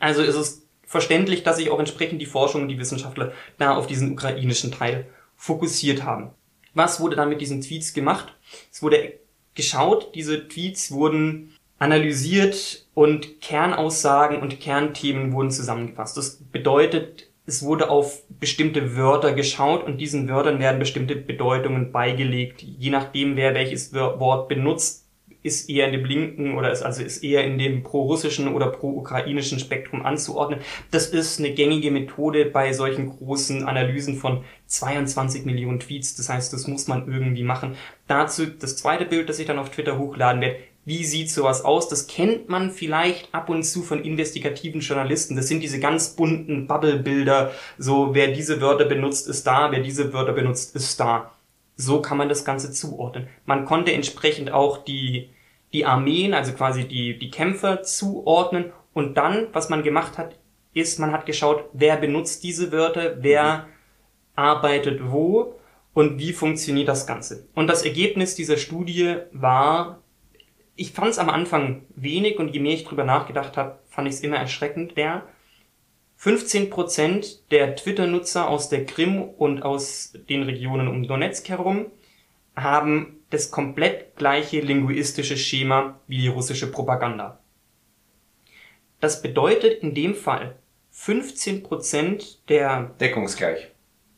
Also 0.00 0.22
ist 0.22 0.34
es 0.34 0.66
verständlich, 0.82 1.42
dass 1.42 1.56
sich 1.56 1.70
auch 1.70 1.78
entsprechend 1.78 2.20
die 2.20 2.26
Forschung 2.26 2.62
und 2.62 2.68
die 2.68 2.78
Wissenschaftler 2.78 3.32
da 3.58 3.76
auf 3.76 3.86
diesen 3.86 4.12
ukrainischen 4.12 4.72
Teil 4.72 5.06
fokussiert 5.36 6.04
haben. 6.04 6.30
Was 6.78 7.00
wurde 7.00 7.16
dann 7.16 7.28
mit 7.28 7.40
diesen 7.40 7.60
Tweets 7.60 7.92
gemacht? 7.92 8.32
Es 8.70 8.84
wurde 8.84 9.14
geschaut, 9.54 10.14
diese 10.14 10.46
Tweets 10.46 10.92
wurden 10.92 11.56
analysiert 11.80 12.86
und 12.94 13.40
Kernaussagen 13.40 14.40
und 14.40 14.60
Kernthemen 14.60 15.32
wurden 15.32 15.50
zusammengefasst. 15.50 16.16
Das 16.16 16.36
bedeutet, 16.52 17.30
es 17.46 17.64
wurde 17.64 17.90
auf 17.90 18.22
bestimmte 18.38 18.96
Wörter 18.96 19.32
geschaut 19.32 19.82
und 19.82 19.98
diesen 19.98 20.28
Wörtern 20.28 20.60
werden 20.60 20.78
bestimmte 20.78 21.16
Bedeutungen 21.16 21.90
beigelegt. 21.90 22.62
Je 22.62 22.90
nachdem, 22.90 23.34
wer 23.34 23.54
welches 23.54 23.92
Wort 23.92 24.48
benutzt, 24.48 25.07
ist 25.42 25.70
eher 25.70 25.86
in 25.86 25.92
dem 25.92 26.04
linken 26.04 26.56
oder 26.56 26.72
ist 26.72 26.82
also 26.82 27.02
ist 27.02 27.22
eher 27.22 27.44
in 27.44 27.58
dem 27.58 27.82
pro-russischen 27.82 28.54
oder 28.54 28.68
pro-ukrainischen 28.68 29.58
Spektrum 29.58 30.04
anzuordnen. 30.04 30.60
Das 30.90 31.06
ist 31.08 31.38
eine 31.38 31.52
gängige 31.52 31.90
Methode 31.90 32.46
bei 32.46 32.72
solchen 32.72 33.08
großen 33.08 33.64
Analysen 33.64 34.16
von 34.16 34.44
22 34.66 35.44
Millionen 35.44 35.80
Tweets. 35.80 36.16
Das 36.16 36.28
heißt, 36.28 36.52
das 36.52 36.66
muss 36.66 36.88
man 36.88 37.10
irgendwie 37.10 37.44
machen. 37.44 37.76
Dazu 38.08 38.46
das 38.46 38.76
zweite 38.76 39.04
Bild, 39.04 39.28
das 39.28 39.38
ich 39.38 39.46
dann 39.46 39.58
auf 39.58 39.70
Twitter 39.70 39.98
hochladen 39.98 40.40
werde. 40.40 40.56
Wie 40.84 41.04
sieht 41.04 41.30
sowas 41.30 41.66
aus? 41.66 41.88
Das 41.88 42.06
kennt 42.06 42.48
man 42.48 42.70
vielleicht 42.70 43.34
ab 43.34 43.50
und 43.50 43.62
zu 43.62 43.82
von 43.82 44.02
investigativen 44.02 44.80
Journalisten. 44.80 45.36
Das 45.36 45.46
sind 45.46 45.62
diese 45.62 45.80
ganz 45.80 46.16
bunten 46.16 46.66
Bubble-Bilder. 46.66 47.52
So, 47.76 48.14
wer 48.14 48.28
diese 48.28 48.62
Wörter 48.62 48.86
benutzt, 48.86 49.28
ist 49.28 49.46
da. 49.46 49.70
Wer 49.70 49.80
diese 49.80 50.14
Wörter 50.14 50.32
benutzt, 50.32 50.74
ist 50.74 50.98
da 50.98 51.30
so 51.78 52.02
kann 52.02 52.18
man 52.18 52.28
das 52.28 52.44
Ganze 52.44 52.72
zuordnen. 52.72 53.28
Man 53.46 53.64
konnte 53.64 53.92
entsprechend 53.92 54.50
auch 54.50 54.84
die, 54.84 55.30
die 55.72 55.86
Armeen, 55.86 56.34
also 56.34 56.52
quasi 56.52 56.86
die, 56.86 57.18
die 57.18 57.30
Kämpfer 57.30 57.82
zuordnen. 57.82 58.72
Und 58.92 59.14
dann, 59.14 59.46
was 59.52 59.70
man 59.70 59.84
gemacht 59.84 60.18
hat, 60.18 60.36
ist, 60.74 60.98
man 60.98 61.12
hat 61.12 61.24
geschaut, 61.24 61.64
wer 61.72 61.96
benutzt 61.96 62.42
diese 62.42 62.72
Wörter, 62.72 63.22
wer 63.22 63.58
mhm. 63.58 63.64
arbeitet 64.34 65.00
wo 65.10 65.54
und 65.94 66.18
wie 66.18 66.32
funktioniert 66.32 66.88
das 66.88 67.06
Ganze. 67.06 67.48
Und 67.54 67.68
das 67.68 67.84
Ergebnis 67.84 68.34
dieser 68.34 68.56
Studie 68.56 69.16
war, 69.30 70.02
ich 70.74 70.92
fand 70.92 71.10
es 71.10 71.18
am 71.18 71.30
Anfang 71.30 71.84
wenig 71.94 72.40
und 72.40 72.48
je 72.48 72.60
mehr 72.60 72.74
ich 72.74 72.84
drüber 72.84 73.04
nachgedacht 73.04 73.56
habe, 73.56 73.78
fand 73.88 74.08
ich 74.08 74.14
es 74.14 74.20
immer 74.20 74.36
erschreckend, 74.36 74.96
der 74.96 75.22
15% 76.20 77.48
der 77.50 77.76
Twitter-Nutzer 77.76 78.48
aus 78.48 78.68
der 78.68 78.84
Krim 78.84 79.22
und 79.22 79.62
aus 79.62 80.12
den 80.28 80.42
Regionen 80.42 80.88
um 80.88 81.06
Donetsk 81.06 81.48
herum 81.48 81.86
haben 82.56 83.20
das 83.30 83.50
komplett 83.50 84.16
gleiche 84.16 84.60
linguistische 84.60 85.36
Schema 85.36 86.00
wie 86.08 86.18
die 86.18 86.28
russische 86.28 86.70
Propaganda. 86.70 87.38
Das 89.00 89.22
bedeutet 89.22 89.82
in 89.82 89.94
dem 89.94 90.14
Fall 90.16 90.56
15% 90.92 92.38
der 92.48 92.94
deckungsgleich. 93.00 93.68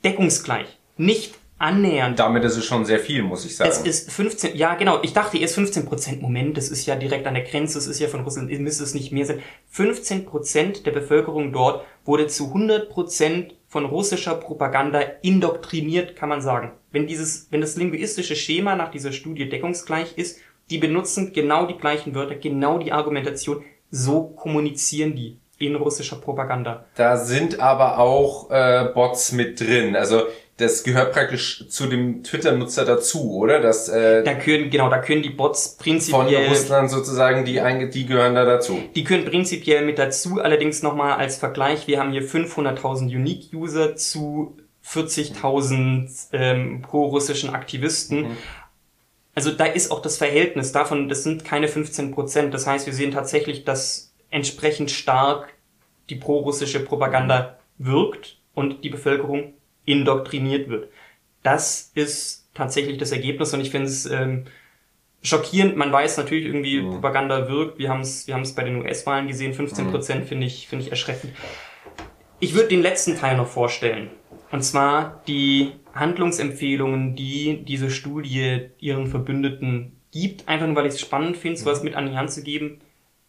Deckungsgleich. 0.02 0.78
Nicht 0.96 1.34
annähernd. 1.60 2.18
Damit 2.18 2.42
ist 2.44 2.56
es 2.56 2.64
schon 2.64 2.84
sehr 2.84 2.98
viel, 2.98 3.22
muss 3.22 3.44
ich 3.44 3.54
sagen. 3.54 3.70
Es 3.70 3.78
ist 3.78 4.10
15, 4.10 4.56
ja 4.56 4.74
genau, 4.74 5.00
ich 5.02 5.12
dachte 5.12 5.38
erst 5.38 5.54
15 5.54 5.84
Prozent, 5.84 6.22
Moment, 6.22 6.56
das 6.56 6.70
ist 6.70 6.86
ja 6.86 6.96
direkt 6.96 7.26
an 7.26 7.34
der 7.34 7.44
Grenze, 7.44 7.74
das 7.78 7.86
ist 7.86 8.00
ja 8.00 8.08
von 8.08 8.22
Russland, 8.22 8.50
müsste 8.60 8.82
es 8.82 8.94
nicht 8.94 9.12
mehr 9.12 9.26
sein. 9.26 9.42
15 9.68 10.24
Prozent 10.24 10.86
der 10.86 10.92
Bevölkerung 10.92 11.52
dort 11.52 11.84
wurde 12.04 12.26
zu 12.26 12.46
100 12.46 12.88
Prozent 12.88 13.54
von 13.68 13.84
russischer 13.84 14.34
Propaganda 14.34 15.00
indoktriniert, 15.22 16.16
kann 16.16 16.30
man 16.30 16.40
sagen. 16.40 16.72
Wenn 16.92 17.06
dieses, 17.06 17.46
wenn 17.50 17.60
das 17.60 17.76
linguistische 17.76 18.36
Schema 18.36 18.74
nach 18.74 18.90
dieser 18.90 19.12
Studie 19.12 19.48
deckungsgleich 19.48 20.16
ist, 20.16 20.40
die 20.70 20.78
benutzen 20.78 21.32
genau 21.32 21.66
die 21.66 21.76
gleichen 21.76 22.14
Wörter, 22.14 22.36
genau 22.36 22.78
die 22.78 22.92
Argumentation, 22.92 23.62
so 23.90 24.24
kommunizieren 24.24 25.14
die 25.14 25.38
in 25.58 25.76
russischer 25.76 26.16
Propaganda. 26.16 26.86
Da 26.94 27.18
sind 27.18 27.60
aber 27.60 27.98
auch 27.98 28.50
äh, 28.50 28.88
Bots 28.94 29.32
mit 29.32 29.60
drin. 29.60 29.94
Also 29.94 30.22
das 30.60 30.84
gehört 30.84 31.12
praktisch 31.12 31.66
zu 31.68 31.86
dem 31.86 32.22
Twitter-Nutzer 32.22 32.84
dazu, 32.84 33.34
oder? 33.34 33.60
Das, 33.60 33.88
äh, 33.88 34.22
da 34.22 34.34
können, 34.34 34.70
genau, 34.70 34.90
da 34.90 34.98
können 34.98 35.22
die 35.22 35.30
Bots 35.30 35.76
prinzipiell... 35.76 36.44
Von 36.44 36.54
Russland 36.54 36.90
sozusagen, 36.90 37.44
die, 37.44 37.60
die 37.90 38.06
gehören 38.06 38.34
da 38.34 38.44
dazu. 38.44 38.78
Die 38.94 39.04
können 39.04 39.24
prinzipiell 39.24 39.84
mit 39.84 39.98
dazu, 39.98 40.40
allerdings 40.40 40.82
nochmal 40.82 41.12
als 41.14 41.38
Vergleich, 41.38 41.86
wir 41.86 41.98
haben 41.98 42.12
hier 42.12 42.22
500.000 42.22 43.04
Unique-User 43.04 43.96
zu 43.96 44.56
40.000 44.86 46.28
ähm, 46.32 46.82
pro-russischen 46.82 47.50
Aktivisten. 47.50 48.22
Mhm. 48.22 48.36
Also 49.34 49.52
da 49.52 49.64
ist 49.64 49.90
auch 49.90 50.02
das 50.02 50.18
Verhältnis 50.18 50.72
davon, 50.72 51.08
das 51.08 51.22
sind 51.22 51.44
keine 51.44 51.68
15 51.68 52.12
Prozent. 52.12 52.52
Das 52.52 52.66
heißt, 52.66 52.86
wir 52.86 52.92
sehen 52.92 53.12
tatsächlich, 53.12 53.64
dass 53.64 54.12
entsprechend 54.30 54.90
stark 54.90 55.54
die 56.10 56.16
pro-russische 56.16 56.80
Propaganda 56.80 57.58
wirkt 57.78 58.36
und 58.54 58.84
die 58.84 58.90
Bevölkerung 58.90 59.54
indoktriniert 59.90 60.68
wird. 60.68 60.88
Das 61.42 61.90
ist 61.94 62.48
tatsächlich 62.54 62.98
das 62.98 63.12
Ergebnis 63.12 63.54
und 63.54 63.60
ich 63.60 63.70
finde 63.70 63.88
es 63.88 64.06
ähm, 64.06 64.44
schockierend. 65.22 65.76
Man 65.76 65.92
weiß 65.92 66.16
natürlich 66.18 66.44
irgendwie, 66.44 66.80
mhm. 66.80 66.92
Propaganda 66.92 67.48
wirkt. 67.48 67.78
Wir 67.78 67.88
haben 67.88 68.00
es 68.00 68.26
wir 68.26 68.34
haben's 68.34 68.54
bei 68.54 68.64
den 68.64 68.82
US-Wahlen 68.82 69.28
gesehen, 69.28 69.54
15 69.54 69.90
Prozent 69.90 70.22
mhm. 70.22 70.26
finde 70.26 70.46
ich, 70.46 70.68
finde 70.68 70.84
ich 70.84 70.90
erschreckend. 70.90 71.32
Ich 72.40 72.54
würde 72.54 72.68
den 72.68 72.82
letzten 72.82 73.16
Teil 73.16 73.36
noch 73.36 73.46
vorstellen. 73.48 74.10
Und 74.50 74.62
zwar 74.62 75.22
die 75.28 75.72
Handlungsempfehlungen, 75.94 77.14
die 77.14 77.64
diese 77.64 77.90
Studie 77.90 78.70
ihren 78.78 79.06
Verbündeten 79.06 80.00
gibt. 80.10 80.48
Einfach 80.48 80.66
nur, 80.66 80.76
weil 80.76 80.86
ich 80.86 80.94
es 80.94 81.00
spannend 81.00 81.36
finde, 81.36 81.58
sowas 81.58 81.80
mhm. 81.80 81.84
mit 81.84 81.94
an 81.94 82.10
die 82.10 82.16
Hand 82.16 82.32
zu 82.32 82.42
geben. 82.42 82.80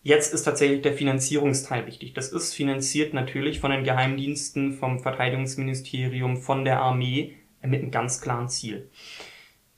Jetzt 0.03 0.33
ist 0.33 0.43
tatsächlich 0.43 0.81
der 0.81 0.93
Finanzierungsteil 0.93 1.85
wichtig. 1.85 2.13
Das 2.13 2.31
ist 2.31 2.53
finanziert 2.53 3.13
natürlich 3.13 3.59
von 3.59 3.71
den 3.71 3.83
Geheimdiensten, 3.83 4.73
vom 4.73 4.99
Verteidigungsministerium, 4.99 6.37
von 6.37 6.65
der 6.65 6.81
Armee 6.81 7.35
mit 7.61 7.81
einem 7.81 7.91
ganz 7.91 8.19
klaren 8.19 8.49
Ziel. 8.49 8.89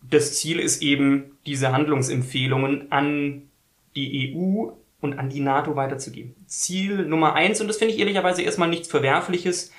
Das 0.01 0.38
Ziel 0.38 0.59
ist 0.59 0.82
eben, 0.82 1.38
diese 1.45 1.74
Handlungsempfehlungen 1.74 2.91
an 2.91 3.49
die 3.95 4.34
EU 4.34 4.71
und 5.01 5.19
an 5.19 5.30
die 5.30 5.41
NATO 5.41 5.76
weiterzugeben. 5.76 6.36
Ziel 6.45 7.05
Nummer 7.05 7.36
eins, 7.36 7.59
und 7.59 7.67
das 7.67 7.78
finde 7.78 7.93
ich 7.93 7.99
ehrlicherweise 7.99 8.41
erstmal 8.41 8.69
nichts 8.69 8.88
Verwerfliches, 8.88 9.71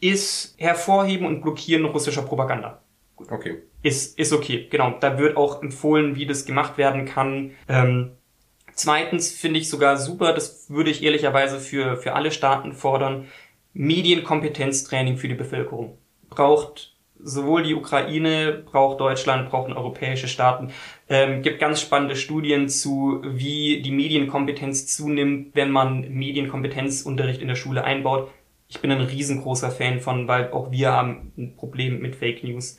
ist 0.00 0.54
hervorheben 0.58 1.26
und 1.26 1.40
blockieren 1.40 1.84
russischer 1.84 2.22
Propaganda. 2.22 2.82
Okay. 3.16 3.62
Ist, 3.82 4.18
ist 4.18 4.32
okay, 4.32 4.66
genau. 4.68 4.96
Da 5.00 5.18
wird 5.18 5.36
auch 5.36 5.62
empfohlen, 5.62 6.16
wie 6.16 6.26
das 6.26 6.44
gemacht 6.44 6.76
werden 6.76 7.06
kann. 7.06 7.52
Ähm, 7.68 8.10
Zweitens 8.76 9.32
finde 9.32 9.58
ich 9.58 9.70
sogar 9.70 9.96
super, 9.96 10.34
das 10.34 10.68
würde 10.68 10.90
ich 10.90 11.02
ehrlicherweise 11.02 11.60
für, 11.60 11.96
für 11.96 12.12
alle 12.12 12.30
Staaten 12.30 12.74
fordern, 12.74 13.26
Medienkompetenztraining 13.72 15.16
für 15.16 15.28
die 15.28 15.34
Bevölkerung. 15.34 15.96
Braucht 16.28 16.94
sowohl 17.18 17.62
die 17.62 17.74
Ukraine, 17.74 18.62
braucht 18.70 19.00
Deutschland, 19.00 19.48
brauchen 19.48 19.72
europäische 19.72 20.28
Staaten. 20.28 20.72
Ähm, 21.08 21.40
gibt 21.40 21.58
ganz 21.58 21.80
spannende 21.80 22.16
Studien 22.16 22.68
zu, 22.68 23.22
wie 23.24 23.80
die 23.80 23.90
Medienkompetenz 23.90 24.86
zunimmt, 24.94 25.54
wenn 25.54 25.70
man 25.70 26.10
Medienkompetenzunterricht 26.10 27.40
in 27.40 27.48
der 27.48 27.54
Schule 27.54 27.82
einbaut. 27.82 28.30
Ich 28.68 28.80
bin 28.80 28.92
ein 28.92 29.00
riesengroßer 29.00 29.70
Fan 29.70 30.00
von, 30.00 30.28
weil 30.28 30.50
auch 30.50 30.70
wir 30.70 30.92
haben 30.92 31.32
ein 31.38 31.56
Problem 31.56 32.00
mit 32.00 32.16
Fake 32.16 32.44
News. 32.44 32.78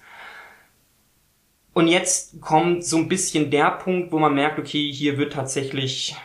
Und 1.77 1.85
jetzt 1.89 2.41
kommt 2.41 2.83
so 2.83 2.97
ein 2.97 3.07
bisschen 3.07 3.51
der 3.51 3.69
Punkt, 3.69 4.11
wo 4.11 4.17
man 4.17 4.33
merkt, 4.33 4.57
okay, 4.57 4.91
hier 4.91 5.19
wird 5.19 5.33
tatsächlich 5.33 6.15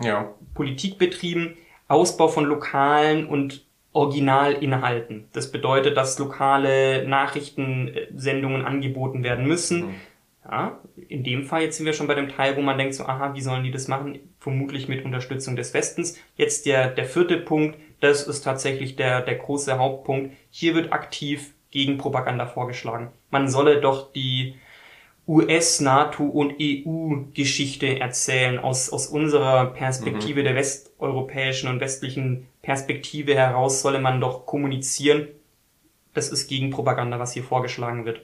ja. 0.00 0.32
Politik 0.54 0.98
betrieben, 0.98 1.56
Ausbau 1.88 2.28
von 2.28 2.44
lokalen 2.44 3.26
und 3.26 3.66
Originalinhalten. 3.92 5.26
Das 5.32 5.50
bedeutet, 5.50 5.96
dass 5.96 6.16
lokale 6.20 7.08
Nachrichtensendungen 7.08 8.64
angeboten 8.64 9.24
werden 9.24 9.48
müssen. 9.48 9.86
Mhm. 9.86 9.94
Ja, 10.44 10.78
in 11.08 11.24
dem 11.24 11.44
Fall 11.44 11.62
jetzt 11.62 11.78
sind 11.78 11.86
wir 11.86 11.92
schon 11.92 12.06
bei 12.06 12.14
dem 12.14 12.28
Teil, 12.28 12.56
wo 12.56 12.60
man 12.60 12.78
denkt 12.78 12.94
so, 12.94 13.04
aha, 13.04 13.34
wie 13.34 13.40
sollen 13.40 13.64
die 13.64 13.72
das 13.72 13.88
machen? 13.88 14.20
Vermutlich 14.38 14.86
mit 14.86 15.04
Unterstützung 15.04 15.56
des 15.56 15.74
Westens. 15.74 16.20
Jetzt 16.36 16.66
der, 16.66 16.86
der 16.86 17.04
vierte 17.04 17.38
Punkt, 17.38 17.76
das 17.98 18.28
ist 18.28 18.42
tatsächlich 18.42 18.94
der, 18.94 19.22
der 19.22 19.34
große 19.34 19.76
Hauptpunkt. 19.76 20.36
Hier 20.50 20.76
wird 20.76 20.92
aktiv 20.92 21.52
gegen 21.72 21.98
Propaganda 21.98 22.46
vorgeschlagen. 22.46 23.08
Man 23.32 23.48
solle 23.48 23.80
doch 23.80 24.12
die, 24.12 24.54
US, 25.30 25.78
NATO 25.80 26.24
und 26.24 26.56
EU-Geschichte 26.60 28.00
erzählen, 28.00 28.58
aus, 28.58 28.90
aus 28.90 29.06
unserer 29.06 29.66
Perspektive 29.66 30.40
mhm. 30.40 30.44
der 30.44 30.54
westeuropäischen 30.56 31.68
und 31.68 31.78
westlichen 31.78 32.48
Perspektive 32.62 33.36
heraus 33.36 33.80
solle 33.80 34.00
man 34.00 34.20
doch 34.20 34.44
kommunizieren. 34.44 35.28
Das 36.14 36.30
ist 36.30 36.48
gegen 36.48 36.70
Propaganda, 36.70 37.20
was 37.20 37.32
hier 37.32 37.44
vorgeschlagen 37.44 38.06
wird. 38.06 38.22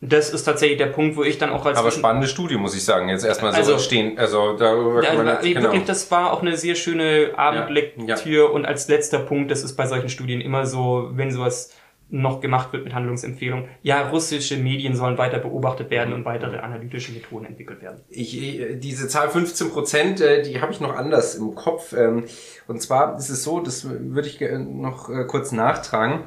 Das 0.00 0.30
ist 0.30 0.44
tatsächlich 0.44 0.78
der 0.78 0.86
Punkt, 0.86 1.16
wo 1.16 1.24
ich 1.24 1.38
dann 1.38 1.50
auch 1.50 1.66
als 1.66 1.76
aber 1.76 1.90
spannende 1.90 2.28
Studie 2.28 2.54
muss 2.54 2.76
ich 2.76 2.84
sagen. 2.84 3.08
Jetzt 3.08 3.24
erstmal 3.24 3.50
so 3.52 3.58
also, 3.58 3.78
stehen, 3.78 4.16
also 4.16 4.56
darüber 4.56 5.00
kann 5.00 5.16
man 5.16 5.26
jetzt, 5.26 5.42
genau. 5.42 5.62
wirklich, 5.62 5.84
das 5.86 6.08
war 6.12 6.32
auch 6.32 6.42
eine 6.42 6.56
sehr 6.56 6.76
schöne 6.76 7.32
Abendlektüre 7.36 8.44
ja, 8.44 8.44
ja. 8.44 8.44
und 8.44 8.64
als 8.64 8.86
letzter 8.86 9.18
Punkt, 9.18 9.50
das 9.50 9.64
ist 9.64 9.74
bei 9.74 9.88
solchen 9.88 10.08
Studien 10.08 10.40
immer 10.40 10.64
so, 10.64 11.10
wenn 11.14 11.32
sowas 11.32 11.74
noch 12.10 12.40
gemacht 12.40 12.72
wird 12.72 12.84
mit 12.84 12.94
Handlungsempfehlungen. 12.94 13.66
Ja, 13.82 14.08
russische 14.08 14.56
Medien 14.56 14.96
sollen 14.96 15.18
weiter 15.18 15.38
beobachtet 15.38 15.90
werden 15.90 16.14
und 16.14 16.24
weitere 16.24 16.58
analytische 16.58 17.12
Methoden 17.12 17.46
entwickelt 17.46 17.82
werden. 17.82 18.00
Ich, 18.08 18.36
äh, 18.36 18.76
diese 18.76 19.08
Zahl 19.08 19.28
15 19.28 19.70
Prozent, 19.70 20.20
äh, 20.20 20.42
die 20.42 20.60
habe 20.60 20.72
ich 20.72 20.80
noch 20.80 20.96
anders 20.96 21.34
im 21.34 21.54
Kopf. 21.54 21.92
Ähm, 21.92 22.24
und 22.66 22.80
zwar 22.80 23.16
ist 23.18 23.28
es 23.28 23.44
so, 23.44 23.60
das 23.60 23.86
würde 23.88 24.28
ich 24.28 24.40
noch 24.40 25.10
äh, 25.10 25.24
kurz 25.24 25.52
nachtragen. 25.52 26.20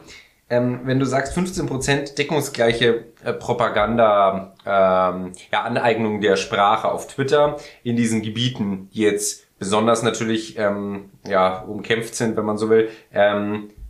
Ähm, 0.50 0.82
wenn 0.84 1.00
du 1.00 1.06
sagst 1.06 1.34
15 1.34 1.66
Prozent 1.66 2.18
deckungsgleiche 2.18 3.06
Propaganda, 3.40 4.54
ähm, 4.66 5.32
ja, 5.52 5.62
Aneignung 5.64 6.22
der 6.22 6.36
Sprache 6.36 6.92
auf 6.92 7.08
Twitter 7.08 7.58
in 7.84 7.96
diesen 7.96 8.22
Gebieten, 8.22 8.90
die 8.94 9.02
jetzt 9.02 9.48
besonders 9.60 10.02
natürlich 10.02 10.56
ja 10.56 11.62
umkämpft 11.62 12.16
sind, 12.16 12.36
wenn 12.36 12.46
man 12.46 12.58
so 12.58 12.72
will, 12.72 12.90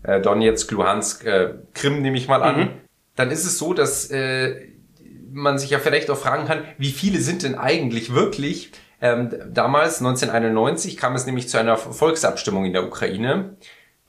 äh, 0.03 0.21
Donetsk, 0.21 0.71
Luhansk, 0.71 1.25
äh, 1.25 1.53
Krim 1.73 2.01
nehme 2.01 2.17
ich 2.17 2.27
mal 2.27 2.43
an, 2.43 2.59
mhm. 2.59 2.69
dann 3.15 3.31
ist 3.31 3.45
es 3.45 3.57
so, 3.57 3.73
dass 3.73 4.09
äh, 4.11 4.67
man 5.31 5.57
sich 5.57 5.69
ja 5.69 5.79
vielleicht 5.79 6.09
auch 6.09 6.17
fragen 6.17 6.45
kann, 6.45 6.63
wie 6.77 6.91
viele 6.91 7.19
sind 7.19 7.43
denn 7.43 7.55
eigentlich 7.55 8.13
wirklich? 8.13 8.71
Ähm, 9.01 9.29
damals, 9.49 9.99
1991, 9.99 10.97
kam 10.97 11.15
es 11.15 11.25
nämlich 11.25 11.49
zu 11.49 11.57
einer 11.57 11.77
Volksabstimmung 11.77 12.65
in 12.65 12.73
der 12.73 12.85
Ukraine. 12.85 13.55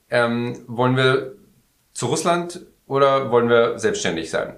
Ähm, 0.09 0.63
wollen 0.67 0.95
wir 0.95 1.33
zu 1.93 2.07
Russland 2.07 2.61
oder 2.85 3.31
wollen 3.31 3.49
wir 3.49 3.79
selbstständig 3.79 4.29
sein? 4.29 4.55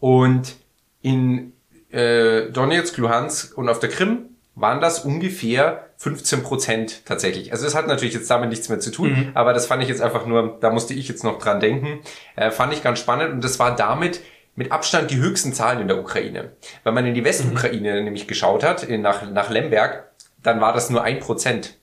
Und 0.00 0.56
in 1.02 1.52
äh, 1.90 2.50
Donetsk, 2.50 2.96
Luhansk 2.98 3.56
und 3.56 3.68
auf 3.68 3.78
der 3.78 3.90
Krim 3.90 4.30
waren 4.54 4.80
das 4.80 5.04
ungefähr 5.04 5.85
15 5.98 6.42
Prozent 6.42 7.06
tatsächlich. 7.06 7.52
Also 7.52 7.66
es 7.66 7.74
hat 7.74 7.86
natürlich 7.86 8.14
jetzt 8.14 8.30
damit 8.30 8.50
nichts 8.50 8.68
mehr 8.68 8.80
zu 8.80 8.90
tun, 8.90 9.10
mhm. 9.10 9.30
aber 9.34 9.52
das 9.52 9.66
fand 9.66 9.82
ich 9.82 9.88
jetzt 9.88 10.02
einfach 10.02 10.26
nur, 10.26 10.58
da 10.60 10.70
musste 10.70 10.94
ich 10.94 11.08
jetzt 11.08 11.24
noch 11.24 11.38
dran 11.38 11.60
denken, 11.60 12.00
äh, 12.36 12.50
fand 12.50 12.72
ich 12.72 12.82
ganz 12.82 12.98
spannend 12.98 13.32
und 13.32 13.44
das 13.44 13.58
war 13.58 13.74
damit 13.74 14.20
mit 14.54 14.72
Abstand 14.72 15.10
die 15.10 15.18
höchsten 15.18 15.52
Zahlen 15.52 15.80
in 15.80 15.88
der 15.88 15.98
Ukraine. 15.98 16.52
Wenn 16.84 16.94
man 16.94 17.06
in 17.06 17.14
die 17.14 17.24
Westukraine 17.24 17.98
mhm. 17.98 18.04
nämlich 18.04 18.26
geschaut 18.26 18.64
hat, 18.64 18.82
in, 18.82 19.02
nach, 19.02 19.30
nach 19.30 19.50
Lemberg, 19.50 20.10
dann 20.42 20.60
war 20.60 20.72
das 20.72 20.90
nur 20.90 21.02
ein 21.02 21.18
Prozent 21.18 21.78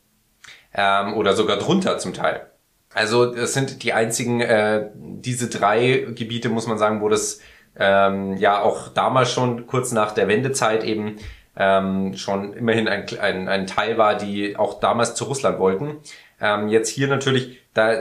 ähm, 0.73 1.13
oder 1.13 1.33
sogar 1.33 1.57
drunter 1.57 1.97
zum 1.97 2.13
Teil. 2.13 2.47
Also 2.93 3.33
es 3.33 3.53
sind 3.53 3.83
die 3.83 3.93
einzigen, 3.93 4.41
äh, 4.41 4.89
diese 4.95 5.49
drei 5.49 6.05
Gebiete, 6.09 6.49
muss 6.49 6.67
man 6.67 6.77
sagen, 6.77 7.01
wo 7.01 7.09
das 7.09 7.39
ähm, 7.77 8.37
ja 8.37 8.61
auch 8.61 8.89
damals 8.89 9.31
schon 9.31 9.65
kurz 9.65 9.91
nach 9.91 10.11
der 10.11 10.27
Wendezeit 10.27 10.83
eben 10.83 11.17
ähm, 11.55 12.15
schon 12.15 12.53
immerhin 12.53 12.87
ein, 12.87 13.05
ein, 13.19 13.47
ein 13.47 13.67
Teil 13.67 13.97
war, 13.97 14.17
die 14.17 14.57
auch 14.57 14.79
damals 14.79 15.15
zu 15.15 15.25
Russland 15.25 15.59
wollten. 15.59 15.97
Ähm, 16.41 16.67
jetzt 16.67 16.89
hier 16.89 17.07
natürlich, 17.07 17.59
da 17.73 17.93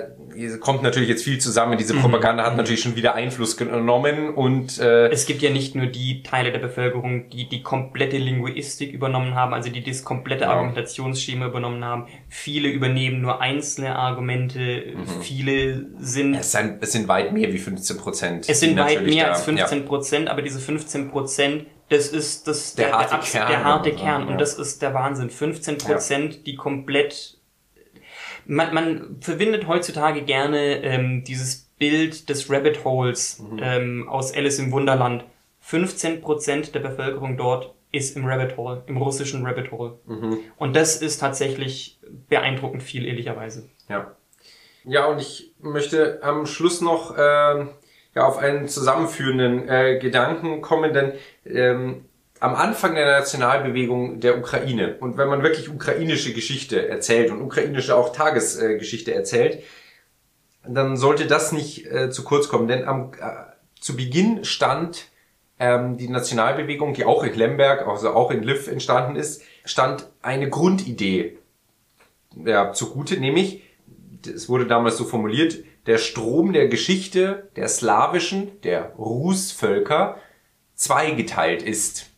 kommt 0.58 0.82
natürlich 0.82 1.08
jetzt 1.08 1.22
viel 1.22 1.38
zusammen. 1.38 1.78
Diese 1.78 1.94
mhm. 1.94 2.00
Propaganda 2.00 2.42
hat 2.42 2.52
mhm. 2.52 2.56
natürlich 2.56 2.80
schon 2.80 2.96
wieder 2.96 3.14
Einfluss 3.14 3.56
genommen 3.56 4.30
und 4.34 4.80
äh, 4.80 5.08
es 5.10 5.26
gibt 5.26 5.42
ja 5.42 5.50
nicht 5.50 5.76
nur 5.76 5.86
die 5.86 6.24
Teile 6.24 6.50
der 6.50 6.58
Bevölkerung, 6.58 7.30
die 7.30 7.48
die 7.48 7.62
komplette 7.62 8.18
Linguistik 8.18 8.92
übernommen 8.92 9.36
haben, 9.36 9.54
also 9.54 9.70
die 9.70 9.84
das 9.84 10.02
komplette 10.02 10.44
ja. 10.44 10.50
Argumentationsschema 10.50 11.46
übernommen 11.46 11.84
haben. 11.84 12.08
Viele 12.28 12.68
übernehmen 12.68 13.20
nur 13.20 13.40
einzelne 13.40 13.94
Argumente. 13.94 14.86
Mhm. 14.96 15.22
Viele 15.22 15.86
sind 16.00 16.34
es, 16.34 16.50
sind 16.50 16.78
es 16.82 16.90
sind 16.90 17.06
weit 17.06 17.32
mehr 17.32 17.52
wie 17.52 17.58
15 17.58 17.96
Prozent. 17.96 18.48
Es 18.48 18.58
sind 18.58 18.76
weit 18.76 19.06
mehr 19.06 19.30
als 19.30 19.44
15 19.44 19.84
Prozent, 19.84 20.26
ja. 20.26 20.32
aber 20.32 20.42
diese 20.42 20.58
15 20.58 21.10
Prozent 21.10 21.66
das 21.92 22.08
ist 22.08 22.48
das 22.48 22.74
der, 22.74 22.88
der 22.88 22.98
harte 22.98 23.10
der, 23.14 23.18
Kern, 23.20 23.48
der 23.48 23.64
harte 23.64 23.92
Kern. 23.92 24.28
und 24.28 24.38
das 24.38 24.54
ist 24.54 24.82
der 24.82 24.94
Wahnsinn. 24.94 25.30
15 25.30 25.78
Prozent, 25.78 26.34
ja. 26.34 26.40
die 26.44 26.56
komplett 26.56 27.38
man, 28.46 28.74
man 28.74 29.16
verbindet 29.20 29.66
heutzutage 29.66 30.22
gerne 30.22 30.82
ähm, 30.82 31.24
dieses 31.24 31.70
Bild 31.78 32.28
des 32.28 32.50
Rabbit 32.50 32.84
Holes 32.84 33.38
mhm. 33.40 33.60
ähm, 33.62 34.08
aus 34.08 34.34
Alice 34.34 34.58
im 34.58 34.72
Wunderland. 34.72 35.24
15% 35.64 36.72
der 36.72 36.80
Bevölkerung 36.80 37.36
dort 37.36 37.74
ist 37.92 38.16
im 38.16 38.26
Rabbit 38.26 38.56
Hole, 38.56 38.82
im 38.86 38.96
russischen 38.96 39.46
Rabbit 39.46 39.70
Hole. 39.70 39.98
Mhm. 40.06 40.38
Und 40.56 40.74
das 40.74 41.00
ist 41.00 41.18
tatsächlich 41.18 42.00
beeindruckend 42.28 42.82
viel, 42.82 43.06
ehrlicherweise. 43.06 43.68
Ja. 43.88 44.16
Ja, 44.84 45.06
und 45.06 45.20
ich 45.20 45.52
möchte 45.60 46.20
am 46.22 46.46
Schluss 46.46 46.80
noch 46.80 47.16
äh, 47.16 47.66
ja, 48.14 48.26
auf 48.26 48.38
einen 48.38 48.68
zusammenführenden 48.68 49.68
äh, 49.68 49.98
Gedanken 49.98 50.60
kommen, 50.60 50.92
denn 50.92 51.12
ähm, 51.46 52.04
am 52.40 52.54
Anfang 52.54 52.94
der 52.94 53.06
Nationalbewegung 53.06 54.20
der 54.20 54.38
Ukraine 54.38 54.96
und 54.98 55.16
wenn 55.16 55.28
man 55.28 55.42
wirklich 55.42 55.68
ukrainische 55.68 56.32
Geschichte 56.32 56.88
erzählt 56.88 57.30
und 57.30 57.40
ukrainische 57.40 57.96
auch 57.96 58.12
Tagesgeschichte 58.12 59.14
erzählt, 59.14 59.62
dann 60.66 60.96
sollte 60.96 61.26
das 61.26 61.52
nicht 61.52 61.86
äh, 61.86 62.10
zu 62.10 62.24
kurz 62.24 62.48
kommen, 62.48 62.68
denn 62.68 62.84
am, 62.86 63.12
äh, 63.20 63.52
zu 63.80 63.96
Beginn 63.96 64.44
stand 64.44 65.08
ähm, 65.58 65.96
die 65.96 66.08
Nationalbewegung, 66.08 66.94
die 66.94 67.04
auch 67.04 67.22
in 67.24 67.34
Lemberg, 67.34 67.86
also 67.86 68.10
auch 68.10 68.30
in 68.30 68.42
Lviv 68.42 68.68
entstanden 68.68 69.16
ist, 69.16 69.42
stand 69.64 70.08
eine 70.22 70.50
Grundidee 70.50 71.38
ja, 72.44 72.72
zugute, 72.72 73.18
nämlich, 73.18 73.62
es 74.26 74.48
wurde 74.48 74.66
damals 74.66 74.96
so 74.96 75.04
formuliert, 75.04 75.58
der 75.86 75.98
Strom 75.98 76.52
der 76.52 76.68
Geschichte 76.68 77.50
der 77.56 77.68
slawischen, 77.68 78.60
der 78.62 78.94
Rus-Völker 78.96 80.18
zweigeteilt 80.74 81.62
ist. 81.62 82.10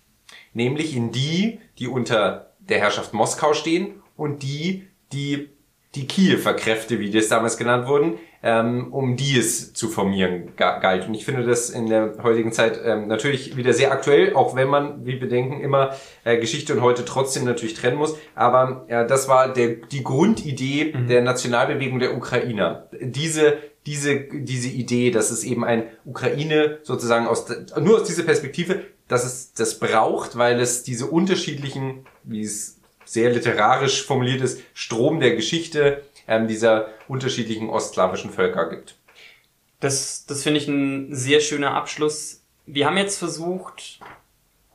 Nämlich 0.52 0.94
in 0.94 1.12
die, 1.12 1.60
die 1.78 1.88
unter 1.88 2.54
der 2.60 2.78
Herrschaft 2.78 3.12
Moskau 3.12 3.54
stehen 3.54 4.02
und 4.16 4.42
die, 4.42 4.88
die 5.12 5.50
die 5.94 6.06
Kiewer 6.06 6.54
Kräfte, 6.54 6.98
wie 6.98 7.10
das 7.10 7.28
damals 7.28 7.56
genannt 7.56 7.86
wurden, 7.86 8.18
ähm, 8.45 8.92
um 8.92 9.16
die 9.16 9.38
es 9.38 9.72
zu 9.72 9.88
formieren 9.88 10.53
galt. 10.57 11.09
Und 11.09 11.14
ich 11.14 11.24
finde 11.24 11.45
das 11.45 11.70
in 11.70 11.88
der 11.88 12.14
heutigen 12.22 12.53
Zeit 12.53 12.78
ähm, 12.84 13.09
natürlich 13.09 13.57
wieder 13.57 13.72
sehr 13.72 13.90
aktuell, 13.90 14.34
auch 14.34 14.55
wenn 14.55 14.68
man, 14.68 15.05
wie 15.07 15.20
wir 15.20 15.28
denken, 15.28 15.61
immer 15.61 15.95
äh, 16.24 16.38
Geschichte 16.38 16.74
und 16.74 16.82
heute 16.82 17.05
trotzdem 17.05 17.45
natürlich 17.45 17.74
trennen 17.74 17.97
muss. 17.97 18.16
Aber 18.34 18.84
äh, 18.88 19.07
das 19.07 19.28
war 19.28 19.53
der, 19.53 19.68
die 19.90 20.05
Grundidee 20.05 20.92
mhm. 20.95 21.09
der 21.09 21.22
Nationalbewegung 21.22 21.99
der 21.99 22.16
Ukrainer. 22.16 22.86
Diese 23.01 23.59
diese, 23.86 24.20
diese 24.32 24.68
Idee, 24.68 25.11
dass 25.11 25.30
es 25.30 25.45
eben 25.45 25.62
ein 25.62 25.82
Ukraine 26.07 26.78
sozusagen 26.84 27.26
aus, 27.26 27.45
nur 27.78 28.01
aus 28.01 28.05
dieser 28.05 28.22
Perspektive 28.22 28.80
dass 29.09 29.24
es 29.24 29.53
das 29.53 29.78
braucht, 29.78 30.36
weil 30.38 30.61
es 30.61 30.82
diese 30.82 31.07
unterschiedlichen, 31.07 32.07
wie 32.22 32.42
es 32.42 32.78
sehr 33.05 33.30
literarisch 33.30 34.05
formuliert 34.05 34.40
ist, 34.40 34.61
Strom 34.72 35.20
der 35.20 35.36
Geschichte 35.36 36.03
ähm, 36.26 36.48
dieser 36.48 36.88
unterschiedlichen 37.08 37.68
ostslawischen 37.70 38.30
Völker 38.30 38.68
gibt. 38.70 38.96
Das, 39.80 40.26
das 40.26 40.42
finde 40.42 40.60
ich 40.60 40.68
ein 40.68 41.14
sehr 41.14 41.40
schöner 41.40 41.74
Abschluss. 41.74 42.42
Wir 42.66 42.86
haben 42.86 42.96
jetzt 42.96 43.18
versucht, 43.18 44.00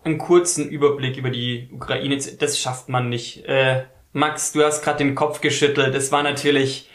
einen 0.04 0.18
kurzen 0.18 0.70
Überblick 0.70 1.18
über 1.18 1.30
die 1.30 1.70
Ukraine 1.74 2.18
zu... 2.20 2.36
Das 2.36 2.60
schafft 2.60 2.90
man 2.90 3.10
nicht. 3.10 3.46
Äh, 3.46 3.86
Max, 4.14 4.52
du 4.52 4.64
hast 4.64 4.84
gerade 4.84 5.00
den 5.00 5.16
Kopf 5.16 5.42
geschüttelt. 5.42 5.96
Das 5.96 6.12
war 6.12 6.24
natürlich 6.24 6.90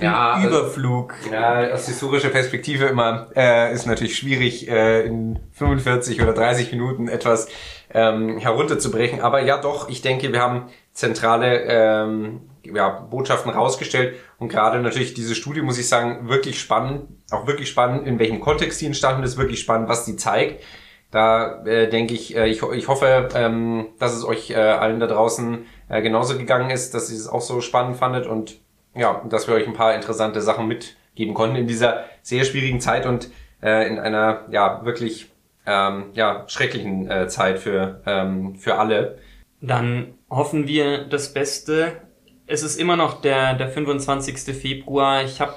ja, 0.00 0.32
also, 0.32 0.48
Überflug. 0.48 1.14
Ja, 1.30 1.72
aus 1.72 1.86
historischer 1.86 2.28
Perspektive 2.28 2.86
immer 2.86 3.28
äh, 3.34 3.72
ist 3.72 3.86
natürlich 3.86 4.16
schwierig, 4.16 4.68
äh, 4.68 5.06
in 5.06 5.38
45 5.52 6.20
oder 6.22 6.32
30 6.32 6.72
Minuten 6.72 7.08
etwas 7.08 7.48
ähm, 7.92 8.38
herunterzubrechen. 8.38 9.20
Aber 9.20 9.42
ja, 9.42 9.58
doch, 9.60 9.88
ich 9.88 10.02
denke, 10.02 10.32
wir 10.32 10.40
haben 10.40 10.68
zentrale 10.92 11.62
ähm, 11.62 12.40
ja, 12.74 12.88
Botschaften 12.88 13.50
rausgestellt 13.52 14.16
und 14.38 14.48
gerade 14.48 14.80
natürlich 14.80 15.14
diese 15.14 15.34
Studie, 15.34 15.62
muss 15.62 15.78
ich 15.78 15.88
sagen, 15.88 16.28
wirklich 16.28 16.60
spannend, 16.60 17.08
auch 17.30 17.46
wirklich 17.46 17.68
spannend, 17.68 18.06
in 18.06 18.18
welchem 18.18 18.40
Kontext 18.40 18.80
die 18.80 18.86
entstanden 18.86 19.22
ist, 19.22 19.36
wirklich 19.36 19.60
spannend, 19.60 19.88
was 19.88 20.04
die 20.04 20.16
zeigt. 20.16 20.62
Da 21.10 21.64
äh, 21.64 21.88
denke 21.88 22.14
ich, 22.14 22.36
äh, 22.36 22.48
ich, 22.48 22.62
ich 22.62 22.88
hoffe, 22.88 23.28
ähm, 23.34 23.88
dass 23.98 24.14
es 24.14 24.24
euch 24.24 24.50
äh, 24.50 24.56
allen 24.56 25.00
da 25.00 25.06
draußen 25.06 25.64
äh, 25.88 26.02
genauso 26.02 26.36
gegangen 26.36 26.70
ist, 26.70 26.92
dass 26.92 27.10
ihr 27.10 27.16
es 27.16 27.28
auch 27.28 27.40
so 27.40 27.60
spannend 27.60 27.96
fandet 27.96 28.26
und 28.26 28.58
ja, 28.94 29.22
dass 29.28 29.48
wir 29.48 29.54
euch 29.54 29.66
ein 29.66 29.74
paar 29.74 29.94
interessante 29.94 30.42
Sachen 30.42 30.68
mitgeben 30.68 31.34
konnten 31.34 31.56
in 31.56 31.66
dieser 31.66 32.04
sehr 32.22 32.44
schwierigen 32.44 32.80
Zeit 32.80 33.06
und 33.06 33.30
äh, 33.62 33.88
in 33.88 33.98
einer 33.98 34.44
ja 34.50 34.84
wirklich 34.84 35.30
ähm, 35.66 36.10
ja 36.12 36.44
schrecklichen 36.46 37.10
äh, 37.10 37.28
Zeit 37.28 37.58
für 37.58 38.02
ähm, 38.06 38.56
für 38.56 38.76
alle. 38.76 39.18
Dann 39.60 40.14
hoffen 40.30 40.66
wir 40.66 41.04
das 41.04 41.32
Beste. 41.32 42.07
Es 42.48 42.62
ist 42.62 42.80
immer 42.80 42.96
noch 42.96 43.20
der 43.20 43.54
der 43.54 43.68
25. 43.68 44.56
Februar. 44.56 45.22
Ich 45.22 45.40
habe 45.40 45.54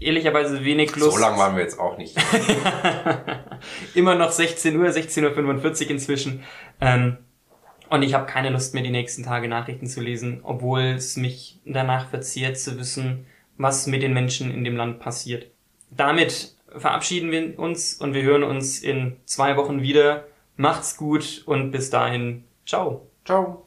ehrlicherweise 0.00 0.64
wenig 0.64 0.94
Lust. 0.96 1.16
So 1.16 1.20
lange 1.20 1.38
waren 1.38 1.56
wir 1.56 1.62
jetzt 1.62 1.78
auch 1.78 1.98
nicht. 1.98 2.16
immer 3.94 4.14
noch 4.14 4.30
16 4.30 4.76
Uhr, 4.76 4.88
16.45 4.88 5.84
Uhr 5.84 5.90
inzwischen. 5.90 6.44
Ähm, 6.80 7.18
und 7.88 8.02
ich 8.02 8.14
habe 8.14 8.26
keine 8.26 8.50
Lust 8.50 8.74
mehr, 8.74 8.82
die 8.82 8.90
nächsten 8.90 9.22
Tage 9.22 9.48
Nachrichten 9.48 9.86
zu 9.86 10.00
lesen, 10.00 10.40
obwohl 10.42 10.82
es 10.82 11.16
mich 11.16 11.60
danach 11.64 12.08
verzehrt 12.10 12.58
zu 12.58 12.78
wissen, 12.78 13.26
was 13.58 13.86
mit 13.86 14.02
den 14.02 14.12
Menschen 14.12 14.52
in 14.52 14.64
dem 14.64 14.76
Land 14.76 14.98
passiert. 14.98 15.46
Damit 15.90 16.54
verabschieden 16.76 17.30
wir 17.30 17.58
uns 17.58 17.94
und 17.94 18.12
wir 18.12 18.22
hören 18.22 18.42
uns 18.42 18.80
in 18.80 19.16
zwei 19.24 19.56
Wochen 19.56 19.82
wieder. 19.82 20.24
Macht's 20.56 20.96
gut 20.96 21.42
und 21.46 21.70
bis 21.70 21.90
dahin. 21.90 22.44
Ciao. 22.66 23.06
Ciao. 23.24 23.62